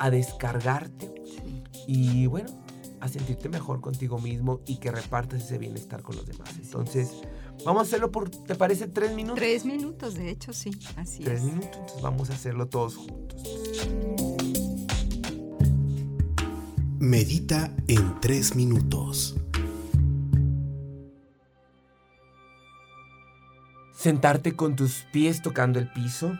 a 0.00 0.10
descargarte 0.10 1.12
y 1.86 2.26
bueno, 2.26 2.48
a 3.00 3.08
sentirte 3.08 3.48
mejor 3.48 3.80
contigo 3.80 4.18
mismo 4.18 4.60
y 4.66 4.78
que 4.78 4.90
repartas 4.90 5.44
ese 5.44 5.58
bienestar 5.58 6.02
con 6.02 6.16
los 6.16 6.26
demás. 6.26 6.50
Entonces, 6.56 7.12
vamos 7.64 7.80
a 7.80 7.82
hacerlo 7.82 8.10
por, 8.10 8.30
¿te 8.30 8.54
parece 8.54 8.88
tres 8.88 9.14
minutos? 9.14 9.38
Tres 9.38 9.64
minutos, 9.64 10.14
de 10.14 10.30
hecho, 10.30 10.52
sí, 10.54 10.70
así 10.96 11.22
Tres 11.22 11.42
minutos, 11.42 11.70
entonces 11.74 12.02
vamos 12.02 12.30
a 12.30 12.32
hacerlo 12.32 12.66
todos 12.66 12.96
juntos. 12.96 13.42
Medita 16.98 17.74
en 17.86 18.20
tres 18.20 18.56
minutos. 18.56 19.36
Sentarte 23.94 24.56
con 24.56 24.76
tus 24.76 25.04
pies 25.12 25.42
tocando 25.42 25.78
el 25.78 25.92
piso, 25.92 26.32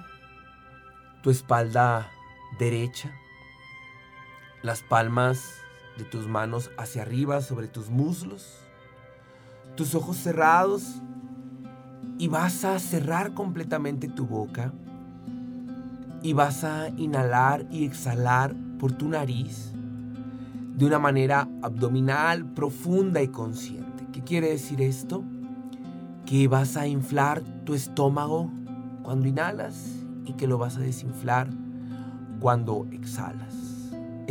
tu 1.22 1.28
espalda 1.28 2.10
derecha, 2.58 3.12
las 4.62 4.82
palmas 4.82 5.54
de 5.96 6.04
tus 6.04 6.26
manos 6.26 6.70
hacia 6.76 7.02
arriba 7.02 7.40
sobre 7.40 7.68
tus 7.68 7.88
muslos, 7.90 8.58
tus 9.76 9.94
ojos 9.94 10.16
cerrados 10.16 11.00
y 12.18 12.28
vas 12.28 12.64
a 12.64 12.78
cerrar 12.78 13.34
completamente 13.34 14.08
tu 14.08 14.26
boca 14.26 14.72
y 16.22 16.32
vas 16.34 16.64
a 16.64 16.88
inhalar 16.90 17.66
y 17.70 17.84
exhalar 17.84 18.54
por 18.78 18.92
tu 18.92 19.08
nariz 19.08 19.72
de 20.76 20.86
una 20.86 20.98
manera 20.98 21.48
abdominal, 21.62 22.44
profunda 22.44 23.22
y 23.22 23.28
consciente. 23.28 24.06
¿Qué 24.12 24.22
quiere 24.22 24.50
decir 24.50 24.80
esto? 24.80 25.22
Que 26.24 26.48
vas 26.48 26.76
a 26.76 26.86
inflar 26.86 27.42
tu 27.64 27.74
estómago 27.74 28.50
cuando 29.02 29.28
inhalas 29.28 29.94
y 30.24 30.32
que 30.34 30.46
lo 30.46 30.58
vas 30.58 30.76
a 30.76 30.80
desinflar 30.80 31.48
cuando 32.40 32.86
exhalas. 32.92 33.49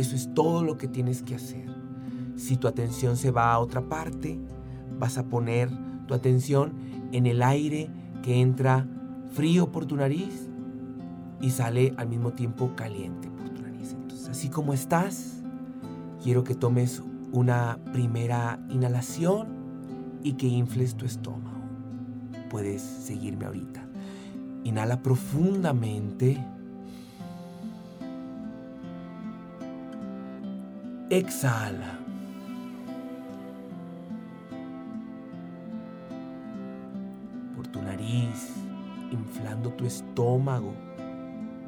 Eso 0.00 0.16
es 0.16 0.32
todo 0.32 0.64
lo 0.64 0.78
que 0.78 0.88
tienes 0.88 1.20
que 1.20 1.34
hacer. 1.34 1.66
Si 2.34 2.56
tu 2.56 2.68
atención 2.68 3.18
se 3.18 3.30
va 3.30 3.52
a 3.52 3.58
otra 3.58 3.82
parte, 3.82 4.40
vas 4.98 5.18
a 5.18 5.24
poner 5.24 5.68
tu 6.06 6.14
atención 6.14 6.72
en 7.12 7.26
el 7.26 7.42
aire 7.42 7.90
que 8.22 8.40
entra 8.40 8.88
frío 9.30 9.70
por 9.70 9.84
tu 9.84 9.96
nariz 9.96 10.48
y 11.38 11.50
sale 11.50 11.92
al 11.98 12.08
mismo 12.08 12.32
tiempo 12.32 12.74
caliente 12.76 13.28
por 13.28 13.50
tu 13.50 13.60
nariz. 13.60 13.94
Así 14.30 14.48
como 14.48 14.72
estás, 14.72 15.42
quiero 16.22 16.44
que 16.44 16.54
tomes 16.54 17.02
una 17.30 17.78
primera 17.92 18.58
inhalación 18.70 19.48
y 20.22 20.32
que 20.32 20.46
infles 20.46 20.94
tu 20.94 21.04
estómago. 21.04 21.60
Puedes 22.48 22.80
seguirme 22.80 23.44
ahorita. 23.44 23.86
Inhala 24.64 25.02
profundamente. 25.02 26.42
Exhala. 31.10 31.98
Por 37.56 37.66
tu 37.66 37.82
nariz, 37.82 38.54
inflando 39.10 39.70
tu 39.70 39.86
estómago 39.86 40.72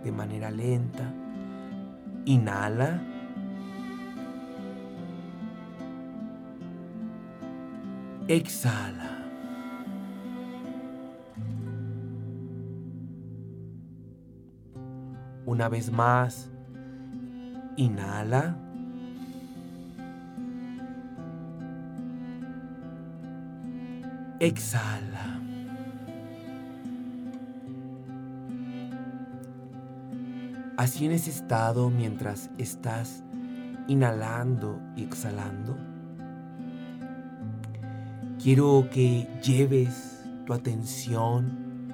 de 0.04 0.12
manera 0.12 0.48
lenta. 0.48 1.12
Inhala. 2.24 3.02
Exhala. 8.28 9.10
Una 15.44 15.68
vez 15.68 15.90
más, 15.90 16.48
inhala. 17.76 18.61
Exhala. 24.42 25.40
Así 30.76 31.06
en 31.06 31.12
ese 31.12 31.30
estado 31.30 31.90
mientras 31.90 32.50
estás 32.58 33.22
inhalando 33.86 34.80
y 34.96 35.04
exhalando, 35.04 35.76
quiero 38.42 38.88
que 38.90 39.28
lleves 39.44 40.24
tu 40.44 40.54
atención 40.54 41.92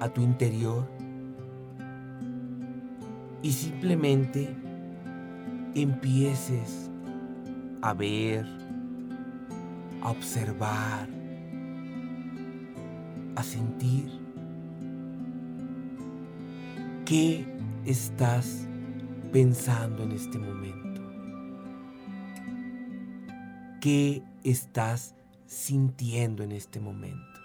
a 0.00 0.08
tu 0.08 0.22
interior 0.22 0.90
y 3.42 3.52
simplemente 3.52 4.56
empieces 5.74 6.90
a 7.82 7.92
ver, 7.92 8.46
a 10.00 10.10
observar, 10.10 11.11
sentir 13.42 14.10
qué 17.04 17.46
estás 17.84 18.66
pensando 19.32 20.02
en 20.02 20.12
este 20.12 20.38
momento. 20.38 21.02
¿Qué 23.80 24.22
estás 24.44 25.14
sintiendo 25.46 26.42
en 26.42 26.52
este 26.52 26.80
momento? 26.80 27.40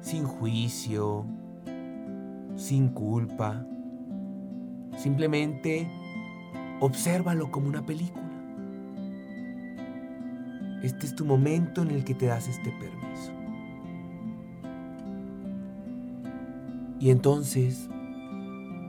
Sin 0.00 0.24
juicio, 0.24 1.24
sin 2.56 2.88
culpa. 2.88 3.64
Simplemente 4.96 5.88
obsérvalo 6.80 7.50
como 7.50 7.68
una 7.68 7.86
película. 7.86 8.28
Este 10.82 11.06
es 11.06 11.14
tu 11.14 11.24
momento 11.24 11.82
en 11.82 11.90
el 11.90 12.04
que 12.04 12.14
te 12.14 12.26
das 12.26 12.48
este 12.48 12.72
permiso. 12.72 13.39
Y 17.00 17.10
entonces, 17.10 17.88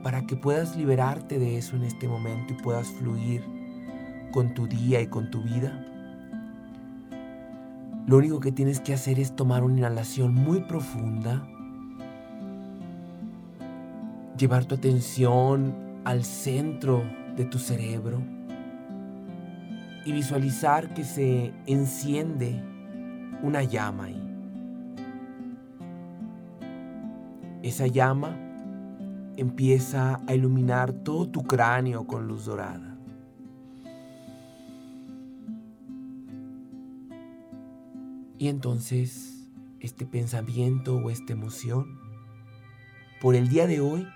para 0.02 0.26
que 0.26 0.36
puedas 0.36 0.76
liberarte 0.76 1.38
de 1.38 1.56
eso 1.56 1.76
en 1.76 1.84
este 1.84 2.06
momento 2.06 2.52
y 2.52 2.62
puedas 2.62 2.88
fluir 2.88 3.42
con 4.32 4.52
tu 4.52 4.66
día 4.66 5.00
y 5.00 5.06
con 5.06 5.30
tu 5.30 5.42
vida, 5.42 5.86
lo 8.06 8.18
único 8.18 8.38
que 8.40 8.52
tienes 8.52 8.80
que 8.80 8.92
hacer 8.92 9.18
es 9.18 9.34
tomar 9.34 9.64
una 9.64 9.78
inhalación 9.78 10.34
muy 10.34 10.60
profunda, 10.60 11.42
llevar 14.36 14.66
tu 14.66 14.74
atención 14.74 15.74
al 16.04 16.24
centro 16.24 17.02
de 17.36 17.46
tu 17.46 17.58
cerebro 17.58 18.20
y 20.04 20.12
visualizar 20.12 20.92
que 20.92 21.04
se 21.04 21.52
enciende 21.66 22.62
una 23.42 23.62
llama 23.62 24.04
ahí. 24.04 24.21
Esa 27.62 27.86
llama 27.86 28.36
empieza 29.36 30.20
a 30.26 30.34
iluminar 30.34 30.92
todo 30.92 31.28
tu 31.28 31.42
cráneo 31.42 32.06
con 32.06 32.26
luz 32.26 32.46
dorada. 32.46 32.98
Y 38.38 38.48
entonces 38.48 39.48
este 39.78 40.04
pensamiento 40.04 40.96
o 40.96 41.10
esta 41.10 41.32
emoción 41.32 42.00
por 43.20 43.36
el 43.36 43.48
día 43.48 43.68
de 43.68 43.80
hoy 43.80 44.08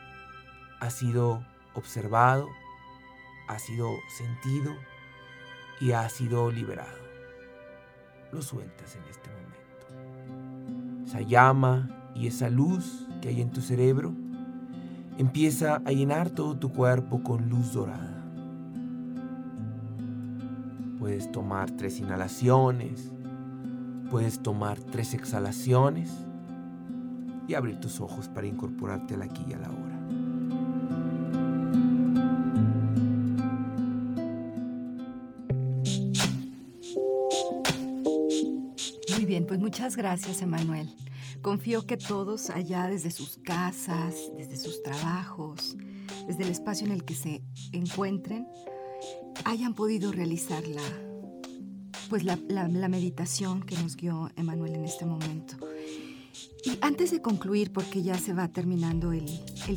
ha 0.80 0.90
sido 0.90 1.46
observado, 1.74 2.48
ha 3.46 3.58
sido 3.60 3.90
sentido 4.18 4.74
y 5.80 5.92
ha 5.92 6.08
sido 6.08 6.50
liberado. 6.50 6.98
Lo 8.32 8.42
sueltas 8.42 8.96
en 8.96 9.04
este 9.04 9.30
momento. 9.30 11.06
Esa 11.06 11.20
llama 11.20 12.12
y 12.16 12.26
esa 12.26 12.50
luz 12.50 13.05
que 13.26 13.32
hay 13.32 13.42
en 13.42 13.50
tu 13.50 13.60
cerebro 13.60 14.14
empieza 15.18 15.82
a 15.84 15.90
llenar 15.90 16.30
todo 16.30 16.56
tu 16.56 16.70
cuerpo 16.70 17.24
con 17.24 17.48
luz 17.48 17.72
dorada. 17.72 18.22
Puedes 21.00 21.32
tomar 21.32 21.72
tres 21.72 21.98
inhalaciones 21.98 23.10
Puedes 24.10 24.38
tomar 24.38 24.78
tres 24.78 25.14
exhalaciones 25.14 26.10
y 27.48 27.54
abrir 27.54 27.80
tus 27.80 28.00
ojos 28.00 28.28
para 28.28 28.46
incorporarte 28.46 29.14
al 29.14 29.22
aquí 29.22 29.44
y 29.48 29.52
a 29.52 29.58
la 29.58 29.68
hora. 29.68 29.96
Muy 39.16 39.24
bien, 39.24 39.44
pues 39.44 39.58
muchas 39.58 39.96
gracias, 39.96 40.40
Emanuel. 40.40 40.88
Confío 41.46 41.86
que 41.86 41.96
todos 41.96 42.50
allá 42.50 42.88
desde 42.88 43.12
sus 43.12 43.36
casas, 43.36 44.16
desde 44.36 44.56
sus 44.56 44.82
trabajos, 44.82 45.76
desde 46.26 46.42
el 46.42 46.48
espacio 46.50 46.88
en 46.88 46.92
el 46.92 47.04
que 47.04 47.14
se 47.14 47.40
encuentren, 47.70 48.48
hayan 49.44 49.72
podido 49.72 50.10
realizarla 50.10 50.82
pues 52.10 52.24
la, 52.24 52.34
meditación 52.88 53.62
que 53.62 53.76
nos 53.76 53.94
guió 53.94 54.28
Emanuel 54.34 54.74
en 54.74 54.86
este 54.86 55.06
momento. 55.06 55.56
Y 56.64 56.78
antes 56.80 57.12
de 57.12 57.22
concluir, 57.22 57.72
porque 57.72 58.02
ya 58.02 58.18
se 58.18 58.34
va 58.34 58.48
terminando 58.48 59.12
el, 59.12 59.24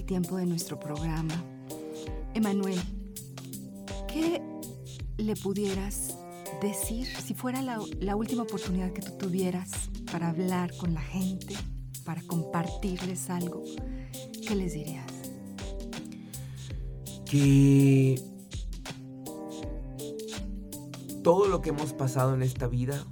tiempo 0.07 0.38
de 0.38 0.47
nuestro 0.47 0.80
programa, 0.80 1.36
Emanuel, 2.34 2.82
¿qué 4.11 4.41
le 5.17 5.36
pudieras 5.36 6.17
decir 6.63 7.05
si 7.05 7.36
fuera 7.36 7.61
la, 7.61 7.80
la, 7.99 8.15
última 8.15 8.41
oportunidad 8.41 8.91
que 8.91 9.03
tú 9.03 9.11
tuvieras 9.20 9.91
para 10.12 10.30
hablar 10.30 10.76
con 10.78 10.93
la 10.93 11.01
gente, 11.01 11.55
para 12.05 12.22
compartirles 12.24 13.30
algo? 13.30 13.64
¿Qué 14.47 14.55
les 14.55 14.74
dirías? 14.74 15.05
Que 17.26 18.22
todo 21.24 21.47
lo 21.47 21.62
que 21.62 21.70
hemos 21.70 21.93
pasado 21.93 22.34
en 22.34 22.41
esta 22.41 22.68
vida 22.68 23.05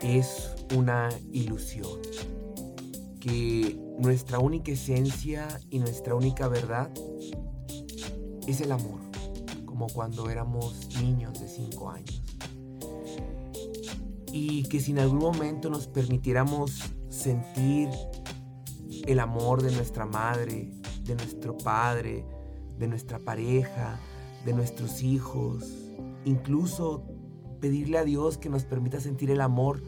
es 0.00 0.54
una 0.74 1.10
ilusión. 1.32 2.00
Que 3.20 3.78
nuestra 3.98 4.38
única 4.38 4.72
esencia 4.72 5.60
y 5.70 5.78
nuestra 5.80 6.14
única 6.14 6.48
verdad 6.48 6.90
es 8.46 8.60
el 8.60 8.72
amor, 8.72 9.00
como 9.66 9.88
cuando 9.88 10.30
éramos 10.30 10.88
niños 11.02 11.38
de 11.40 11.48
5 11.48 11.90
años. 11.90 12.17
Y 14.32 14.64
que 14.64 14.80
si 14.80 14.92
en 14.92 14.98
algún 14.98 15.20
momento 15.20 15.70
nos 15.70 15.86
permitiéramos 15.86 16.94
sentir 17.08 17.88
el 19.06 19.20
amor 19.20 19.62
de 19.62 19.72
nuestra 19.72 20.06
madre, 20.06 20.70
de 21.04 21.14
nuestro 21.14 21.56
padre, 21.56 22.24
de 22.78 22.88
nuestra 22.88 23.18
pareja, 23.18 23.98
de 24.44 24.52
nuestros 24.52 25.02
hijos, 25.02 25.90
incluso 26.24 27.04
pedirle 27.60 27.98
a 27.98 28.04
Dios 28.04 28.38
que 28.38 28.48
nos 28.48 28.64
permita 28.64 29.00
sentir 29.00 29.30
el 29.30 29.40
amor 29.40 29.82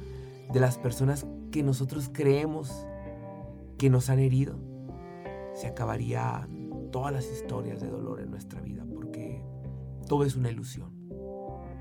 de 0.53 0.61
las 0.61 0.79
personas 0.79 1.27
que 1.51 1.63
nosotros 1.63 2.11
creemos 2.13 2.87
que 3.79 3.91
nos 3.91 4.11
han 4.11 4.19
herido, 4.19 4.59
se 5.55 5.67
acabaría 5.67 6.49
todas 6.91 7.13
las 7.13 7.31
historias 7.31 7.81
de 7.81 7.89
dolor 7.89 8.21
en 8.21 8.31
nuestra 8.31 8.61
vida, 8.61 8.85
porque 8.93 9.43
todo 10.09 10.25
es 10.25 10.37
una 10.37 10.51
ilusión. 10.51 10.91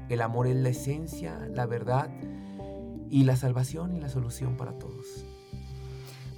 El 0.10 0.22
amor 0.22 0.48
es 0.48 0.56
la 0.56 0.70
esencia, 0.70 1.50
la 1.54 1.66
verdad 1.66 2.10
y 3.10 3.24
la 3.24 3.36
salvación 3.36 3.96
y 3.96 4.00
la 4.00 4.10
solución 4.10 4.58
para 4.58 4.78
todos. 4.78 5.26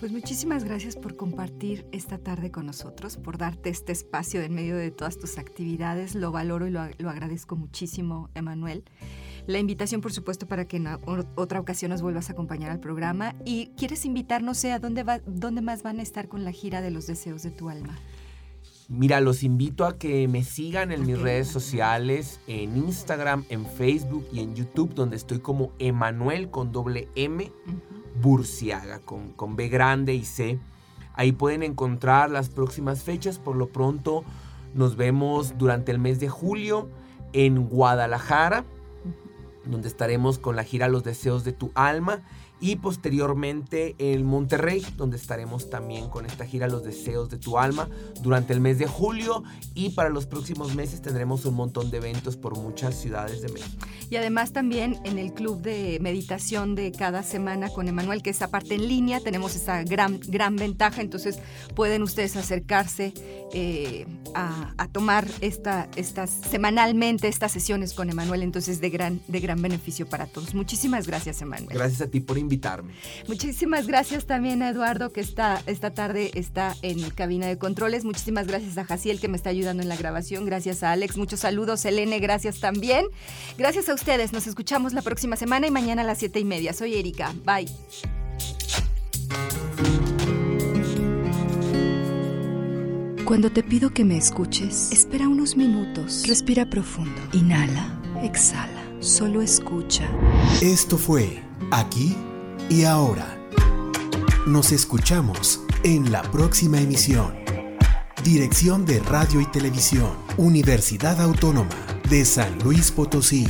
Pues 0.02 0.12
muchísimas 0.12 0.64
gracias 0.64 0.96
por 0.96 1.16
compartir 1.16 1.86
esta 1.92 2.18
tarde 2.18 2.50
con 2.50 2.66
nosotros, 2.66 3.18
por 3.18 3.38
darte 3.38 3.70
este 3.70 3.92
espacio 3.92 4.42
en 4.42 4.56
medio 4.56 4.76
de 4.76 4.90
todas 4.90 5.20
tus 5.20 5.38
actividades. 5.38 6.16
Lo 6.16 6.32
valoro 6.32 6.66
y 6.66 6.72
lo, 6.72 6.82
agradezco 6.82 7.56
muchísimo, 7.56 8.32
Emanuel. 8.34 8.84
La 9.46 9.60
invitación, 9.60 10.02
por 10.02 10.12
supuesto, 10.12 10.48
para 10.48 10.66
que 10.66 10.78
en 10.78 10.88
otra 11.36 11.60
ocasión 11.60 11.92
nos 11.92 12.02
vuelvas 12.02 12.30
a 12.30 12.34
acompañar 12.34 12.72
al 12.72 12.80
programa. 12.80 13.36
Y 13.46 13.68
quieres 13.78 14.04
invitarnos, 14.06 14.58
sé, 14.58 14.72
a 14.72 14.80
dónde, 14.80 15.04
va, 15.04 15.20
dónde 15.28 15.62
más 15.62 15.84
van 15.84 16.00
a 16.00 16.02
estar 16.02 16.28
con 16.28 16.46
la 16.46 16.52
gira 16.52 16.82
de 16.82 16.90
los 16.90 17.06
deseos 17.06 17.44
de 17.44 17.52
tu 17.52 17.70
alma. 17.70 17.96
Mira, 18.94 19.22
los 19.22 19.44
invito 19.44 19.86
a 19.86 19.98
que 19.98 20.28
me 20.28 20.44
sigan 20.44 20.92
en 20.92 21.06
mis 21.06 21.18
redes 21.18 21.48
sociales, 21.48 22.42
en 22.46 22.76
Instagram, 22.76 23.46
en 23.48 23.66
Facebook 23.66 24.28
y 24.34 24.42
en 24.42 24.54
YouTube, 24.54 24.94
donde 24.94 25.16
estoy 25.16 25.40
como 25.40 25.72
Emanuel 25.80 26.50
con 26.50 26.74
doble 26.74 27.08
M. 27.16 27.54
Burciaga, 28.22 29.00
con, 29.00 29.32
con 29.32 29.56
B 29.56 29.70
grande 29.70 30.14
y 30.14 30.26
C. 30.26 30.60
Ahí 31.14 31.32
pueden 31.32 31.64
encontrar 31.64 32.30
las 32.30 32.50
próximas 32.50 33.02
fechas. 33.02 33.40
Por 33.40 33.56
lo 33.56 33.70
pronto 33.70 34.26
nos 34.74 34.98
vemos 34.98 35.58
durante 35.58 35.94
el 35.94 35.98
mes 35.98 36.20
de 36.20 36.28
julio 36.28 36.90
en 37.32 37.70
Guadalajara, 37.70 38.66
donde 39.64 39.88
estaremos 39.88 40.38
con 40.38 40.58
la 40.58 40.66
gira 40.66 40.90
Los 40.90 41.06
Deseos 41.06 41.46
de 41.46 41.54
tu 41.54 41.72
Alma 41.76 42.24
y 42.62 42.76
posteriormente 42.76 43.96
en 43.98 44.24
Monterrey, 44.24 44.86
donde 44.96 45.18
estaremos 45.18 45.70
también 45.70 46.08
con 46.10 46.28
esta 46.28 46.46
gira 46.46 46.68
Los 46.68 46.84
Deseos 46.84 47.30
de 47.30 47.38
tu 47.38 47.58
Alma 47.58 47.90
durante 48.22 48.54
el 48.54 48.62
mes 48.62 48.78
de 48.78 48.86
julio 48.86 49.44
y 49.74 49.90
para 49.90 50.10
los 50.10 50.28
próximos 50.28 50.76
meses 50.76 51.02
tendremos 51.02 51.44
un 51.46 51.56
montón 51.56 51.90
de 51.90 51.98
eventos 51.98 52.38
por 52.38 52.56
muchas 52.58 52.96
ciudades 52.96 53.42
de 53.42 53.50
México. 53.50 53.88
Y 54.12 54.16
además 54.16 54.52
también 54.52 55.00
en 55.04 55.18
el 55.18 55.34
club 55.34 55.62
de 55.62 55.98
meditación 56.02 56.76
de 56.76 56.92
cada 56.92 57.24
semana 57.24 57.70
con 57.70 57.88
Emanuel, 57.88 58.22
que 58.22 58.30
es 58.30 58.42
aparte 58.44 58.76
en 58.76 58.88
línea, 58.88 59.20
tenemos 59.22 59.56
esa 59.56 59.84
gran, 59.84 60.20
gran 60.28 60.56
ventaja, 60.56 61.02
entonces 61.02 61.40
pueden 61.76 62.04
ustedes 62.04 62.36
acercarse 62.36 63.14
eh, 63.54 64.06
a, 64.36 64.88
tomar 64.92 65.28
esta, 65.42 65.90
estas 65.96 66.30
semanalmente 66.30 67.28
estas 67.28 67.52
sesiones 67.52 67.94
con 67.94 68.10
Emanuel, 68.10 68.44
entonces 68.44 68.82
de 68.82 68.90
gran, 68.90 69.22
de 69.28 69.40
gran 69.40 69.62
beneficio 69.62 70.08
para 70.08 70.28
todos. 70.28 70.54
Muchísimas 70.54 71.08
gracias, 71.08 71.42
Emanuel. 71.42 71.74
Gracias 71.74 72.02
a 72.02 72.08
ti 72.08 72.20
por 72.20 72.38
invitarme 72.38 72.51
invitarme. 72.52 72.94
Muchísimas 73.28 73.88
gracias 73.88 74.26
también 74.26 74.62
a 74.62 74.70
Eduardo, 74.70 75.14
que 75.14 75.22
está, 75.22 75.62
esta 75.68 75.94
tarde 75.94 76.32
está 76.34 76.76
en 76.82 77.10
cabina 77.12 77.48
de 77.48 77.58
controles. 77.58 78.04
Muchísimas 78.04 78.46
gracias 78.46 78.78
a 78.78 78.84
Jaciel, 78.84 79.22
que 79.22 79.30
me 79.30 79.38
está 79.38 79.50
ayudando 79.50 79.82
en 79.82 79.88
la 79.88 79.96
grabación. 79.96 80.46
Gracias 80.46 80.84
a 80.84 80.92
Alex. 80.92 81.16
Muchos 81.16 81.40
saludos. 81.40 81.86
Elene, 81.86 82.20
gracias 82.20 82.60
también. 82.60 83.06
Gracias 83.58 83.88
a 83.88 83.94
ustedes. 83.94 84.34
Nos 84.34 84.48
escuchamos 84.48 84.92
la 84.94 85.02
próxima 85.02 85.38
semana 85.38 85.68
y 85.68 85.72
mañana 85.72 86.02
a 86.02 86.06
las 86.06 86.18
siete 86.18 86.40
y 86.40 86.46
media. 86.46 86.74
Soy 86.74 86.96
Erika. 86.96 87.34
Bye. 87.46 87.68
Cuando 93.24 93.50
te 93.50 93.64
pido 93.64 93.92
que 93.92 94.04
me 94.04 94.18
escuches, 94.18 94.92
espera 94.92 95.30
unos 95.30 95.56
minutos. 95.56 96.26
Respira 96.28 96.70
profundo. 96.70 97.22
Inhala. 97.32 97.98
Exhala. 98.22 98.84
Solo 99.00 99.42
escucha. 99.42 100.06
Esto 100.62 100.98
fue 100.98 101.42
Aquí 101.72 102.18
y 102.72 102.86
ahora. 102.86 103.38
Nos 104.48 104.72
escuchamos 104.72 105.60
en 105.84 106.10
la 106.10 106.22
próxima 106.22 106.80
emisión. 106.80 107.36
Dirección 108.24 108.86
de 108.86 109.00
Radio 109.00 109.42
y 109.42 109.46
Televisión, 109.46 110.12
Universidad 110.38 111.20
Autónoma 111.20 111.76
de 112.10 112.24
San 112.24 112.60
Luis 112.60 112.90
Potosí. 112.92 113.46